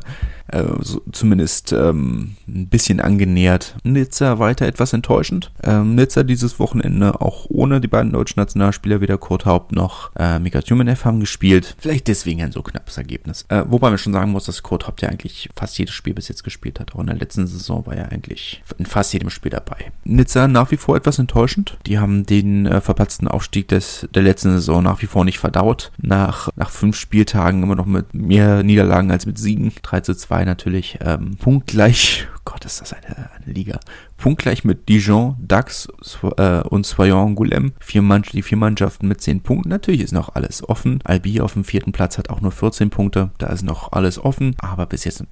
äh, 0.52 0.64
so, 0.82 1.02
zumindest 1.12 1.72
ähm, 1.72 2.36
ein 2.48 2.68
bisschen 2.68 3.00
angenähert. 3.00 3.76
Nizza 3.84 4.40
weiter 4.40 4.66
etwas 4.66 4.94
enttäuschend. 4.94 5.52
Ähm, 5.64 5.96
Nizza 5.96 6.24
dieses 6.24 6.60
Wochenende 6.60 7.22
auch 7.22 7.46
ohne 7.50 7.82
die 7.82 7.88
beiden 7.88 8.12
deutschen 8.12 8.40
Nationalspieler, 8.40 9.02
weder 9.02 9.18
Kurt 9.18 9.46
Haupt 9.46 9.72
noch 9.72 10.12
äh, 10.16 10.40
Mika 10.40 10.62
Tjumenev 10.62 11.06
haben 11.06 11.20
gespielt. 11.20 11.76
Vielleicht 11.80 12.08
deswegen 12.08 12.42
ein 12.42 12.52
so 12.52 12.62
knappes 12.62 12.98
Ergebnis. 12.98 13.46
Äh, 13.50 13.64
wobei 13.68 13.90
man 13.90 13.98
schon 13.98 14.14
sagen 14.14 14.32
muss, 14.32 14.46
dass 14.46 14.64
Kurt 14.64 14.88
Haupt 14.88 15.02
ja 15.02 15.10
eigentlich 15.10 15.50
fast 15.56 15.78
jedes 15.78 15.94
Spiel 15.94 16.14
bis 16.14 16.28
jetzt 16.28 16.44
gespielt 16.44 16.80
hat. 16.80 16.96
Auch 16.96 17.00
in 17.00 17.08
der 17.08 17.16
letzten 17.16 17.48
Saison 17.48 17.86
war 17.86 17.96
er 17.96 18.12
eigentlich 18.12 18.64
in 18.78 18.86
fast 18.86 19.14
jedem 19.14 19.30
Spiel 19.30 19.52
dabei. 19.52 19.92
Nizza 20.04 20.48
nach 20.48 20.72
wie 20.72 20.78
vor 20.78 20.96
etwas 20.96 21.20
enttäuschend. 21.20 21.78
Die 21.86 22.00
haben 22.00 22.26
den 22.26 22.66
äh, 22.66 22.82
verpatzten 22.82 23.28
Aufstieg 23.28 23.68
des, 23.68 24.08
der 24.14 24.24
letzten 24.24 24.52
Saison 24.52 24.84
nach 24.84 25.02
wie 25.02 25.08
vor 25.08 25.26
nicht 25.26 25.40
verdaut. 25.40 25.92
Nach, 25.98 26.50
nach 26.56 26.70
fünf 26.70 26.96
Spieltagen 26.96 27.64
immer 27.64 27.76
noch 27.76 27.86
mit 27.86 28.14
mehr 28.14 28.64
Niederlagen 28.64 29.12
als 29.12 29.26
mit 29.26 29.38
Siegen. 29.38 29.72
3 29.82 30.02
zu 30.02 30.16
2 30.16 30.39
natürlich 30.46 30.98
ähm, 31.02 31.38
punktgleich 31.38 32.28
Gott, 32.50 32.66
ist 32.66 32.82
das 32.82 32.94
eine, 32.94 33.30
eine 33.32 33.54
Liga. 33.54 33.80
Punktgleich 34.20 34.64
mit 34.64 34.90
Dijon, 34.90 35.36
Dax 35.40 35.88
äh, 36.38 36.62
und 36.62 36.86
Soyon 36.86 37.36
Goulem. 37.36 37.72
Vier 37.80 38.02
Mannschaft, 38.02 38.36
die 38.36 38.42
vier 38.44 38.58
Mannschaften 38.58 39.08
mit 39.08 39.22
zehn 39.22 39.42
Punkten. 39.42 39.70
Natürlich 39.70 40.02
ist 40.02 40.12
noch 40.12 40.36
alles 40.36 40.68
offen. 40.68 41.00
Albi 41.06 41.42
auf 41.42 41.54
dem 41.54 41.64
vierten 41.64 41.94
Platz 41.94 42.18
hat 42.18 42.30
auch 42.30 42.42
nur 42.42 42.52
14 42.52 42.90
Punkte. 42.90 43.32
Da 43.38 43.48
ist 43.48 43.64
noch 43.64 43.94
alles 43.94 44.24
offen. 44.24 44.56
Aber 44.60 44.86
bis 44.86 45.06
jetzt 45.06 45.22
äh, 45.22 45.26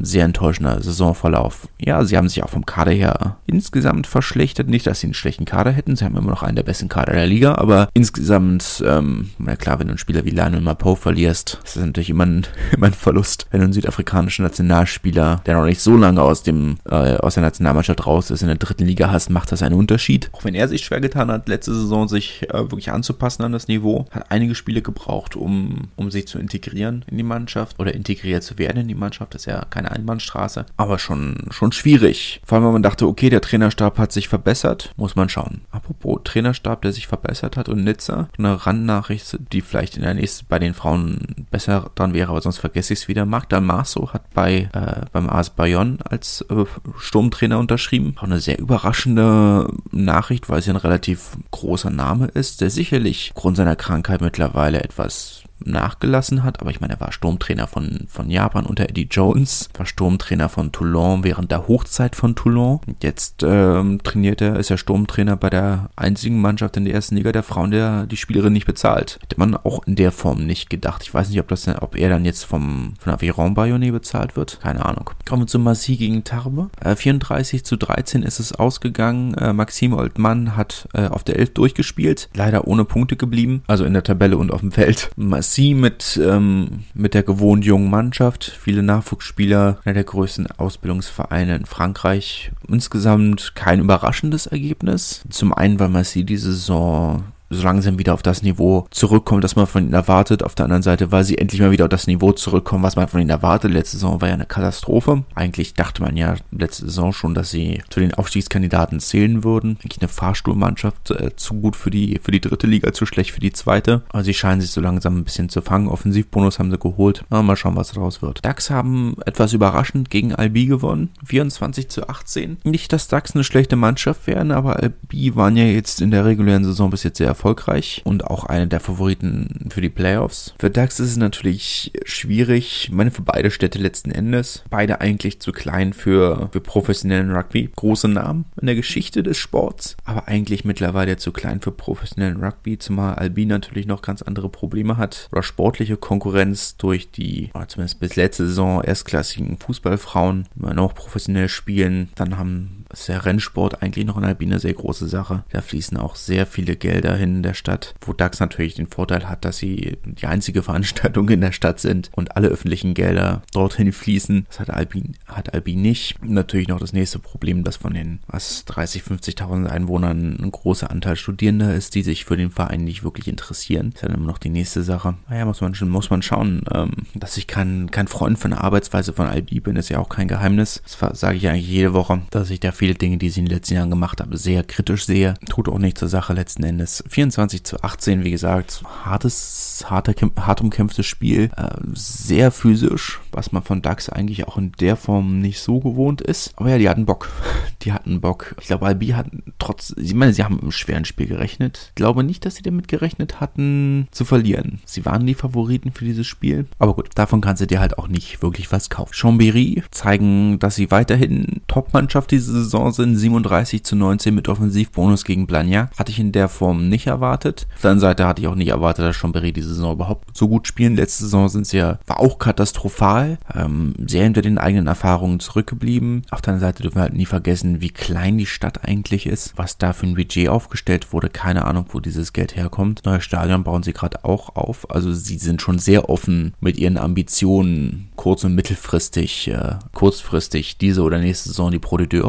sehr 0.00 0.24
enttäuschender 0.24 0.82
Saisonverlauf. 0.82 1.68
Ja, 1.78 2.04
sie 2.04 2.16
haben 2.16 2.28
sich 2.28 2.42
auch 2.42 2.48
vom 2.48 2.66
Kader 2.66 2.92
her 2.92 3.36
insgesamt 3.46 4.06
verschlechtert. 4.06 4.68
Nicht, 4.68 4.86
dass 4.86 5.00
sie 5.00 5.08
einen 5.08 5.14
schlechten 5.14 5.44
Kader 5.44 5.70
hätten. 5.70 5.94
Sie 5.94 6.04
haben 6.04 6.16
immer 6.16 6.30
noch 6.30 6.42
einen 6.42 6.56
der 6.56 6.62
besten 6.62 6.88
Kader 6.88 7.12
der 7.12 7.26
Liga. 7.26 7.56
Aber 7.56 7.88
insgesamt, 7.92 8.82
ähm, 8.86 9.30
na 9.38 9.56
klar, 9.56 9.78
wenn 9.78 9.88
du 9.88 9.92
einen 9.92 9.98
Spieler 9.98 10.24
wie 10.24 10.30
Lionel 10.30 10.62
Mapo 10.62 10.94
verlierst, 10.94 11.60
ist 11.64 11.76
das 11.76 11.84
natürlich 11.84 12.10
immer 12.10 12.24
ein, 12.24 12.46
immer 12.76 12.86
ein 12.86 12.94
Verlust. 12.94 13.46
Wenn 13.50 13.60
du 13.60 13.64
einen 13.64 13.72
südafrikanischen 13.74 14.44
Nationalspieler, 14.44 15.42
der 15.44 15.56
noch 15.56 15.66
nicht 15.66 15.80
so 15.80 15.96
lange 15.96 16.22
aus 16.22 16.42
dem, 16.42 16.78
äh, 16.88 17.16
aus 17.16 17.34
der 17.34 17.42
Nationalmannschaft 17.42 18.06
raus 18.06 18.21
ist, 18.30 18.42
in 18.42 18.48
der 18.48 18.56
dritten 18.56 18.86
Liga 18.86 19.10
hast, 19.10 19.30
macht 19.30 19.52
das 19.52 19.62
einen 19.62 19.74
Unterschied. 19.74 20.30
Auch 20.32 20.44
wenn 20.44 20.54
er 20.54 20.68
sich 20.68 20.84
schwer 20.84 21.00
getan 21.00 21.30
hat, 21.30 21.48
letzte 21.48 21.74
Saison 21.74 22.08
sich 22.08 22.48
äh, 22.50 22.54
wirklich 22.54 22.92
anzupassen 22.92 23.42
an 23.42 23.52
das 23.52 23.68
Niveau, 23.68 24.06
hat 24.10 24.30
einige 24.30 24.54
Spiele 24.54 24.82
gebraucht, 24.82 25.36
um, 25.36 25.88
um 25.96 26.10
sich 26.10 26.26
zu 26.26 26.38
integrieren 26.38 27.04
in 27.10 27.16
die 27.16 27.22
Mannschaft 27.22 27.78
oder 27.80 27.94
integriert 27.94 28.42
zu 28.42 28.58
werden 28.58 28.82
in 28.82 28.88
die 28.88 28.94
Mannschaft. 28.94 29.34
Das 29.34 29.42
ist 29.42 29.46
ja 29.46 29.64
keine 29.70 29.90
Einbahnstraße, 29.90 30.66
aber 30.76 30.98
schon, 30.98 31.46
schon 31.50 31.72
schwierig. 31.72 32.40
Vor 32.44 32.56
allem, 32.56 32.66
wenn 32.66 32.72
man 32.74 32.82
dachte, 32.82 33.06
okay, 33.06 33.30
der 33.30 33.40
Trainerstab 33.40 33.98
hat 33.98 34.12
sich 34.12 34.28
verbessert, 34.28 34.92
muss 34.96 35.16
man 35.16 35.28
schauen. 35.28 35.62
Apropos 35.70 36.20
Trainerstab, 36.24 36.82
der 36.82 36.92
sich 36.92 37.06
verbessert 37.06 37.56
hat 37.56 37.68
und 37.68 37.84
Nizza, 37.84 38.28
eine 38.38 38.66
Randnachricht, 38.66 39.38
die 39.52 39.60
vielleicht 39.60 39.96
in 39.96 40.02
der 40.02 40.14
nächsten 40.14 40.46
bei 40.48 40.58
den 40.58 40.74
Frauen 40.74 41.46
besser 41.50 41.90
dran 41.94 42.14
wäre, 42.14 42.30
aber 42.30 42.42
sonst 42.42 42.58
vergesse 42.58 42.92
ich 42.92 43.00
es 43.00 43.08
wieder. 43.08 43.26
Magda 43.26 43.60
Marso 43.60 44.12
hat 44.12 44.32
bei 44.34 44.68
äh, 44.72 45.06
beim 45.12 45.28
AS 45.28 45.50
Bayonne 45.50 45.98
als 46.04 46.44
äh, 46.50 46.64
Sturmtrainer 46.98 47.58
unterschrieben. 47.58 48.11
Auch 48.16 48.22
eine 48.24 48.40
sehr 48.40 48.58
überraschende 48.58 49.72
Nachricht, 49.90 50.48
weil 50.48 50.62
sie 50.62 50.70
ein 50.70 50.76
relativ 50.76 51.36
großer 51.50 51.90
Name 51.90 52.26
ist, 52.26 52.60
der 52.60 52.70
sicherlich 52.70 53.32
aufgrund 53.34 53.56
seiner 53.56 53.76
Krankheit 53.76 54.20
mittlerweile 54.20 54.82
etwas 54.82 55.41
nachgelassen 55.66 56.42
hat, 56.42 56.60
aber 56.60 56.70
ich 56.70 56.80
meine, 56.80 56.94
er 56.94 57.00
war 57.00 57.12
Sturmtrainer 57.12 57.66
von, 57.66 58.06
von 58.08 58.30
Japan 58.30 58.66
unter 58.66 58.88
Eddie 58.88 59.08
Jones, 59.10 59.68
war 59.76 59.86
Sturmtrainer 59.86 60.48
von 60.48 60.72
Toulon 60.72 61.24
während 61.24 61.50
der 61.50 61.68
Hochzeit 61.68 62.16
von 62.16 62.34
Toulon. 62.34 62.80
Jetzt 63.02 63.42
ähm, 63.42 64.00
trainiert 64.02 64.40
er, 64.40 64.58
ist 64.58 64.70
er 64.70 64.78
Sturmtrainer 64.78 65.36
bei 65.36 65.50
der 65.50 65.90
einzigen 65.96 66.40
Mannschaft 66.40 66.76
in 66.76 66.84
der 66.84 66.94
ersten 66.94 67.16
Liga 67.16 67.32
der 67.32 67.42
Frauen, 67.42 67.70
der 67.70 68.06
die 68.06 68.16
Spielerin 68.16 68.52
nicht 68.52 68.66
bezahlt. 68.66 69.18
Hätte 69.22 69.38
man 69.38 69.56
auch 69.56 69.86
in 69.86 69.96
der 69.96 70.12
Form 70.12 70.46
nicht 70.46 70.70
gedacht. 70.70 71.02
Ich 71.02 71.12
weiß 71.12 71.28
nicht, 71.28 71.40
ob 71.40 71.48
das, 71.48 71.68
ob 71.68 71.96
er 71.96 72.08
dann 72.08 72.24
jetzt 72.24 72.44
vom, 72.44 72.94
von 72.98 73.12
Aviron 73.12 73.54
Bayonne 73.54 73.92
bezahlt 73.92 74.36
wird. 74.36 74.58
Keine 74.62 74.84
Ahnung. 74.84 75.10
Kommen 75.28 75.42
wir 75.42 75.46
zu 75.46 75.58
Massi 75.58 75.96
gegen 75.96 76.24
Tarbe. 76.24 76.70
Äh, 76.80 76.96
34 76.96 77.64
zu 77.64 77.76
13 77.76 78.22
ist 78.22 78.40
es 78.40 78.52
ausgegangen. 78.52 79.34
Äh, 79.34 79.52
Maxime 79.52 79.96
Oldmann 79.96 80.56
hat 80.56 80.88
äh, 80.94 81.06
auf 81.06 81.24
der 81.24 81.38
11 81.38 81.54
durchgespielt. 81.54 82.28
Leider 82.34 82.66
ohne 82.66 82.84
Punkte 82.84 83.16
geblieben. 83.16 83.62
Also 83.66 83.84
in 83.84 83.92
der 83.92 84.02
Tabelle 84.02 84.36
und 84.36 84.50
auf 84.50 84.60
dem 84.60 84.72
Feld. 84.72 85.10
Massi 85.16 85.51
sie 85.52 85.74
mit, 85.74 86.20
ähm, 86.22 86.84
mit 86.94 87.14
der 87.14 87.22
gewohnt 87.22 87.64
jungen 87.64 87.90
Mannschaft, 87.90 88.44
viele 88.44 88.82
Nachwuchsspieler, 88.82 89.78
einer 89.84 89.94
der 89.94 90.04
größten 90.04 90.50
Ausbildungsvereine 90.50 91.56
in 91.56 91.66
Frankreich. 91.66 92.50
Insgesamt 92.68 93.54
kein 93.54 93.80
überraschendes 93.80 94.46
Ergebnis. 94.46 95.22
Zum 95.30 95.52
einen, 95.52 95.78
weil 95.78 95.88
Massi 95.88 96.24
diese 96.24 96.52
Saison 96.52 97.24
so 97.52 97.62
langsam 97.62 97.98
wieder 97.98 98.14
auf 98.14 98.22
das 98.22 98.42
Niveau 98.42 98.86
zurückkommt, 98.90 99.44
das 99.44 99.56
man 99.56 99.66
von 99.66 99.84
ihnen 99.84 99.92
erwartet. 99.92 100.42
Auf 100.42 100.54
der 100.54 100.64
anderen 100.64 100.82
Seite, 100.82 101.12
weil 101.12 101.24
sie 101.24 101.38
endlich 101.38 101.60
mal 101.60 101.70
wieder 101.70 101.84
auf 101.84 101.90
das 101.90 102.06
Niveau 102.06 102.32
zurückkommen, 102.32 102.82
was 102.82 102.96
man 102.96 103.08
von 103.08 103.20
ihnen 103.20 103.30
erwartet. 103.30 103.72
Letzte 103.72 103.96
Saison 103.96 104.20
war 104.20 104.28
ja 104.28 104.34
eine 104.34 104.46
Katastrophe. 104.46 105.24
Eigentlich 105.34 105.74
dachte 105.74 106.02
man 106.02 106.16
ja 106.16 106.34
letzte 106.50 106.86
Saison 106.86 107.12
schon, 107.12 107.34
dass 107.34 107.50
sie 107.50 107.82
zu 107.90 108.00
den 108.00 108.14
Aufstiegskandidaten 108.14 109.00
zählen 109.00 109.44
würden. 109.44 109.78
Eigentlich 109.82 110.00
eine 110.00 110.08
Fahrstuhlmannschaft, 110.08 111.10
äh, 111.10 111.36
zu 111.36 111.54
gut 111.54 111.76
für 111.76 111.90
die, 111.90 112.20
für 112.22 112.30
die 112.30 112.40
dritte 112.40 112.66
Liga, 112.66 112.92
zu 112.92 113.06
schlecht 113.06 113.32
für 113.32 113.40
die 113.40 113.52
zweite. 113.52 114.02
Aber 114.08 114.24
sie 114.24 114.34
scheinen 114.34 114.60
sich 114.60 114.70
so 114.70 114.80
langsam 114.80 115.18
ein 115.18 115.24
bisschen 115.24 115.48
zu 115.48 115.60
fangen. 115.60 115.88
Offensivbonus 115.88 116.58
haben 116.58 116.70
sie 116.70 116.78
geholt. 116.78 117.24
mal 117.30 117.56
schauen, 117.56 117.76
was 117.76 117.92
daraus 117.92 118.22
wird. 118.22 118.44
DAX 118.44 118.70
haben 118.70 119.16
etwas 119.26 119.52
überraschend 119.52 120.10
gegen 120.10 120.34
Albi 120.34 120.66
gewonnen. 120.66 121.10
24 121.24 121.88
zu 121.88 122.08
18. 122.08 122.58
Nicht, 122.64 122.92
dass 122.92 123.08
DAX 123.08 123.34
eine 123.34 123.44
schlechte 123.44 123.76
Mannschaft 123.76 124.26
wären, 124.26 124.50
aber 124.50 124.76
Albi 124.76 125.36
waren 125.36 125.56
ja 125.56 125.64
jetzt 125.64 126.00
in 126.00 126.10
der 126.10 126.24
regulären 126.24 126.64
Saison 126.64 126.90
bis 126.90 127.02
jetzt 127.02 127.18
sehr 127.18 127.26
erfolgreich 127.26 127.41
erfolgreich 127.42 128.02
und 128.04 128.24
auch 128.24 128.44
eine 128.44 128.68
der 128.68 128.78
Favoriten 128.78 129.68
für 129.70 129.80
die 129.80 129.88
Playoffs. 129.88 130.54
Für 130.60 130.70
DAX 130.70 131.00
ist 131.00 131.10
es 131.10 131.16
natürlich 131.16 131.90
schwierig. 132.04 132.90
Meine, 132.92 133.10
für 133.10 133.22
beide 133.22 133.50
Städte 133.50 133.80
letzten 133.80 134.12
Endes. 134.12 134.62
Beide 134.70 135.00
eigentlich 135.00 135.40
zu 135.40 135.50
klein 135.50 135.92
für, 135.92 136.50
für 136.52 136.60
professionellen 136.60 137.32
Rugby. 137.32 137.68
Große 137.74 138.06
Namen 138.06 138.44
in 138.60 138.66
der 138.66 138.76
Geschichte 138.76 139.24
des 139.24 139.38
Sports, 139.38 139.96
aber 140.04 140.28
eigentlich 140.28 140.64
mittlerweile 140.64 141.16
zu 141.16 141.32
klein 141.32 141.60
für 141.60 141.72
professionellen 141.72 142.42
Rugby, 142.42 142.78
zumal 142.78 143.16
Albi 143.16 143.44
natürlich 143.44 143.86
noch 143.86 144.02
ganz 144.02 144.22
andere 144.22 144.48
Probleme 144.48 144.96
hat. 144.96 145.28
Oder 145.32 145.42
sportliche 145.42 145.96
Konkurrenz 145.96 146.76
durch 146.76 147.10
die, 147.10 147.50
zumindest 147.66 147.98
bis 147.98 148.14
letzte 148.14 148.46
Saison, 148.46 148.84
erstklassigen 148.84 149.58
Fußballfrauen, 149.58 150.44
die 150.54 150.60
immer 150.60 150.74
noch 150.74 150.94
professionell 150.94 151.48
spielen. 151.48 152.10
Dann 152.14 152.38
haben 152.38 152.81
ist 152.92 153.08
der 153.08 153.24
Rennsport 153.24 153.82
eigentlich 153.82 154.06
noch 154.06 154.16
in 154.18 154.24
Albi 154.24 154.44
eine 154.44 154.58
sehr 154.58 154.74
große 154.74 155.08
Sache. 155.08 155.44
Da 155.50 155.60
fließen 155.60 155.96
auch 155.96 156.16
sehr 156.16 156.46
viele 156.46 156.76
Gelder 156.76 157.16
hin 157.16 157.36
in 157.36 157.42
der 157.42 157.54
Stadt, 157.54 157.94
wo 158.00 158.12
DAX 158.12 158.40
natürlich 158.40 158.74
den 158.74 158.86
Vorteil 158.86 159.28
hat, 159.28 159.44
dass 159.44 159.58
sie 159.58 159.98
die 160.04 160.26
einzige 160.26 160.62
Veranstaltung 160.62 161.28
in 161.28 161.40
der 161.40 161.52
Stadt 161.52 161.80
sind 161.80 162.10
und 162.12 162.36
alle 162.36 162.48
öffentlichen 162.48 162.94
Gelder 162.94 163.42
dorthin 163.52 163.92
fließen. 163.92 164.46
Das 164.48 164.60
hat 164.60 164.70
Albi, 164.70 165.12
hat 165.26 165.54
Albi 165.54 165.76
nicht. 165.76 166.22
Natürlich 166.24 166.68
noch 166.68 166.80
das 166.80 166.92
nächste 166.92 167.18
Problem, 167.18 167.64
dass 167.64 167.76
von 167.76 167.94
den 167.94 168.20
was 168.26 168.64
30, 168.66 169.02
50.000 169.02 169.66
Einwohnern 169.66 170.36
ein 170.40 170.50
großer 170.50 170.90
Anteil 170.90 171.16
Studierender 171.16 171.74
ist, 171.74 171.94
die 171.94 172.02
sich 172.02 172.24
für 172.24 172.36
den 172.36 172.50
Verein 172.50 172.84
nicht 172.84 173.04
wirklich 173.04 173.28
interessieren. 173.28 173.90
Das 173.92 174.02
ist 174.02 174.08
dann 174.08 174.16
immer 174.16 174.26
noch 174.26 174.38
die 174.38 174.50
nächste 174.50 174.82
Sache. 174.82 175.14
Naja, 175.28 175.44
muss 175.44 175.60
man, 175.60 175.74
muss 175.88 176.10
man 176.10 176.22
schauen. 176.22 176.62
Ähm, 176.72 176.90
dass 177.14 177.36
ich 177.36 177.46
kein, 177.46 177.90
kein 177.90 178.08
Freund 178.08 178.38
von 178.38 178.50
der 178.50 178.62
Arbeitsweise 178.62 179.12
von 179.12 179.26
Albi 179.26 179.60
bin, 179.60 179.76
ist 179.76 179.88
ja 179.88 179.98
auch 179.98 180.08
kein 180.08 180.28
Geheimnis. 180.28 180.82
Das 181.00 181.20
sage 181.20 181.36
ich 181.36 181.48
eigentlich 181.48 181.68
jede 181.68 181.92
Woche, 181.92 182.22
dass 182.30 182.50
ich 182.50 182.60
da 182.60 182.72
viele 182.82 182.94
Dinge, 182.96 183.16
die 183.16 183.30
sie 183.30 183.38
in 183.38 183.46
den 183.46 183.54
letzten 183.54 183.74
Jahren 183.74 183.90
gemacht 183.90 184.20
haben, 184.20 184.36
sehr 184.36 184.64
kritisch 184.64 185.06
sehe. 185.06 185.34
Tut 185.48 185.68
auch 185.68 185.78
nicht 185.78 185.96
zur 185.98 186.08
Sache 186.08 186.32
letzten 186.32 186.64
Endes. 186.64 187.04
24 187.08 187.62
zu 187.62 187.80
18, 187.80 188.24
wie 188.24 188.32
gesagt, 188.32 188.82
hartes, 189.04 189.71
harter, 189.90 190.14
hart 190.40 190.60
umkämpftes 190.60 191.06
Spiel. 191.06 191.50
Äh, 191.56 191.70
sehr 191.94 192.50
physisch, 192.50 193.20
was 193.32 193.52
man 193.52 193.62
von 193.62 193.82
DAX 193.82 194.08
eigentlich 194.08 194.46
auch 194.46 194.56
in 194.58 194.72
der 194.80 194.96
Form 194.96 195.40
nicht 195.40 195.60
so 195.60 195.80
gewohnt 195.80 196.20
ist. 196.20 196.52
Aber 196.56 196.70
ja, 196.70 196.78
die 196.78 196.88
hatten 196.88 197.06
Bock. 197.06 197.28
Die 197.82 197.92
hatten 197.92 198.20
Bock. 198.20 198.54
Ich 198.60 198.68
glaube, 198.68 198.86
Albi 198.86 199.08
hat 199.08 199.26
trotz, 199.58 199.92
ich 199.96 200.14
meine, 200.14 200.32
sie 200.32 200.44
haben 200.44 200.60
im 200.60 200.70
schweren 200.70 201.04
Spiel 201.04 201.26
gerechnet. 201.26 201.86
Ich 201.88 201.94
glaube 201.96 202.22
nicht, 202.22 202.46
dass 202.46 202.54
sie 202.54 202.62
damit 202.62 202.86
gerechnet 202.86 203.40
hatten, 203.40 204.06
zu 204.12 204.24
verlieren. 204.24 204.78
Sie 204.84 205.04
waren 205.04 205.26
die 205.26 205.34
Favoriten 205.34 205.90
für 205.90 206.04
dieses 206.04 206.28
Spiel. 206.28 206.66
Aber 206.78 206.94
gut, 206.94 207.10
davon 207.16 207.40
kannst 207.40 207.60
du 207.60 207.66
dir 207.66 207.80
halt 207.80 207.98
auch 207.98 208.06
nicht 208.06 208.40
wirklich 208.40 208.70
was 208.70 208.88
kaufen. 208.88 209.12
Chambéry 209.12 209.82
zeigen, 209.90 210.60
dass 210.60 210.76
sie 210.76 210.92
weiterhin 210.92 211.62
Top-Mannschaft 211.66 212.30
diese 212.30 212.52
Saison 212.52 212.92
sind. 212.92 213.16
37 213.16 213.82
zu 213.82 213.96
19 213.96 214.32
mit 214.32 214.48
Offensivbonus 214.48 215.24
gegen 215.24 215.46
Blagnac. 215.46 215.90
Hatte 215.98 216.12
ich 216.12 216.20
in 216.20 216.30
der 216.30 216.48
Form 216.48 216.88
nicht 216.88 217.08
erwartet. 217.08 217.66
Auf 217.74 217.80
der 217.80 217.90
anderen 217.90 218.00
Seite 218.00 218.26
hatte 218.26 218.42
ich 218.42 218.48
auch 218.48 218.54
nicht 218.54 218.68
erwartet, 218.68 219.04
dass 219.04 219.16
Chambéry 219.16 219.52
diese 219.52 219.71
Saison 219.74 219.92
überhaupt 219.92 220.36
so 220.36 220.48
gut 220.48 220.66
spielen. 220.66 220.96
Letzte 220.96 221.24
Saison 221.24 221.48
sind 221.48 221.66
sie 221.66 221.78
ja, 221.78 221.98
war 222.06 222.20
auch 222.20 222.38
katastrophal. 222.38 223.38
Ähm, 223.54 223.94
sehr 224.06 224.24
hinter 224.24 224.42
den 224.42 224.58
eigenen 224.58 224.86
Erfahrungen 224.86 225.40
zurückgeblieben. 225.40 226.22
Auf 226.30 226.40
der 226.40 226.54
anderen 226.54 226.68
Seite 226.68 226.82
dürfen 226.82 226.96
wir 226.96 227.02
halt 227.02 227.14
nie 227.14 227.26
vergessen, 227.26 227.80
wie 227.80 227.90
klein 227.90 228.38
die 228.38 228.46
Stadt 228.46 228.84
eigentlich 228.84 229.26
ist, 229.26 229.54
was 229.56 229.78
da 229.78 229.92
für 229.92 230.06
ein 230.06 230.14
Budget 230.14 230.48
aufgestellt 230.48 231.12
wurde. 231.12 231.28
Keine 231.28 231.64
Ahnung, 231.64 231.86
wo 231.90 232.00
dieses 232.00 232.32
Geld 232.32 232.56
herkommt. 232.56 233.02
Neues 233.04 233.24
Stadion 233.24 233.64
bauen 233.64 233.82
sie 233.82 233.92
gerade 233.92 234.24
auch 234.24 234.56
auf. 234.56 234.90
Also 234.90 235.12
sie 235.12 235.38
sind 235.38 235.62
schon 235.62 235.78
sehr 235.78 236.08
offen 236.08 236.54
mit 236.60 236.78
ihren 236.78 236.98
Ambitionen, 236.98 238.10
kurz- 238.22 238.44
und 238.44 238.54
mittelfristig, 238.54 239.48
äh, 239.48 239.74
kurzfristig 239.92 240.78
diese 240.78 241.02
oder 241.02 241.18
nächste 241.18 241.48
Saison 241.48 241.72
die 241.72 241.80
Pro 241.80 241.96
D2 241.96 242.22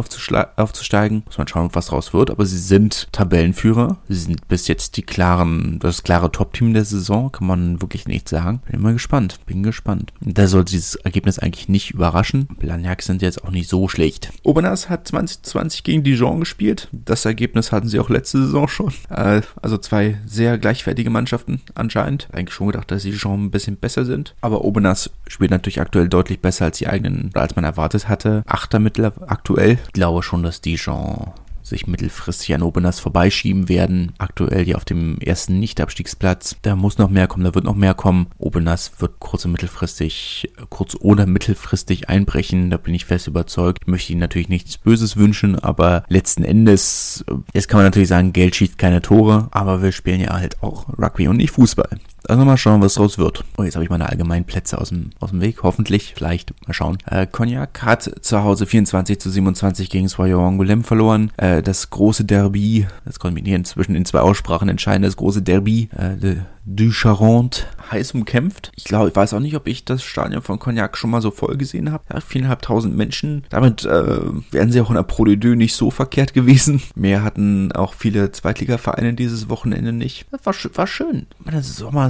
aufzusteigen. 0.56 1.22
Muss 1.28 1.38
man 1.38 1.48
schauen, 1.48 1.70
was 1.74 1.86
draus 1.86 2.16
wird. 2.16 2.32
Aber 2.32 2.48
sie 2.48 2.58
sind 2.58 3.10
Tabellenführer. 3.12 3.98
Sie 4.10 4.16
sind 4.16 4.48
bis 4.48 4.68
jetzt 4.68 4.98
die 4.98 5.04
klaren, 5.04 5.78
das 5.78 6.02
klare 6.02 6.32
Top-Team 6.32 6.74
der 6.74 6.84
Saison. 6.84 7.32
Kann 7.32 7.46
man 7.46 7.80
wirklich 7.80 8.08
nicht 8.08 8.28
sagen. 8.28 8.64
Bin 8.72 8.82
mal 8.82 8.94
gespannt. 8.94 9.40
Bin 9.46 9.62
gespannt. 9.62 10.14
Da 10.20 10.48
sollte 10.48 10.72
dieses 10.72 10.96
Ergebnis 10.96 11.38
eigentlich 11.38 11.70
nicht 11.70 11.92
überraschen. 11.92 12.48
Blagnac 12.58 13.04
sind 13.04 13.22
jetzt 13.22 13.44
auch 13.44 13.52
nicht 13.52 13.70
so 13.70 13.88
schlecht. 13.88 14.32
Obernas 14.42 14.90
hat 14.90 15.08
2020 15.08 15.84
gegen 15.84 16.02
Dijon 16.02 16.40
gespielt. 16.40 16.88
Das 16.92 17.24
Ergebnis 17.26 17.72
hatten 17.72 17.88
sie 17.88 18.00
auch 18.00 18.10
letzte 18.10 18.40
Saison 18.40 18.68
schon. 18.68 18.94
Äh, 19.12 19.42
also 19.62 19.78
zwei 19.78 20.18
sehr 20.26 20.58
gleichwertige 20.58 21.12
Mannschaften 21.12 21.62
anscheinend. 21.76 22.30
Eigentlich 22.34 22.56
schon 22.56 22.66
gedacht, 22.66 22.90
dass 22.90 23.04
Dijon 23.04 23.46
ein 23.46 23.52
bisschen 23.52 23.78
besser 23.78 24.06
sind. 24.06 24.34
Aber 24.42 24.64
Obernas 24.64 25.12
spielt 25.28 25.52
natürlich 25.52 25.83
aktuell 25.84 26.10
deutlich 26.10 26.40
besser 26.40 26.66
als 26.66 26.78
die 26.78 26.88
eigenen, 26.88 27.30
als 27.34 27.56
man 27.56 27.66
erwartet 27.66 28.08
hatte. 28.08 28.44
Achter 28.48 28.80
Mittel 28.80 29.12
aktuell. 29.28 29.78
Ich 29.86 29.94
glaube 29.94 30.24
schon, 30.24 30.44
dass 30.44 30.62
Dijon 30.62 31.34
sich 31.62 31.88
mittelfristig 31.88 32.54
an 32.54 32.62
Obenas 32.62 33.00
vorbeischieben 33.00 33.70
werden. 33.70 34.14
Aktuell 34.18 34.66
die 34.66 34.76
auf 34.76 34.86
dem 34.86 35.18
ersten 35.20 35.60
Nicht-Abstiegsplatz. 35.60 36.58
Da 36.62 36.76
muss 36.76 36.98
noch 36.98 37.10
mehr 37.10 37.28
kommen, 37.28 37.46
da 37.46 37.56
wird 37.56 37.66
noch 37.66 37.76
mehr 37.76 37.94
kommen. 37.94 38.28
Obenas 38.38 38.92
wird 39.00 39.20
kurz 39.20 39.46
und 39.46 39.54
mittelfristig, 39.54 40.52
kurz 40.70 40.96
oder 41.00 41.26
mittelfristig 41.26 42.10
einbrechen. 42.10 42.70
Da 42.70 42.78
bin 42.78 42.94
ich 42.94 43.06
fest 43.06 43.28
überzeugt. 43.28 43.80
Ich 43.84 43.88
möchte 43.88 44.12
ihnen 44.12 44.20
natürlich 44.20 44.50
nichts 44.50 44.78
Böses 44.78 45.18
wünschen, 45.18 45.58
aber 45.58 46.04
letzten 46.10 46.44
Endes, 46.44 47.26
jetzt 47.54 47.68
kann 47.68 47.78
man 47.78 47.86
natürlich 47.86 48.10
sagen, 48.10 48.34
Geld 48.34 48.56
schießt 48.56 48.78
keine 48.78 49.02
Tore, 49.02 49.48
aber 49.52 49.82
wir 49.82 49.92
spielen 49.92 50.20
ja 50.20 50.34
halt 50.34 50.62
auch 50.62 50.88
Rugby 50.98 51.28
und 51.28 51.38
nicht 51.38 51.52
Fußball. 51.52 51.98
Also 52.28 52.46
mal 52.46 52.58
schauen, 52.58 52.82
was 52.82 52.96
draus 52.96 53.18
wird. 53.18 53.44
Oh, 53.58 53.64
jetzt 53.64 53.76
habe 53.76 53.84
ich 53.84 53.90
meine 53.90 54.10
allgemeinen 54.10 54.46
Plätze 54.46 54.80
aus 54.80 54.90
dem, 54.90 55.10
aus 55.20 55.32
dem 55.32 55.42
Weg. 55.42 55.64
Hoffentlich, 55.64 56.14
vielleicht, 56.16 56.54
mal 56.68 56.74
schauen. 56.74 56.98
Äh, 57.06 57.28
Cognac 57.28 57.82
hat 57.84 58.10
zu 58.22 58.44
Hause 58.44 58.66
24 58.66 59.20
zu 59.20 59.30
27 59.30 59.90
gegen 59.90 60.08
Soyo 60.08 60.40
Angoulême 60.40 60.84
verloren. 60.84 61.32
Äh, 61.38 61.62
das 61.62 61.90
große 61.90 62.26
Derby, 62.26 62.88
das 63.06 63.20
kombinieren 63.20 63.66
zwischen 63.66 63.94
den 63.94 64.06
zwei 64.06 64.20
Aussprachen 64.20 64.70
entscheiden, 64.70 65.04
das 65.04 65.18
große 65.18 65.42
Derby 65.42 65.90
äh, 65.98 66.16
de, 66.16 66.38
du 66.66 66.92
Charente 66.92 67.64
heiß 67.92 68.14
umkämpft. 68.14 68.72
Ich 68.76 68.86
glaube, 68.86 69.10
ich 69.10 69.16
weiß 69.16 69.34
auch 69.34 69.40
nicht, 69.40 69.56
ob 69.56 69.68
ich 69.68 69.86
das 69.86 70.04
Stadion 70.04 70.42
von 70.42 70.60
Cognac 70.60 70.98
schon 70.98 71.10
mal 71.10 71.22
so 71.22 71.32
voll 71.32 71.58
gesehen 71.58 71.92
habe. 71.92 72.04
Ja, 72.12 72.22
viereinhalbtausend 72.22 72.96
Menschen. 72.96 73.44
Damit 73.50 73.86
äh, 73.86 74.20
wären 74.52 74.72
sie 74.72 74.82
auch 74.82 74.90
in 74.90 74.96
der 74.96 75.04
Pro 75.04 75.26
de 75.26 75.56
nicht 75.56 75.76
so 75.76 75.92
verkehrt 75.92 76.34
gewesen. 76.34 76.82
Mehr 76.96 77.24
hatten 77.24 77.72
auch 77.72 77.94
viele 77.94 78.32
Zweitligavereine 78.32 79.14
dieses 79.14 79.50
Wochenende 79.50 79.92
nicht. 79.92 80.26
Das 80.32 80.46
war, 80.46 80.56
war 80.76 80.88
schön. 80.88 81.28
Meine 81.44 81.62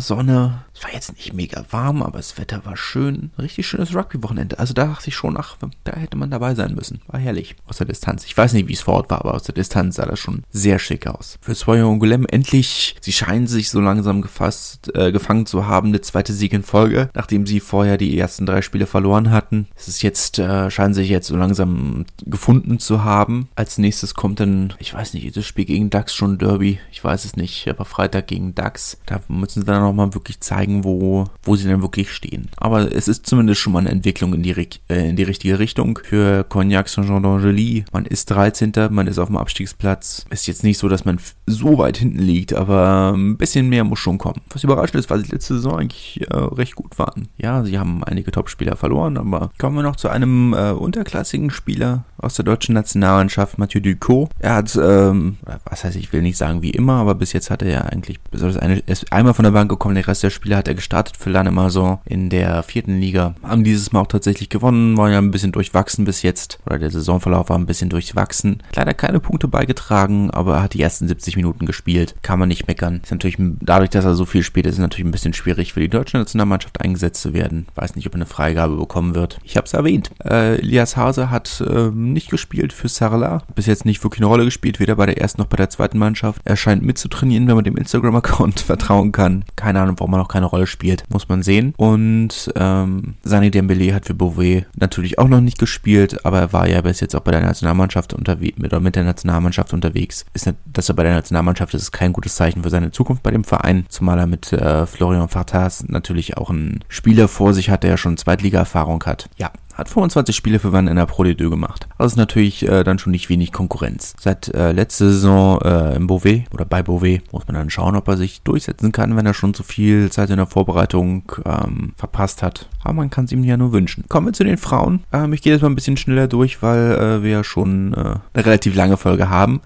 Sommersonne. 0.04 0.60
Es 0.76 0.84
war 0.84 0.94
jetzt 0.94 1.14
nicht 1.14 1.34
mega 1.34 1.64
warm, 1.70 2.02
aber 2.02 2.18
das 2.18 2.38
Wetter 2.38 2.66
war 2.66 2.76
schön. 2.76 3.32
Richtig 3.38 3.68
schönes 3.68 3.96
Rugby-Wochenende. 3.96 4.60
Also 4.60 4.74
da 4.74 4.86
dachte 4.86 5.10
ich 5.10 5.16
schon, 5.16 5.38
ach, 5.38 5.58
da 5.84 5.96
hätte 5.96 6.18
man 6.18 6.32
dabei 6.32 6.56
sein 6.56 6.74
müssen. 6.74 7.02
War 7.08 7.20
herrlich. 7.20 7.56
Aus 7.68 7.78
der 7.78 7.88
Distanz. 7.88 8.26
Ich 8.26 8.36
weiß 8.36 8.54
nicht, 8.54 8.68
wie 8.68 8.74
es 8.74 8.82
vor 8.82 8.96
Ort 8.96 9.10
war, 9.10 9.20
aber 9.20 9.36
aus 9.36 9.44
der 9.44 9.56
Distanz 9.56 9.96
sah 9.96 10.06
das 10.06 10.20
schon 10.20 10.44
sehr 10.52 10.80
schick 10.80 11.08
aus. 11.08 11.38
Für 11.42 11.56
Soyon 11.56 12.00
Golem 12.00 12.26
endlich, 12.30 12.96
sie 13.02 13.12
scheinen 13.12 13.48
sich 13.48 13.70
so 13.70 13.80
langsam 13.80 14.22
gefasst, 14.22 14.92
äh, 14.96 15.12
gefangen 15.12 15.46
zu 15.46 15.68
haben, 15.68 15.92
der 15.92 16.02
zweite 16.02 16.34
Sieg 16.34 16.54
in 16.54 16.64
Folge, 16.64 17.10
nachdem 17.14 17.46
sie 17.46 17.60
vorher 17.60 17.98
die 17.98 18.18
ersten 18.18 18.46
drei 18.46 18.62
Spiele 18.62 18.88
verloren 18.88 19.32
hatten. 19.32 19.68
Es 19.76 19.88
ist 19.88 20.02
jetzt, 20.02 20.40
äh, 20.40 20.72
scheinen 20.72 20.94
sich 20.94 21.10
jetzt 21.10 21.28
so 21.28 21.36
langsam 21.36 22.06
gefunden 22.26 22.80
zu 22.80 23.04
haben. 23.04 23.48
Als 23.56 23.78
nächstes 23.78 24.16
kommt 24.16 24.40
dann, 24.40 24.74
ich 24.80 24.94
weiß 24.94 25.14
nicht, 25.14 25.26
ist 25.26 25.38
das 25.38 25.46
Spiel 25.46 25.66
gegen 25.66 25.90
DAX 25.90 26.14
schon 26.16 26.38
Derby? 26.40 26.80
Ich 26.92 27.04
weiß 27.04 27.26
es 27.26 27.36
nicht, 27.36 27.68
aber 27.68 27.86
Freitag 27.86 28.28
gegen 28.28 28.56
DAX. 28.56 28.98
Da 29.06 29.22
müssen 29.28 29.62
sie 29.62 29.66
dann 29.66 29.82
nochmal 29.82 30.14
wirklich 30.14 30.42
zeigen, 30.64 30.84
wo, 30.84 31.26
wo 31.44 31.56
sie 31.56 31.68
dann 31.68 31.82
wirklich 31.82 32.12
stehen. 32.12 32.50
Aber 32.58 32.92
es 32.92 33.08
ist 33.08 33.28
zumindest 33.28 33.62
schon 33.62 33.74
mal 33.74 33.80
eine 33.80 33.90
Entwicklung 33.90 34.34
in 34.34 34.44
die, 34.44 34.52
äh, 34.90 35.10
in 35.10 35.16
die 35.16 35.24
richtige 35.24 35.60
Richtung. 35.60 36.00
Für 36.04 36.44
Cognac 36.44 36.88
Saint-Jean 36.90 37.24
d'Angely, 37.24 37.86
man 37.92 38.06
ist 38.06 38.30
13. 38.30 38.72
Man 38.90 39.08
ist 39.08 39.20
auf 39.20 39.28
dem 39.28 39.38
Abstiegsplatz. 39.38 40.26
Ist 40.30 40.48
jetzt 40.48 40.64
nicht 40.64 40.78
so, 40.78 40.88
dass 40.88 41.06
man 41.06 41.20
so 41.46 41.78
weit 41.78 41.98
hinten 41.98 42.20
liegt, 42.20 42.54
aber 42.54 43.14
ein 43.16 43.38
bisschen 43.38 43.70
mehr 43.70 43.84
muss 43.84 44.00
schon 44.00 44.18
kommen. 44.18 44.42
Was 44.52 44.64
überraschend 44.64 45.00
ist, 45.00 45.10
weil 45.10 45.24
sie 45.24 45.32
letzte 45.32 45.56
Saison 45.56 45.80
eigentlich 45.80 46.22
äh, 46.30 46.36
recht 46.36 46.76
gut 46.76 46.98
waren. 46.98 47.28
Ja, 47.38 47.64
sie 47.64 47.78
haben 47.78 48.04
einige 48.04 48.32
Top-Spieler 48.32 48.76
verloren, 48.76 49.18
aber 49.18 49.52
kommen 49.58 49.76
wir 49.76 49.84
noch 49.84 49.96
zu 49.96 50.10
einem 50.10 50.54
äh, 50.54 50.72
unterklassigen 50.72 51.50
Spieler 51.50 52.06
aus 52.18 52.36
der 52.36 52.46
deutschen 52.46 52.74
Nationalmannschaft, 52.74 53.58
Mathieu 53.58 53.82
Ducot. 53.82 54.30
Er 54.40 54.56
hat, 54.56 54.78
ähm, 54.82 55.38
was 55.66 55.84
heißt, 55.84 55.98
ich 55.98 56.14
will 56.14 56.22
nicht 56.22 56.38
sagen 56.38 56.62
wie 56.62 56.72
immer, 56.72 56.94
aber 56.94 57.16
bis 57.16 57.34
jetzt 57.34 57.50
hat 57.50 57.62
er 57.62 57.70
ja 57.70 57.82
eigentlich, 57.82 58.22
besonders 58.22 58.58
eine, 58.58 58.80
ist 58.80 59.12
einmal 59.12 59.34
von 59.34 59.44
der 59.44 59.52
Bank 59.52 59.70
gekommen, 59.70 59.96
der 59.96 60.08
Rest 60.08 60.24
der 60.24 60.30
Spieler 60.30 60.53
hat 60.58 60.68
er 60.68 60.76
gestartet 60.76 61.18
für 61.18 61.30
Lannemazon 61.30 62.00
in 62.06 62.30
der 62.30 62.64
vierten 62.64 63.00
Liga. 63.00 63.36
Haben 63.44 63.64
dieses 63.64 63.92
Mal 63.92 64.02
auch 64.02 64.08
tatsächlich 64.08 64.50
gewonnen, 64.50 64.98
waren 64.98 65.12
ja 65.12 65.18
ein 65.18 65.32
bisschen 65.32 65.52
durchwachsen 65.52 66.06
bis 66.06 66.22
jetzt, 66.22 66.60
oder 66.66 66.80
der 66.80 66.92
Saisonverlauf 66.92 67.50
war 67.50 67.58
ein 67.58 67.66
bisschen 67.66 67.90
durchwachsen. 67.90 68.64
Leider 68.76 68.94
keine 68.94 69.20
Punkte 69.20 69.48
beigetragen, 69.48 70.32
aber 70.32 70.56
er 70.56 70.64
hat 70.64 70.74
die 70.74 70.82
ersten 70.82 71.08
70 71.08 71.36
Minuten 71.36 71.66
gespielt. 71.66 72.16
Kann 72.22 72.40
man 72.40 72.50
nicht 72.50 72.68
meckern. 72.68 73.02
Ist 73.04 73.12
natürlich, 73.12 73.38
dadurch, 73.40 73.90
dass 73.90 74.06
er 74.06 74.16
so 74.16 74.26
viel 74.26 74.44
spielt, 74.44 74.66
ist 74.66 74.74
es 74.74 74.80
natürlich 74.80 75.08
ein 75.08 75.12
bisschen 75.12 75.34
schwierig 75.34 75.74
für 75.74 75.80
die 75.80 75.90
deutsche 75.90 76.18
Nationalmannschaft 76.18 76.82
eingesetzt 76.82 77.22
zu 77.22 77.34
werden. 77.34 77.68
Weiß 77.76 77.96
nicht, 77.96 78.08
ob 78.08 78.14
er 78.14 78.18
eine 78.18 78.26
Freigabe 78.26 78.76
bekommen 78.76 79.16
wird. 79.16 79.40
Ich 79.44 79.58
habe 79.58 79.66
es 79.66 79.74
erwähnt. 79.74 80.12
Äh, 80.24 80.58
Elias 80.60 80.98
Hase 80.98 81.30
hat 81.30 81.64
ähm, 81.68 82.14
nicht 82.14 82.30
gespielt 82.30 82.74
für 82.74 82.88
Sarla. 82.88 83.44
Bis 83.56 83.66
jetzt 83.66 83.86
nicht 83.86 84.04
wirklich 84.04 84.22
eine 84.22 84.28
Rolle 84.28 84.46
gespielt, 84.46 84.80
weder 84.80 84.96
bei 84.96 85.06
der 85.06 85.20
ersten 85.20 85.42
noch 85.42 85.48
bei 85.48 85.58
der 85.58 85.70
zweiten 85.70 85.98
Mannschaft. 85.98 86.42
Er 86.44 86.56
scheint 86.56 86.84
mitzutrainieren, 86.84 87.48
wenn 87.48 87.56
man 87.56 87.64
dem 87.64 87.78
Instagram-Account 87.78 88.60
vertrauen 88.62 89.12
kann. 89.12 89.46
Keine 89.56 89.82
Ahnung, 89.82 89.96
warum 90.00 90.14
er 90.14 90.18
noch 90.18 90.28
keine 90.28 90.43
Rolle 90.46 90.68
spielt. 90.68 91.04
Muss 91.10 91.30
man 91.30 91.44
sehen. 91.44 91.74
Und 91.78 92.52
ähm, 92.56 93.16
Sani 93.24 93.52
Dembele 93.52 93.94
hat 93.94 94.06
für 94.06 94.14
Beauvais 94.14 94.66
natürlich 94.76 95.20
auch 95.20 95.28
noch 95.28 95.42
nicht 95.42 95.60
gespielt, 95.60 96.26
aber 96.26 96.40
er 96.40 96.54
war 96.54 96.68
ja 96.68 96.82
bis 96.82 97.00
jetzt 97.00 97.16
auch 97.16 97.22
bei 97.22 97.32
der 97.32 97.42
Nationalmannschaft 97.42 98.14
unterwegs, 98.14 98.58
mit, 98.58 98.80
mit 98.80 98.96
der 98.96 99.04
Nationalmannschaft 99.04 99.74
unterwegs. 99.74 100.26
Ist 100.34 100.54
dass 100.66 100.90
er 100.90 100.96
bei 100.96 101.04
der 101.04 101.14
Nationalmannschaft 101.14 101.74
ist, 101.74 101.84
ist 101.84 101.92
kein 101.92 102.14
gutes 102.14 102.36
Zeichen 102.36 102.64
für 102.64 102.70
seine 102.70 102.92
Zukunft 102.92 103.24
bei 103.24 103.32
dem 103.32 103.44
Verein, 103.44 103.86
zumal 103.90 104.20
er 104.20 104.28
mit 104.28 104.52
äh, 104.54 104.86
Florian 104.86 105.30
Fartas 105.30 105.88
natürlich 105.88 106.38
auch 106.38 106.50
einen 106.50 106.84
Spieler 106.88 107.28
vor 107.28 107.54
sich 107.54 107.70
hat, 107.70 107.84
der 107.84 107.92
ja 107.92 107.98
schon 107.98 108.18
Zweitliga-Erfahrung 108.18 109.04
hat. 109.06 109.30
Ja, 109.38 109.52
hat 109.74 109.90
25 109.90 110.36
Spiele 110.36 110.60
für 110.60 110.72
Wann 110.72 110.88
in 110.88 110.96
der 110.96 111.06
Pro 111.06 111.24
D2 111.24 111.50
gemacht. 111.50 111.88
Das 111.98 112.14
ist 112.14 112.18
natürlich 112.18 112.68
äh, 112.68 112.84
dann 112.84 113.00
schon 113.00 113.12
nicht 113.12 113.30
wenig 113.30 113.52
Konkurrenz. 113.52 114.16
Seit 114.20 114.54
äh, 114.54 114.72
letzter 114.72 115.06
Saison 115.06 115.60
äh, 115.62 115.96
im 115.96 116.08
Beauvais 116.08 116.44
oder 116.52 116.66
bei 116.66 116.84
Beauvais 116.84 117.22
muss 117.32 117.48
man 117.48 117.56
dann 117.56 117.70
schauen, 117.70 117.96
ob 117.96 118.08
er 118.08 118.18
sich 118.18 118.42
durchsetzen 118.42 118.92
kann, 118.92 119.16
wenn 119.16 119.26
er 119.26 119.34
schon 119.34 119.54
zu 119.54 119.64
viel 119.64 120.12
Zeit 120.12 120.30
in 120.30 120.38
der 120.38 120.48
Vorbereitung 120.48 121.32
ähm, 121.46 121.94
verpasst 121.98 122.44
hat. 122.44 122.70
Aber 122.84 122.94
man 122.94 123.10
kann 123.10 123.26
es 123.26 123.32
ihm 123.32 123.44
ja 123.44 123.58
nur 123.58 123.72
wünschen. 123.72 124.06
Kommen 124.10 124.28
wir 124.28 124.34
zu 124.34 124.44
den 124.44 124.58
Frauen. 124.58 125.04
Ähm, 125.12 125.34
ich 125.34 125.42
gehe 125.42 125.54
jetzt 125.54 125.62
mal 125.62 125.70
ein 125.70 125.76
bisschen 125.76 125.98
schneller 125.98 126.28
durch, 126.28 126.62
weil 126.62 126.92
äh, 126.92 127.24
wir 127.24 127.32
ja 127.32 127.44
schon 127.44 127.94
äh, 127.94 127.98
eine 127.98 128.46
relativ 128.46 128.76
lange 128.76 128.98
Folge 128.98 129.30
haben. 129.30 129.62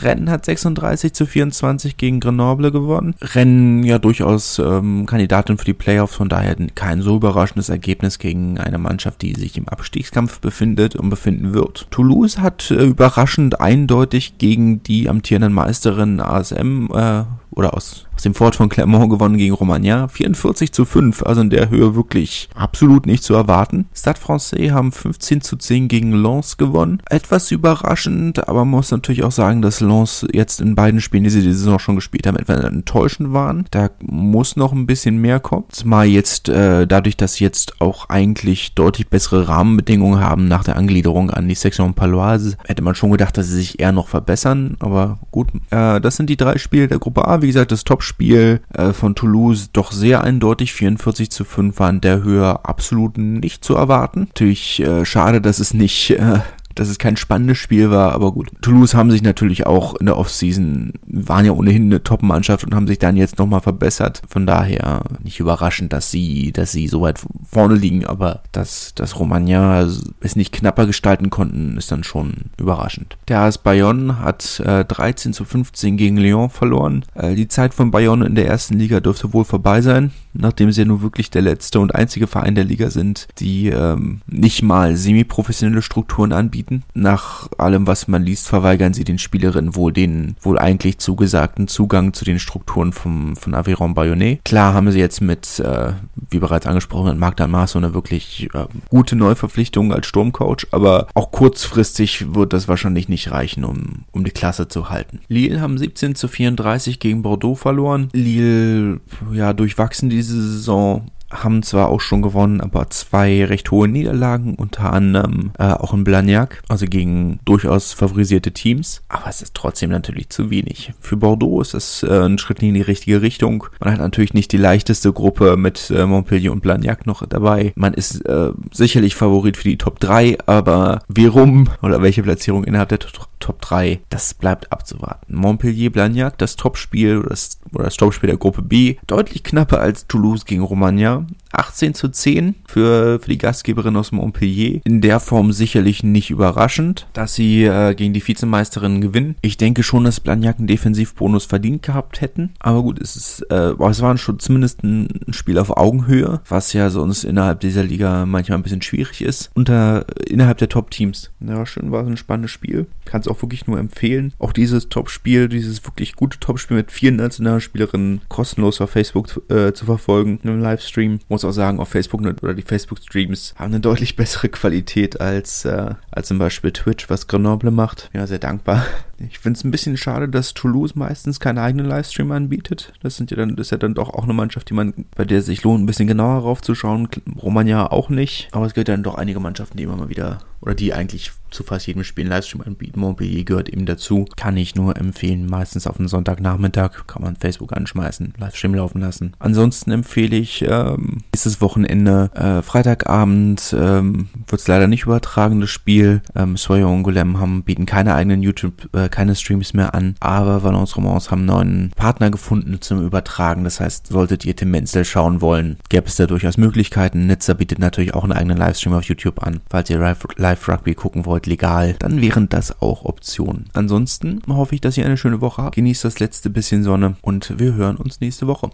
Rennen 0.00 0.30
hat 0.30 0.44
36 0.44 1.12
zu 1.12 1.26
24 1.26 1.96
gegen 1.96 2.20
Grenoble 2.20 2.72
gewonnen. 2.72 3.14
Rennen 3.20 3.82
ja 3.82 3.98
durchaus 3.98 4.58
ähm, 4.58 5.06
Kandidatin 5.06 5.58
für 5.58 5.64
die 5.64 5.74
Playoffs, 5.74 6.14
von 6.14 6.28
daher 6.28 6.56
kein 6.74 7.02
so 7.02 7.16
überraschendes 7.16 7.68
Ergebnis 7.68 8.18
gegen 8.18 8.58
eine 8.58 8.78
Mannschaft, 8.78 9.22
die 9.22 9.34
sich 9.34 9.56
im 9.56 9.68
Abstiegskampf 9.68 10.40
befindet 10.40 10.96
und 10.96 11.10
befinden 11.10 11.54
wird. 11.54 11.86
Toulouse 11.90 12.38
hat 12.38 12.70
äh, 12.70 12.84
überraschend 12.84 13.60
eindeutig 13.60 14.38
gegen 14.38 14.82
die 14.82 15.08
amtierenden 15.08 15.52
Meisterin 15.52 16.20
ASM 16.20 16.88
äh, 16.94 17.24
oder 17.54 17.74
aus, 17.74 18.06
aus 18.14 18.22
dem 18.22 18.34
Fort 18.34 18.56
von 18.56 18.68
Clermont 18.68 19.10
gewonnen 19.10 19.36
gegen 19.36 19.54
Romagna. 19.54 20.08
44 20.08 20.72
zu 20.72 20.84
5, 20.84 21.22
also 21.22 21.40
in 21.40 21.50
der 21.50 21.70
Höhe 21.70 21.94
wirklich 21.94 22.48
absolut 22.54 23.06
nicht 23.06 23.22
zu 23.22 23.34
erwarten. 23.34 23.86
Stade 23.94 24.18
Francais 24.18 24.70
haben 24.70 24.92
15 24.92 25.42
zu 25.42 25.56
10 25.56 25.88
gegen 25.88 26.12
Lens 26.12 26.56
gewonnen. 26.56 27.02
Etwas 27.08 27.50
überraschend, 27.50 28.48
aber 28.48 28.64
man 28.64 28.70
muss 28.70 28.90
natürlich 28.90 29.24
auch 29.24 29.32
sagen, 29.32 29.62
dass 29.62 29.80
Lens 29.80 30.26
jetzt 30.32 30.60
in 30.60 30.74
beiden 30.74 31.00
Spielen, 31.00 31.24
die 31.24 31.30
sie 31.30 31.42
die 31.42 31.52
Saison 31.52 31.78
schon 31.78 31.96
gespielt 31.96 32.26
haben, 32.26 32.36
etwas 32.36 32.64
enttäuschend 32.64 33.32
waren. 33.32 33.66
Da 33.70 33.90
muss 34.00 34.56
noch 34.56 34.72
ein 34.72 34.86
bisschen 34.86 35.18
mehr 35.18 35.40
kommen. 35.40 35.64
Zumal 35.68 36.06
jetzt, 36.06 36.48
äh, 36.48 36.86
dadurch, 36.86 37.16
dass 37.16 37.34
sie 37.34 37.44
jetzt 37.44 37.80
auch 37.80 38.08
eigentlich 38.08 38.74
deutlich 38.74 39.08
bessere 39.08 39.48
Rahmenbedingungen 39.48 40.20
haben 40.20 40.48
nach 40.48 40.64
der 40.64 40.76
Angliederung 40.76 41.30
an 41.30 41.48
die 41.48 41.54
Section 41.54 41.94
Paloise, 41.94 42.56
hätte 42.64 42.82
man 42.82 42.94
schon 42.94 43.10
gedacht, 43.10 43.36
dass 43.36 43.48
sie 43.48 43.56
sich 43.56 43.80
eher 43.80 43.92
noch 43.92 44.08
verbessern. 44.08 44.76
Aber 44.80 45.18
gut, 45.30 45.48
äh, 45.70 46.00
das 46.00 46.16
sind 46.16 46.30
die 46.30 46.36
drei 46.36 46.58
Spiele 46.58 46.88
der 46.88 46.98
Gruppe 46.98 47.26
A 47.28 47.41
wie 47.42 47.48
gesagt, 47.48 47.72
das 47.72 47.84
Topspiel 47.84 48.60
äh, 48.74 48.92
von 48.92 49.14
Toulouse 49.14 49.70
doch 49.72 49.92
sehr 49.92 50.22
eindeutig. 50.22 50.72
44 50.72 51.30
zu 51.30 51.44
5 51.44 51.78
war 51.78 51.90
in 51.90 52.00
der 52.00 52.22
Höhe 52.22 52.64
absolut 52.64 53.18
nicht 53.18 53.64
zu 53.64 53.74
erwarten. 53.74 54.28
Natürlich 54.28 54.80
äh, 54.80 55.04
schade, 55.04 55.40
dass 55.40 55.58
es 55.58 55.74
nicht 55.74 56.10
äh, 56.10 56.40
dass 56.74 56.88
es 56.88 56.98
kein 56.98 57.16
spannendes 57.16 57.58
Spiel 57.58 57.90
war, 57.90 58.12
aber 58.12 58.32
gut. 58.32 58.50
Toulouse 58.60 58.94
haben 58.94 59.10
sich 59.10 59.22
natürlich 59.22 59.66
auch 59.66 59.94
in 59.96 60.06
der 60.06 60.16
Offseason, 60.16 60.92
waren 61.06 61.44
ja 61.44 61.52
ohnehin 61.52 61.84
eine 61.84 62.02
Top-Mannschaft 62.02 62.64
und 62.64 62.74
haben 62.74 62.86
sich 62.86 62.98
dann 62.98 63.16
jetzt 63.16 63.38
nochmal 63.38 63.60
verbessert. 63.60 64.22
Von 64.28 64.46
daher 64.46 65.02
nicht 65.22 65.40
überraschend, 65.40 65.92
dass 65.92 66.10
sie, 66.10 66.52
dass 66.52 66.72
sie 66.72 66.88
so 66.88 67.02
weit 67.02 67.20
vorne 67.48 67.74
liegen, 67.74 68.06
aber 68.06 68.42
dass, 68.52 68.94
dass 68.94 69.18
Romagna 69.18 69.88
es 70.20 70.36
nicht 70.36 70.52
knapper 70.52 70.86
gestalten 70.86 71.30
konnten, 71.30 71.76
ist 71.76 71.90
dann 71.92 72.04
schon 72.04 72.34
überraschend. 72.58 73.16
Der 73.28 73.40
AS 73.40 73.58
Bayonne 73.58 74.18
hat 74.20 74.60
äh, 74.60 74.84
13 74.84 75.32
zu 75.32 75.44
15 75.44 75.96
gegen 75.96 76.16
Lyon 76.16 76.50
verloren. 76.50 77.04
Äh, 77.14 77.34
die 77.34 77.48
Zeit 77.48 77.74
von 77.74 77.90
Bayonne 77.90 78.26
in 78.26 78.34
der 78.34 78.46
ersten 78.46 78.78
Liga 78.78 79.00
dürfte 79.00 79.32
wohl 79.32 79.44
vorbei 79.44 79.80
sein, 79.80 80.12
nachdem 80.34 80.72
sie 80.72 80.82
ja 80.82 80.86
nur 80.86 81.02
wirklich 81.02 81.30
der 81.30 81.42
letzte 81.42 81.80
und 81.80 81.94
einzige 81.94 82.26
Verein 82.26 82.54
der 82.54 82.64
Liga 82.64 82.90
sind, 82.90 83.28
die 83.38 83.68
ähm, 83.68 84.20
nicht 84.26 84.62
mal 84.62 84.96
semi-professionelle 84.96 85.82
Strukturen 85.82 86.32
anbieten. 86.32 86.84
Nach 86.94 87.48
allem, 87.58 87.86
was 87.86 88.08
man 88.08 88.22
liest, 88.22 88.48
verweigern 88.48 88.94
sie 88.94 89.04
den 89.04 89.18
Spielerinnen 89.18 89.74
wohl 89.74 89.92
den 89.92 90.36
wohl 90.40 90.58
eigentlich 90.58 90.98
zugesagten 90.98 91.68
Zugang 91.68 92.12
zu 92.12 92.24
den 92.24 92.38
Strukturen 92.38 92.92
vom, 92.92 93.36
von 93.36 93.54
Aviron 93.54 93.94
Bayonnais. 93.94 94.38
Klar 94.44 94.74
haben 94.74 94.90
sie 94.90 94.98
jetzt 94.98 95.20
mit, 95.20 95.60
äh, 95.60 95.92
wie 96.30 96.38
bereits 96.38 96.66
angesprochen, 96.66 97.18
Magda 97.18 97.46
Maas 97.46 97.76
eine 97.76 97.94
wirklich 97.94 98.48
äh, 98.54 98.66
gute 98.90 99.16
Neuverpflichtung 99.16 99.92
als 99.92 100.06
Sturmcoach, 100.06 100.68
aber 100.70 101.08
auch 101.14 101.30
kurzfristig 101.30 102.34
wird 102.34 102.52
das 102.52 102.68
wahrscheinlich 102.68 103.08
nicht 103.08 103.30
reichen, 103.30 103.64
um, 103.64 104.04
um 104.12 104.24
die 104.24 104.30
Klasse 104.30 104.68
zu 104.68 104.90
halten. 104.90 105.20
Lille 105.28 105.60
haben 105.60 105.78
17 105.78 106.14
zu 106.14 106.28
34 106.28 107.00
gegen 107.00 107.22
Bordeaux 107.22 107.54
verloren. 107.54 108.08
Lille, 108.12 109.00
ja, 109.32 109.52
durchwachsen 109.52 110.10
diese 110.22 110.52
Saison 110.52 111.10
haben 111.32 111.62
zwar 111.62 111.88
auch 111.88 112.00
schon 112.00 112.22
gewonnen, 112.22 112.60
aber 112.60 112.90
zwei 112.90 113.44
recht 113.44 113.70
hohe 113.70 113.88
Niederlagen, 113.88 114.54
unter 114.54 114.92
anderem 114.92 115.52
äh, 115.58 115.64
auch 115.64 115.94
in 115.94 116.04
Blagnac, 116.04 116.62
also 116.68 116.86
gegen 116.86 117.40
durchaus 117.44 117.92
favorisierte 117.92 118.52
Teams. 118.52 119.02
Aber 119.08 119.28
es 119.28 119.42
ist 119.42 119.54
trotzdem 119.54 119.90
natürlich 119.90 120.28
zu 120.28 120.50
wenig. 120.50 120.92
Für 121.00 121.16
Bordeaux 121.16 121.60
ist 121.62 121.74
es 121.74 122.02
äh, 122.02 122.26
ein 122.26 122.38
Schritt 122.38 122.62
in 122.62 122.74
die 122.74 122.82
richtige 122.82 123.22
Richtung. 123.22 123.64
Man 123.80 123.94
hat 123.94 124.00
natürlich 124.00 124.34
nicht 124.34 124.52
die 124.52 124.58
leichteste 124.58 125.12
Gruppe 125.12 125.56
mit 125.56 125.90
äh, 125.90 126.06
Montpellier 126.06 126.52
und 126.52 126.60
Blagnac 126.60 127.06
noch 127.06 127.26
dabei. 127.26 127.72
Man 127.76 127.94
ist 127.94 128.24
äh, 128.26 128.50
sicherlich 128.70 129.14
Favorit 129.14 129.56
für 129.56 129.68
die 129.68 129.78
Top 129.78 130.00
3, 130.00 130.38
aber 130.46 131.02
wie 131.08 131.26
rum 131.26 131.68
oder 131.82 132.02
welche 132.02 132.22
Platzierung 132.22 132.64
innerhalb 132.64 132.90
der 132.90 132.98
Top 132.98 133.28
3, 133.60 134.00
das 134.08 134.34
bleibt 134.34 134.70
abzuwarten. 134.72 135.34
Montpellier-Blagnac, 135.34 136.38
das 136.38 136.56
Topspiel 136.56 137.18
oder 137.18 137.30
das, 137.30 137.58
oder 137.72 137.84
das 137.84 137.96
Topspiel 137.96 138.28
der 138.28 138.38
Gruppe 138.38 138.62
B, 138.62 138.96
deutlich 139.06 139.42
knapper 139.42 139.80
als 139.80 140.06
Toulouse 140.06 140.44
gegen 140.44 140.62
Romagna. 140.62 141.26
18 141.52 141.94
zu 141.94 142.08
10 142.08 142.54
für, 142.66 143.20
für 143.20 143.30
die 143.30 143.38
Gastgeberin 143.38 143.96
aus 143.96 144.12
Montpellier. 144.12 144.80
In 144.84 145.00
der 145.00 145.20
Form 145.20 145.52
sicherlich 145.52 146.02
nicht 146.02 146.30
überraschend, 146.30 147.06
dass 147.12 147.34
sie 147.34 147.64
äh, 147.64 147.94
gegen 147.94 148.14
die 148.14 148.26
Vizemeisterin 148.26 149.00
gewinnen. 149.00 149.36
Ich 149.42 149.56
denke 149.56 149.82
schon, 149.82 150.04
dass 150.04 150.20
Blagnac 150.20 150.58
einen 150.58 150.66
Defensivbonus 150.66 151.46
verdient 151.46 151.82
gehabt 151.82 152.20
hätten. 152.20 152.50
Aber 152.58 152.82
gut, 152.82 153.00
es 153.00 153.16
ist, 153.16 153.46
äh, 153.50 153.72
es 153.72 154.02
war 154.02 154.16
schon 154.18 154.38
zumindest 154.38 154.82
ein 154.82 155.08
Spiel 155.30 155.58
auf 155.58 155.76
Augenhöhe, 155.76 156.40
was 156.48 156.72
ja 156.72 156.90
sonst 156.90 157.24
innerhalb 157.24 157.60
dieser 157.60 157.82
Liga 157.82 158.26
manchmal 158.26 158.58
ein 158.58 158.62
bisschen 158.62 158.82
schwierig 158.82 159.22
ist. 159.22 159.50
Unter, 159.54 160.06
innerhalb 160.26 160.58
der 160.58 160.68
Top-Teams. 160.68 161.30
Ja, 161.40 161.64
schön 161.66 161.90
war 161.92 162.02
es 162.02 162.08
ein 162.08 162.16
spannendes 162.16 162.50
Spiel. 162.50 162.86
Kann 163.04 163.20
es 163.20 163.28
auch 163.28 163.42
wirklich 163.42 163.66
nur 163.66 163.78
empfehlen. 163.78 164.32
Auch 164.38 164.52
dieses 164.52 164.88
Top-Spiel, 164.88 165.48
dieses 165.48 165.84
wirklich 165.84 166.16
gute 166.16 166.38
Top-Spiel 166.40 166.76
mit 166.76 166.92
vielen 166.92 167.16
Nationalspielerinnen 167.16 168.22
kostenlos 168.28 168.80
auf 168.80 168.90
Facebook 168.90 169.42
äh, 169.50 169.72
zu 169.72 169.84
verfolgen, 169.84 170.40
einem 170.42 170.60
Livestream. 170.60 171.20
Muss 171.28 171.41
auch 171.44 171.52
sagen, 171.52 171.80
auf 171.80 171.88
Facebook 171.88 172.20
oder 172.20 172.54
die 172.54 172.62
Facebook-Streams 172.62 173.54
haben 173.56 173.72
eine 173.72 173.80
deutlich 173.80 174.16
bessere 174.16 174.48
Qualität 174.48 175.20
als, 175.20 175.64
äh, 175.64 175.94
als 176.10 176.28
zum 176.28 176.38
Beispiel 176.38 176.72
Twitch, 176.72 177.08
was 177.10 177.26
Grenoble 177.26 177.70
macht. 177.70 178.10
Ja, 178.12 178.26
sehr 178.26 178.38
dankbar. 178.38 178.84
Ich 179.28 179.38
finde 179.38 179.58
es 179.58 179.64
ein 179.64 179.70
bisschen 179.70 179.96
schade, 179.96 180.28
dass 180.28 180.54
Toulouse 180.54 180.94
meistens 180.94 181.40
keinen 181.40 181.58
eigenen 181.58 181.86
Livestream 181.86 182.32
anbietet. 182.32 182.92
Das 183.02 183.16
sind 183.16 183.30
ja 183.30 183.36
dann, 183.36 183.56
das 183.56 183.68
ist 183.68 183.70
ja 183.70 183.78
dann 183.78 183.94
doch 183.94 184.10
auch 184.10 184.24
eine 184.24 184.32
Mannschaft, 184.32 184.70
die 184.70 184.74
man, 184.74 184.92
bei 185.16 185.24
der 185.24 185.38
es 185.38 185.46
sich 185.46 185.62
lohnt, 185.62 185.82
ein 185.82 185.86
bisschen 185.86 186.08
genauer 186.08 186.42
raufzuschauen. 186.42 187.08
Romagna 187.40 187.90
auch 187.90 188.08
nicht. 188.08 188.48
Aber 188.52 188.66
es 188.66 188.74
gibt 188.74 188.88
dann 188.88 189.02
doch 189.02 189.14
einige 189.14 189.40
Mannschaften, 189.40 189.76
die 189.76 189.84
immer 189.84 189.96
mal 189.96 190.08
wieder, 190.08 190.38
oder 190.60 190.74
die 190.74 190.92
eigentlich 190.94 191.32
zu 191.50 191.64
fast 191.64 191.86
jedem 191.86 192.04
Spiel 192.04 192.24
einen 192.24 192.30
Livestream 192.30 192.62
anbieten. 192.62 192.98
Montpellier 192.98 193.44
gehört 193.44 193.68
eben 193.68 193.86
dazu. 193.86 194.24
Kann 194.36 194.56
ich 194.56 194.74
nur 194.74 194.96
empfehlen. 194.96 195.46
Meistens 195.46 195.86
auf 195.86 195.98
einen 195.98 196.08
Sonntagnachmittag 196.08 197.06
kann 197.06 197.22
man 197.22 197.36
Facebook 197.36 197.72
anschmeißen, 197.76 198.34
Livestream 198.38 198.74
laufen 198.74 199.00
lassen. 199.00 199.34
Ansonsten 199.38 199.90
empfehle 199.90 200.36
ich 200.36 200.64
ähm, 200.66 201.18
nächstes 201.32 201.60
Wochenende, 201.60 202.30
äh, 202.34 202.62
Freitagabend 202.62 203.74
ähm, 203.78 204.28
wird 204.46 204.60
es 204.60 204.68
leider 204.68 204.86
nicht 204.86 205.04
übertragen, 205.04 205.60
das 205.60 205.70
Spiel. 205.70 206.22
Ähm, 206.34 206.56
Soyo 206.56 206.92
und 206.92 207.02
Golem 207.02 207.38
haben, 207.38 207.62
bieten 207.62 207.86
keine 207.86 208.14
eigenen 208.14 208.42
YouTube, 208.42 208.88
äh, 208.94 209.08
keine 209.12 209.36
Streams 209.36 209.74
mehr 209.74 209.94
an, 209.94 210.16
aber 210.18 210.64
Valence 210.64 210.96
Romance 210.96 211.30
haben 211.30 211.44
neuen 211.44 211.92
Partner 211.94 212.30
gefunden 212.30 212.80
zum 212.80 213.04
Übertragen. 213.04 213.62
Das 213.62 213.78
heißt, 213.78 214.08
solltet 214.08 214.44
ihr 214.44 214.56
Tim 214.56 214.72
Menzel 214.72 215.04
schauen 215.04 215.40
wollen, 215.40 215.76
gäbe 215.88 216.08
es 216.08 216.16
da 216.16 216.26
durchaus 216.26 216.56
Möglichkeiten. 216.56 217.26
Nizza 217.28 217.54
bietet 217.54 217.78
natürlich 217.78 218.14
auch 218.14 218.24
einen 218.24 218.32
eigenen 218.32 218.58
Livestream 218.58 218.94
auf 218.94 219.04
YouTube 219.04 219.42
an. 219.42 219.60
Falls 219.70 219.90
ihr 219.90 219.98
Live-Rugby 219.98 220.94
gucken 220.94 221.26
wollt, 221.26 221.46
legal, 221.46 221.94
dann 222.00 222.20
wären 222.20 222.48
das 222.48 222.82
auch 222.82 223.04
Optionen. 223.04 223.66
Ansonsten 223.74 224.42
hoffe 224.48 224.74
ich, 224.74 224.80
dass 224.80 224.98
ihr 224.98 225.06
eine 225.06 225.16
schöne 225.16 225.40
Woche 225.40 225.62
habt. 225.62 225.76
Genießt 225.76 226.04
das 226.04 226.18
letzte 226.18 226.50
bisschen 226.50 226.82
Sonne 226.82 227.16
und 227.22 227.58
wir 227.58 227.74
hören 227.74 227.96
uns 227.96 228.20
nächste 228.20 228.46
Woche. 228.46 228.70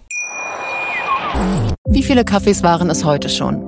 Wie 1.89 2.03
viele 2.03 2.24
Kaffees 2.24 2.62
waren 2.62 2.91
es 2.91 3.05
heute 3.05 3.28
schon? 3.28 3.68